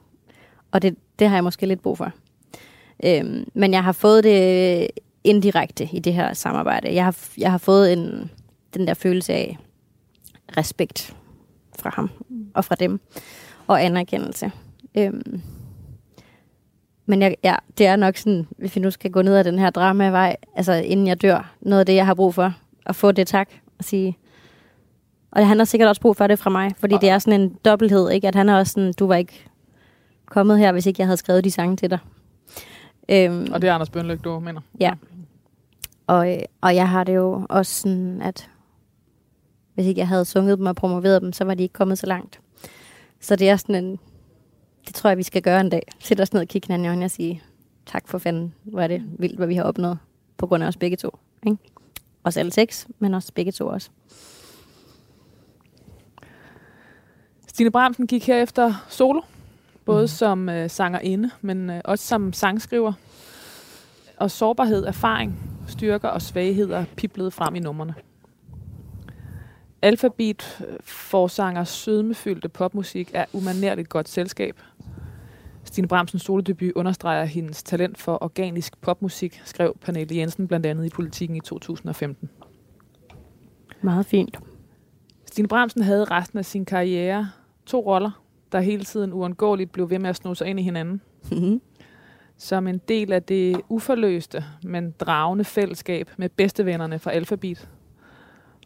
Og 0.72 0.82
det, 0.82 0.96
det 1.20 1.30
har 1.30 1.36
jeg 1.36 1.44
måske 1.44 1.66
lidt 1.66 1.82
brug 1.82 1.98
for. 1.98 2.12
Øhm, 3.04 3.46
men 3.54 3.74
jeg 3.74 3.84
har 3.84 3.92
fået 3.92 4.24
det 4.24 4.88
indirekte 5.24 5.90
i 5.94 6.00
det 6.00 6.14
her 6.14 6.34
samarbejde. 6.34 6.94
Jeg 6.94 7.04
har, 7.04 7.16
jeg 7.38 7.52
har 7.52 7.58
fået 7.58 7.94
en, 7.94 8.32
den 8.74 8.88
der 8.88 8.94
følelse 8.94 9.34
af 9.34 9.58
respekt 10.58 11.16
fra 11.80 11.90
ham 11.94 12.10
og 12.54 12.66
fra 12.66 12.76
dem, 12.76 13.00
og 13.68 13.84
anerkendelse. 13.84 14.52
Øhm, 14.98 15.42
men 17.06 17.22
jeg, 17.22 17.36
ja, 17.44 17.56
det 17.78 17.86
er 17.86 17.96
nok 17.96 18.18
sådan, 18.18 18.48
hvis 18.58 18.76
vi 18.76 18.82
nu 18.82 18.92
skal 18.92 19.12
gå 19.12 19.22
ned 19.22 19.36
ad 19.36 19.44
den 19.44 19.60
her 19.60 19.70
dramavej, 19.70 20.36
altså 20.56 20.74
inden 20.74 21.08
jeg 21.08 21.22
dør, 21.22 21.56
noget 21.62 21.80
af 21.80 21.86
det, 21.86 21.96
jeg 21.96 22.06
har 22.06 22.14
brug 22.14 22.34
for, 22.34 22.54
at 22.88 22.96
få 22.96 23.12
det 23.12 23.28
tak, 23.28 23.50
og 23.80 23.84
sige, 23.84 24.18
og 25.32 25.48
han 25.48 25.58
har 25.58 25.66
sikkert 25.66 25.90
også 25.90 26.02
brug 26.02 26.16
for 26.16 26.28
det 26.28 26.40
fra 26.40 26.50
mig, 26.50 26.72
fordi 26.78 26.94
ja. 26.94 27.00
det 27.00 27.10
er 27.10 27.20
sådan 27.20 27.42
en 27.42 27.58
dobbelthed, 27.66 28.10
ikke? 28.10 28.28
At 28.28 28.36
han 28.36 28.50
er 28.50 28.58
også 28.58 28.74
sådan, 28.74 28.94
du 29.00 29.08
var 29.08 29.16
ikke 29.16 29.50
kommet 30.26 30.60
her, 30.60 30.72
hvis 30.72 30.86
ikke 30.86 31.02
jeg 31.02 31.08
havde 31.08 31.18
skrevet 31.18 31.44
de 31.44 31.52
sange 31.52 31.78
til 31.78 31.90
dig. 31.90 32.00
Øhm, 33.10 33.48
og 33.54 33.62
det 33.62 33.70
er 33.70 33.74
Anders 33.74 33.90
Bønlyk, 33.90 34.24
du 34.24 34.40
mener? 34.40 34.62
Ja. 34.80 34.94
Og, 36.08 36.34
øh, 36.34 36.40
og 36.62 36.76
jeg 36.76 36.90
har 36.90 37.04
det 37.04 37.16
jo 37.16 37.46
også 37.50 37.82
sådan, 37.82 38.22
at 38.22 38.50
hvis 39.74 39.86
ikke 39.86 40.00
jeg 40.00 40.08
havde 40.08 40.26
sunget 40.26 40.58
dem 40.58 40.66
og 40.66 40.76
promoveret 40.76 41.22
dem, 41.22 41.34
så 41.34 41.44
var 41.44 41.54
de 41.54 41.64
ikke 41.64 41.74
kommet 41.74 41.98
så 41.98 42.08
langt. 42.08 42.40
Så 43.20 43.36
det 43.36 43.50
er 43.50 43.56
sådan 43.56 43.86
en, 43.86 44.00
det 44.88 44.96
tror 44.96 45.10
jeg, 45.10 45.18
vi 45.18 45.24
skal 45.24 45.42
gøre 45.42 45.62
en 45.62 45.70
dag. 45.70 45.82
Sætte 46.00 46.22
os 46.22 46.34
ned 46.34 46.42
og 46.42 46.48
kigge 46.48 46.68
hinanden 46.68 46.86
i 46.86 46.88
øjnene 46.88 47.06
og 47.06 47.12
sige, 47.12 47.44
tak 47.86 48.08
for 48.08 48.18
fanden, 48.18 48.54
hvor 48.64 48.82
er 48.82 48.88
det 48.88 49.04
vildt, 49.20 49.38
hvad 49.38 49.48
vi 49.48 49.56
har 49.56 49.64
opnået, 49.64 49.98
på 50.38 50.48
grund 50.48 50.64
af 50.64 50.68
os 50.68 50.78
begge 50.78 50.98
to. 50.98 51.18
Ikke? 51.46 51.58
Os 52.28 52.38
alle 52.38 52.52
seks, 52.52 52.88
men 53.00 53.14
også 53.14 53.34
begge 53.34 53.52
to 53.52 53.68
også. 53.68 53.90
Stine 57.48 57.72
Bramsen 57.72 58.08
gik 58.08 58.28
herefter 58.28 58.86
solo, 58.90 59.22
både 59.86 60.04
mm. 60.04 60.08
som 60.08 60.50
øh, 60.50 60.70
sangerinde, 60.70 61.30
men 61.42 61.70
øh, 61.70 61.82
også 61.86 62.08
som 62.08 62.34
sangskriver. 62.34 62.94
Og 64.18 64.32
sårbarhed, 64.32 64.86
erfaring, 64.86 65.40
styrker 65.68 66.08
og 66.08 66.22
svagheder 66.22 66.86
piblede 66.96 67.32
frem 67.32 67.56
i 67.56 67.60
numrene. 67.60 67.96
Alphabet 69.82 70.66
øh, 70.68 70.78
forsanger 70.84 71.64
sødmefyldte 71.64 72.50
popmusik 72.50 73.12
er 73.14 73.26
umanerligt 73.34 73.90
godt 73.90 74.10
selskab. 74.10 74.62
Stine 75.68 75.88
Bramsens 75.88 76.24
solodebut 76.24 76.72
understreger 76.76 77.26
hendes 77.26 77.64
talent 77.64 77.98
for 77.98 78.24
organisk 78.24 78.82
popmusik, 78.82 79.42
skrev 79.46 79.78
Pernille 79.82 80.16
Jensen 80.16 80.48
blandt 80.48 80.66
andet 80.66 80.86
i 80.86 80.90
Politiken 80.90 81.36
i 81.36 81.40
2015. 81.40 82.30
Meget 83.82 84.06
fint. 84.06 84.40
Stine 85.26 85.48
Bramsen 85.48 85.82
havde 85.82 86.06
resten 86.06 86.40
af 86.40 86.46
sin 86.46 86.66
karriere 86.66 87.30
to 87.66 87.80
roller, 87.80 88.24
der 88.52 88.60
hele 88.60 88.84
tiden 88.84 89.14
uundgåeligt 89.14 89.72
blev 89.72 89.90
ved 89.90 90.00
med 90.00 90.10
at 90.10 90.16
sno 90.16 90.34
sig 90.34 90.48
ind 90.48 90.60
i 90.60 90.64
hinanden. 90.64 91.02
Mm-hmm. 91.32 91.62
Som 92.38 92.68
en 92.68 92.82
del 92.88 93.14
af 93.14 93.24
det 93.24 93.62
uforløste, 93.70 94.44
men 94.64 94.92
dragende 94.92 95.44
fællesskab 95.44 96.10
med 96.18 96.30
bedstevennerne 96.30 97.00
fra 97.00 97.12
Alphabet. 97.12 97.70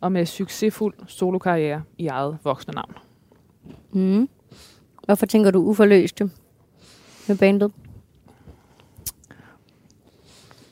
Og 0.01 0.11
med 0.11 0.25
succesfuld 0.25 0.93
solokarriere 1.07 1.83
i 1.97 2.07
eget 2.07 2.37
voksne 2.43 2.73
navn. 2.73 2.93
Mm. 3.91 4.29
Hvorfor 5.05 5.25
tænker 5.25 5.51
du 5.51 5.59
uforløste 5.59 6.29
med 7.27 7.37
bandet? 7.37 7.71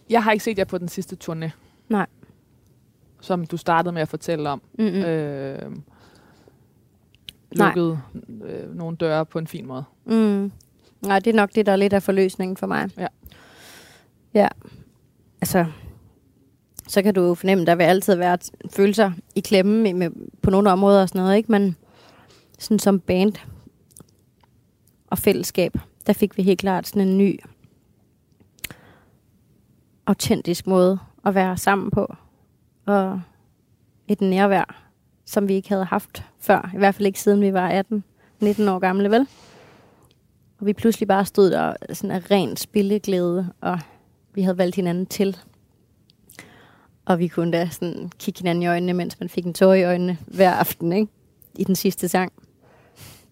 Jeg 0.09 0.23
har 0.23 0.31
ikke 0.31 0.43
set 0.43 0.57
jer 0.57 0.65
på 0.65 0.77
den 0.77 0.87
sidste 0.87 1.17
turné. 1.23 1.49
Nej. 1.89 2.07
Som 3.21 3.45
du 3.45 3.57
startede 3.57 3.93
med 3.93 4.01
at 4.01 4.07
fortælle 4.07 4.49
om. 4.49 4.61
Mm-hmm. 4.79 5.03
Øh, 5.03 5.71
lukket 7.51 8.01
øh, 8.45 8.75
nogle 8.75 8.97
døre 8.97 9.25
på 9.25 9.39
en 9.39 9.47
fin 9.47 9.65
måde. 9.65 9.83
Mm. 10.05 10.51
Nej, 11.01 11.19
det 11.19 11.31
er 11.31 11.35
nok 11.35 11.55
det, 11.55 11.65
der 11.65 11.71
er 11.71 11.75
lidt 11.75 11.93
af 11.93 12.03
forløsningen 12.03 12.57
for 12.57 12.67
mig. 12.67 12.89
Ja. 12.97 13.07
Ja. 14.33 14.47
Altså, 15.41 15.65
så 16.87 17.01
kan 17.01 17.13
du 17.13 17.21
jo 17.21 17.33
fornemme, 17.33 17.65
der 17.65 17.75
vil 17.75 17.83
altid 17.83 18.15
være 18.15 18.37
følelser 18.69 19.11
i 19.35 19.39
klemme 19.39 19.93
med, 19.93 20.09
på 20.41 20.49
nogle 20.49 20.71
områder 20.71 21.01
og 21.01 21.09
sådan 21.09 21.21
noget, 21.21 21.37
ikke? 21.37 21.51
Men 21.51 21.75
sådan 22.59 22.79
som 22.79 22.99
band 22.99 23.33
og 25.07 25.17
fællesskab, 25.17 25.77
der 26.07 26.13
fik 26.13 26.37
vi 26.37 26.43
helt 26.43 26.59
klart 26.59 26.87
sådan 26.87 27.07
en 27.07 27.17
ny 27.17 27.39
autentisk 30.05 30.67
måde 30.67 30.99
at 31.25 31.35
være 31.35 31.57
sammen 31.57 31.91
på. 31.91 32.15
Og 32.85 33.21
et 34.07 34.21
nærvær, 34.21 34.83
som 35.25 35.47
vi 35.47 35.53
ikke 35.53 35.69
havde 35.69 35.85
haft 35.85 36.23
før. 36.39 36.71
I 36.73 36.77
hvert 36.77 36.95
fald 36.95 37.05
ikke 37.05 37.19
siden 37.19 37.41
vi 37.41 37.53
var 37.53 37.83
18-19 38.41 38.69
år 38.69 38.79
gamle, 38.79 39.11
vel? 39.11 39.27
Og 40.59 40.65
vi 40.65 40.73
pludselig 40.73 41.07
bare 41.07 41.25
stod 41.25 41.51
der 41.51 41.73
sådan 41.93 42.11
af 42.11 42.31
ren 42.31 42.57
spilleglæde, 42.57 43.53
og 43.61 43.79
vi 44.33 44.41
havde 44.41 44.57
valgt 44.57 44.75
hinanden 44.75 45.05
til. 45.05 45.37
Og 47.05 47.19
vi 47.19 47.27
kunne 47.27 47.51
da 47.51 47.69
sådan 47.69 48.11
kigge 48.19 48.39
hinanden 48.39 48.63
i 48.63 48.67
øjnene, 48.67 48.93
mens 48.93 49.19
man 49.19 49.29
fik 49.29 49.45
en 49.45 49.53
tår 49.53 49.73
i 49.73 49.83
øjnene 49.83 50.17
hver 50.27 50.51
aften, 50.51 50.93
ikke? 50.93 51.11
I 51.55 51.63
den 51.63 51.75
sidste 51.75 52.07
sang. 52.07 52.31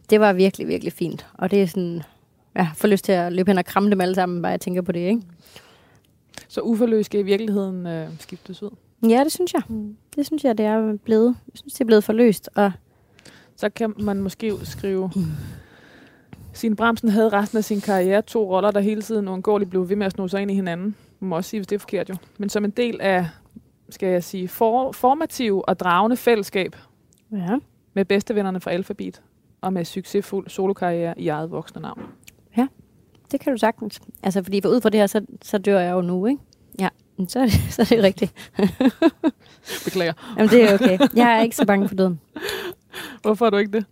Det 0.09 0.19
var 0.19 0.33
virkelig, 0.33 0.67
virkelig 0.67 0.93
fint. 0.93 1.27
Og 1.33 1.51
det 1.51 1.61
er 1.61 1.67
sådan, 1.67 2.03
ja, 2.57 2.69
får 2.75 2.87
lyst 2.87 3.05
til 3.05 3.11
at 3.11 3.33
løbe 3.33 3.51
hen 3.51 3.57
og 3.57 3.65
kramme 3.65 3.89
dem 3.89 4.01
alle 4.01 4.15
sammen, 4.15 4.41
bare 4.41 4.51
jeg 4.51 4.61
tænker 4.61 4.81
på 4.81 4.91
det, 4.91 4.99
ikke? 4.99 5.21
Så 6.47 6.61
uforløs 6.61 7.05
skal 7.05 7.19
i 7.19 7.23
virkeligheden 7.23 7.87
øh, 7.87 8.07
skiftes 8.19 8.63
ud? 8.63 8.69
Ja, 9.09 9.23
det 9.23 9.31
synes 9.31 9.53
jeg. 9.53 9.61
Mm. 9.69 9.97
Det 10.15 10.25
synes 10.25 10.43
jeg, 10.43 10.57
det 10.57 10.65
er 10.65 10.97
blevet. 10.97 11.35
Jeg 11.47 11.53
synes, 11.55 11.73
det 11.73 11.81
er 11.81 11.85
blevet 11.85 12.03
forløst. 12.03 12.49
Og 12.55 12.71
så 13.55 13.69
kan 13.69 13.93
man 13.99 14.21
måske 14.21 14.53
skrive... 14.63 15.11
Mm. 15.15 15.25
Signe 16.53 16.75
Bramsen 16.75 17.09
havde 17.09 17.29
resten 17.29 17.57
af 17.57 17.63
sin 17.63 17.81
karriere 17.81 18.21
to 18.21 18.55
roller, 18.55 18.71
der 18.71 18.79
hele 18.79 19.01
tiden 19.01 19.27
uundgåeligt 19.27 19.69
blev 19.69 19.89
ved 19.89 19.95
med 19.95 20.05
at 20.05 20.11
sno 20.11 20.27
sig 20.27 20.41
ind 20.41 20.51
i 20.51 20.53
hinanden. 20.53 20.95
Man 21.19 21.29
må 21.29 21.35
også 21.35 21.49
sige, 21.49 21.59
hvis 21.59 21.67
det 21.67 21.75
er 21.75 21.79
forkert 21.79 22.09
jo. 22.09 22.15
Men 22.37 22.49
som 22.49 22.65
en 22.65 22.71
del 22.71 23.01
af, 23.01 23.27
skal 23.89 24.09
jeg 24.09 24.23
sige, 24.23 24.47
for, 24.47 24.91
formativ 24.91 25.63
og 25.67 25.79
dragende 25.79 26.17
fællesskab 26.17 26.75
ja. 27.31 27.55
med 27.93 28.05
bedstevennerne 28.05 28.59
fra 28.59 28.71
Alphabet 28.71 29.21
og 29.61 29.73
med 29.73 29.85
succesfuld 29.85 30.49
solokarriere 30.49 31.19
i 31.19 31.27
eget 31.27 31.51
voksne 31.51 31.81
navn. 31.81 32.01
Ja, 32.57 32.67
det 33.31 33.39
kan 33.39 33.53
du 33.53 33.57
sagtens. 33.57 34.01
Altså, 34.23 34.43
fordi 34.43 34.61
for 34.61 34.69
ud 34.69 34.81
fra 34.81 34.89
det 34.89 34.99
her, 34.99 35.07
så, 35.07 35.21
så 35.41 35.57
dør 35.57 35.79
jeg 35.79 35.91
jo 35.91 36.01
nu, 36.01 36.25
ikke? 36.25 36.41
Ja, 36.79 36.89
så 37.27 37.39
er 37.39 37.43
det, 37.45 37.53
så 37.73 37.81
er 37.81 37.85
det 37.85 38.03
rigtigt. 38.03 38.33
Beklager. 39.85 40.13
Jamen, 40.37 40.49
det 40.49 40.63
er 40.63 40.73
okay. 40.73 40.99
Jeg 41.15 41.37
er 41.37 41.41
ikke 41.41 41.55
så 41.55 41.65
bange 41.65 41.87
for 41.87 41.95
døden. 41.95 42.19
Hvorfor 43.21 43.45
er 43.45 43.49
du 43.49 43.57
ikke 43.57 43.71
det? 43.71 43.85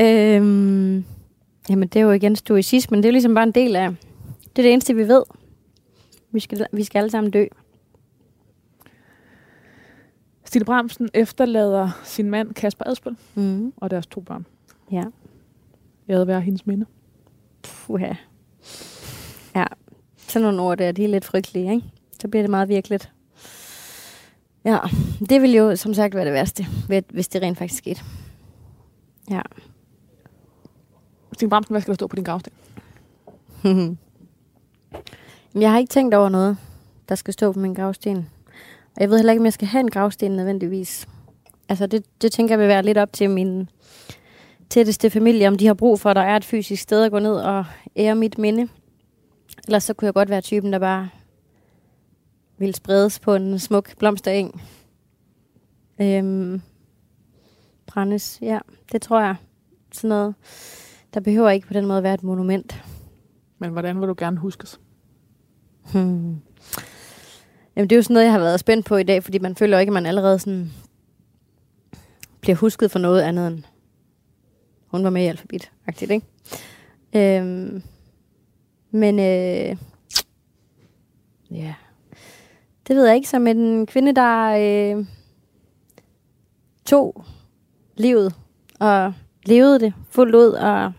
Øhm, 0.00 1.04
jamen, 1.70 1.88
det 1.88 1.96
er 1.96 2.04
jo 2.04 2.10
igen 2.10 2.36
stoicismen. 2.36 2.98
Det 2.98 3.04
er 3.04 3.10
jo 3.10 3.12
ligesom 3.12 3.34
bare 3.34 3.44
en 3.44 3.52
del 3.52 3.76
af... 3.76 3.90
Det 4.56 4.58
er 4.58 4.62
det 4.62 4.72
eneste, 4.72 4.94
vi 4.94 5.08
ved. 5.08 5.22
Vi 6.32 6.40
skal, 6.40 6.66
vi 6.72 6.84
skal 6.84 6.98
alle 6.98 7.10
sammen 7.10 7.30
dø. 7.30 7.44
Stine 10.44 10.64
Bramsen 10.64 11.08
efterlader 11.14 12.00
sin 12.04 12.30
mand 12.30 12.54
Kasper 12.54 12.84
Adspil 12.84 13.16
mm. 13.34 13.72
og 13.76 13.90
deres 13.90 14.06
to 14.06 14.20
børn. 14.20 14.46
Ja. 14.92 15.04
Jeg 16.08 16.16
havde 16.16 16.26
været 16.26 16.42
hendes 16.42 16.66
minde. 16.66 16.86
Puha. 17.62 18.12
Ja, 19.54 19.64
sådan 20.16 20.42
nogle 20.42 20.62
ord 20.62 20.78
der, 20.78 20.92
de 20.92 21.04
er 21.04 21.08
lidt 21.08 21.24
frygtelige, 21.24 21.74
ikke? 21.74 21.86
Så 22.20 22.28
bliver 22.28 22.42
det 22.42 22.50
meget 22.50 22.68
virkeligt. 22.68 23.12
Ja, 24.64 24.78
det 25.28 25.42
ville 25.42 25.56
jo 25.56 25.76
som 25.76 25.94
sagt 25.94 26.14
være 26.14 26.24
det 26.24 26.32
værste, 26.32 26.66
hvis 27.08 27.28
det 27.28 27.42
rent 27.42 27.58
faktisk 27.58 27.78
skete. 27.78 28.00
Ja. 29.30 29.40
Stine 31.32 31.50
Bramsen, 31.50 31.72
hvad 31.72 31.80
skal 31.80 31.92
der 31.92 31.96
stå 31.96 32.06
på 32.06 32.16
din 32.16 32.24
gravsten? 32.24 32.52
jeg 35.62 35.70
har 35.70 35.78
ikke 35.78 35.90
tænkt 35.90 36.14
over 36.14 36.28
noget, 36.28 36.56
der 37.08 37.14
skal 37.14 37.34
stå 37.34 37.52
på 37.52 37.58
min 37.58 37.74
gravsten. 37.74 38.28
Og 38.96 39.00
jeg 39.00 39.10
ved 39.10 39.16
heller 39.16 39.32
ikke, 39.32 39.40
om 39.40 39.44
jeg 39.44 39.52
skal 39.52 39.68
have 39.68 39.80
en 39.80 39.90
gravsten 39.90 40.30
nødvendigvis. 40.30 41.08
Altså, 41.68 41.86
det, 41.86 42.04
det 42.22 42.32
tænker 42.32 42.52
jeg 42.52 42.58
vil 42.58 42.68
være 42.68 42.82
lidt 42.82 42.98
op 42.98 43.12
til 43.12 43.30
min 43.30 43.68
tætteste 44.70 45.10
familie, 45.10 45.48
om 45.48 45.56
de 45.56 45.66
har 45.66 45.74
brug 45.74 46.00
for, 46.00 46.10
at 46.10 46.16
der 46.16 46.22
er 46.22 46.36
et 46.36 46.44
fysisk 46.44 46.82
sted 46.82 47.04
at 47.04 47.10
gå 47.10 47.18
ned 47.18 47.34
og 47.34 47.64
ære 47.96 48.14
mit 48.14 48.38
minde. 48.38 48.68
Ellers 49.66 49.84
så 49.84 49.94
kunne 49.94 50.06
jeg 50.06 50.14
godt 50.14 50.30
være 50.30 50.40
typen, 50.40 50.72
der 50.72 50.78
bare 50.78 51.08
ville 52.58 52.74
spredes 52.74 53.18
på 53.18 53.34
en 53.34 53.58
smuk 53.58 53.98
blomstereng. 53.98 54.62
Øhm, 56.00 56.62
brændes, 57.86 58.38
ja, 58.42 58.58
det 58.92 59.02
tror 59.02 59.20
jeg. 59.20 59.36
Sådan 59.92 60.08
noget. 60.08 60.34
Der 61.14 61.20
behøver 61.20 61.50
ikke 61.50 61.66
på 61.66 61.72
den 61.72 61.86
måde 61.86 62.02
være 62.02 62.14
et 62.14 62.22
monument. 62.22 62.84
Men 63.58 63.70
hvordan 63.70 64.00
vil 64.00 64.08
du 64.08 64.14
gerne 64.18 64.36
huskes? 64.36 64.80
Hmm. 65.92 66.36
Jamen, 67.76 67.90
det 67.90 67.92
er 67.92 67.96
jo 67.96 68.02
sådan 68.02 68.14
noget, 68.14 68.24
jeg 68.24 68.32
har 68.32 68.40
været 68.40 68.60
spændt 68.60 68.86
på 68.86 68.96
i 68.96 69.02
dag, 69.02 69.24
fordi 69.24 69.38
man 69.38 69.56
føler 69.56 69.78
ikke, 69.78 69.90
at 69.90 69.94
man 69.94 70.06
allerede 70.06 70.38
sådan 70.38 70.72
bliver 72.40 72.56
husket 72.56 72.90
for 72.90 72.98
noget 72.98 73.22
andet 73.22 73.46
end 73.46 73.62
hun 74.90 75.04
var 75.04 75.10
med 75.10 75.22
i 75.22 75.26
alfabet, 75.26 75.70
aktivt, 75.86 76.10
ikke? 76.10 76.26
Øhm, 77.16 77.82
men 78.90 79.18
øh, 79.18 79.76
ja, 81.50 81.74
det 82.88 82.96
ved 82.96 83.06
jeg 83.06 83.16
ikke, 83.16 83.28
som 83.28 83.46
en 83.46 83.86
kvinde, 83.86 84.14
der 84.14 84.48
øh, 84.50 85.06
tog 86.84 87.24
livet 87.96 88.34
og 88.80 89.14
levede 89.46 89.80
det 89.80 89.94
fuldt 90.10 90.34
ud 90.34 90.48
og 90.48 90.92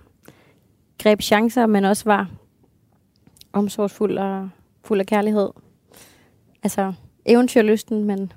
greb 1.04 1.22
chancer, 1.22 1.66
men 1.66 1.86
også 1.86 2.04
var 2.06 2.30
omsorgsfuld 3.54 4.18
og 4.18 4.50
fuld 4.84 5.00
af 5.00 5.06
kærlighed. 5.06 5.50
Altså 6.64 6.94
eventyrlysten, 7.26 8.04
men 8.04 8.32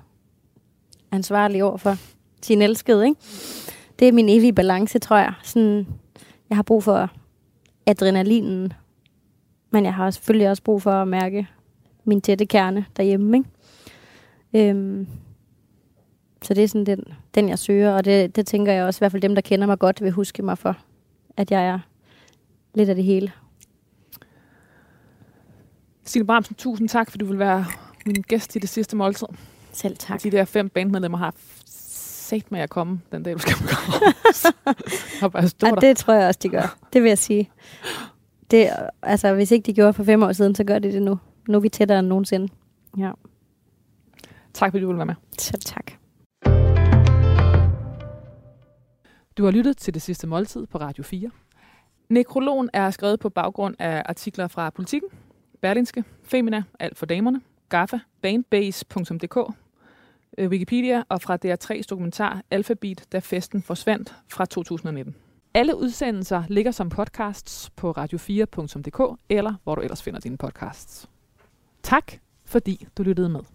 ansvarlig 1.11 1.63
over 1.63 1.77
for 1.77 1.95
sin 2.41 2.61
elskede, 2.61 3.05
ikke? 3.05 3.21
Det 3.99 4.07
er 4.07 4.11
min 4.11 4.29
evige 4.29 4.53
balance, 4.53 4.99
tror 4.99 5.17
jeg. 5.17 5.33
Sådan, 5.43 5.87
jeg 6.49 6.57
har 6.57 6.63
brug 6.63 6.83
for 6.83 7.09
adrenalinen, 7.85 8.73
men 9.71 9.85
jeg 9.85 9.93
har 9.93 10.11
selvfølgelig 10.11 10.49
også 10.49 10.63
brug 10.63 10.81
for 10.81 10.91
at 10.91 11.07
mærke 11.07 11.47
min 12.03 12.21
tætte 12.21 12.45
kerne 12.45 12.85
derhjemme, 12.97 13.37
ikke? 13.37 14.69
Øhm, 14.69 15.07
så 16.41 16.53
det 16.53 16.63
er 16.63 16.67
sådan 16.67 16.85
den, 16.85 17.03
den 17.35 17.49
jeg 17.49 17.59
søger, 17.59 17.91
og 17.95 18.05
det, 18.05 18.35
det 18.35 18.47
tænker 18.47 18.73
jeg 18.73 18.85
også, 18.85 18.97
i 18.97 19.01
hvert 19.01 19.11
fald 19.11 19.21
dem, 19.21 19.35
der 19.35 19.41
kender 19.41 19.67
mig 19.67 19.79
godt, 19.79 20.01
vil 20.01 20.11
huske 20.11 20.43
mig 20.43 20.57
for, 20.57 20.77
at 21.37 21.51
jeg 21.51 21.65
er 21.67 21.79
lidt 22.73 22.89
af 22.89 22.95
det 22.95 23.03
hele. 23.03 23.31
Stine 26.03 26.25
Bramsen, 26.25 26.55
tusind 26.55 26.89
tak, 26.89 27.11
fordi 27.11 27.25
du 27.25 27.29
vil 27.29 27.39
være 27.39 27.65
min 28.05 28.23
gæst 28.27 28.55
i 28.55 28.59
det 28.59 28.69
sidste 28.69 28.95
måltid. 28.95 29.27
Selv 29.71 29.97
tak. 29.97 30.23
De 30.23 30.31
der 30.31 30.45
fem 30.45 30.69
bandmedlemmer 30.69 31.17
har 31.17 31.35
set 32.25 32.51
med 32.51 32.59
at 32.59 32.69
komme 32.69 33.01
den 33.11 33.23
dag, 33.23 33.33
du 33.33 33.39
skal 33.39 33.53
komme. 33.53 33.69
ja, 35.81 35.87
det 35.87 35.97
tror 35.97 36.13
jeg 36.13 36.27
også, 36.27 36.39
de 36.43 36.49
gør. 36.49 36.77
Det 36.93 37.03
vil 37.03 37.09
jeg 37.09 37.17
sige. 37.17 37.49
Det, 38.51 38.69
altså, 39.01 39.33
hvis 39.33 39.51
ikke 39.51 39.65
de 39.65 39.73
gjorde 39.73 39.93
for 39.93 40.03
fem 40.03 40.23
år 40.23 40.31
siden, 40.31 40.55
så 40.55 40.63
gør 40.63 40.79
de 40.79 40.91
det 40.91 41.01
nu. 41.01 41.19
Nu 41.47 41.57
er 41.57 41.61
vi 41.61 41.69
tættere 41.69 41.99
end 41.99 42.07
nogensinde. 42.07 42.53
Ja. 42.97 43.11
Tak, 44.53 44.71
fordi 44.71 44.81
du 44.81 44.87
ville 44.87 44.97
være 44.97 45.05
med. 45.05 45.15
Selv 45.37 45.61
tak. 45.61 45.91
Du 49.37 49.43
har 49.43 49.51
lyttet 49.51 49.77
til 49.77 49.93
det 49.93 50.01
sidste 50.01 50.27
måltid 50.27 50.65
på 50.65 50.77
Radio 50.77 51.03
4. 51.03 51.31
Nekrologen 52.09 52.69
er 52.73 52.91
skrevet 52.91 53.19
på 53.19 53.29
baggrund 53.29 53.75
af 53.79 54.03
artikler 54.05 54.47
fra 54.47 54.69
Politiken, 54.69 55.09
Berlinske, 55.61 56.03
Femina, 56.23 56.63
Alt 56.79 56.97
for 56.97 57.05
Damerne, 57.05 57.41
Gaffa, 57.69 57.99
Banebase.dk, 58.21 59.37
øh, 60.37 60.49
Wikipedia 60.49 61.03
og 61.09 61.21
fra 61.21 61.37
DR3's 61.45 61.83
dokumentar 61.89 62.41
Alphabet, 62.51 63.05
da 63.11 63.19
festen 63.19 63.61
forsvandt 63.61 64.15
fra 64.27 64.45
2019. 64.45 65.15
Alle 65.53 65.77
udsendelser 65.77 66.43
ligger 66.49 66.71
som 66.71 66.89
podcasts 66.89 67.69
på 67.75 67.91
radio4.dk 67.91 69.19
eller 69.29 69.53
hvor 69.63 69.75
du 69.75 69.81
ellers 69.81 70.03
finder 70.03 70.19
dine 70.19 70.37
podcasts. 70.37 71.09
Tak, 71.83 72.11
fordi 72.45 72.87
du 72.97 73.03
lyttede 73.03 73.29
med. 73.29 73.41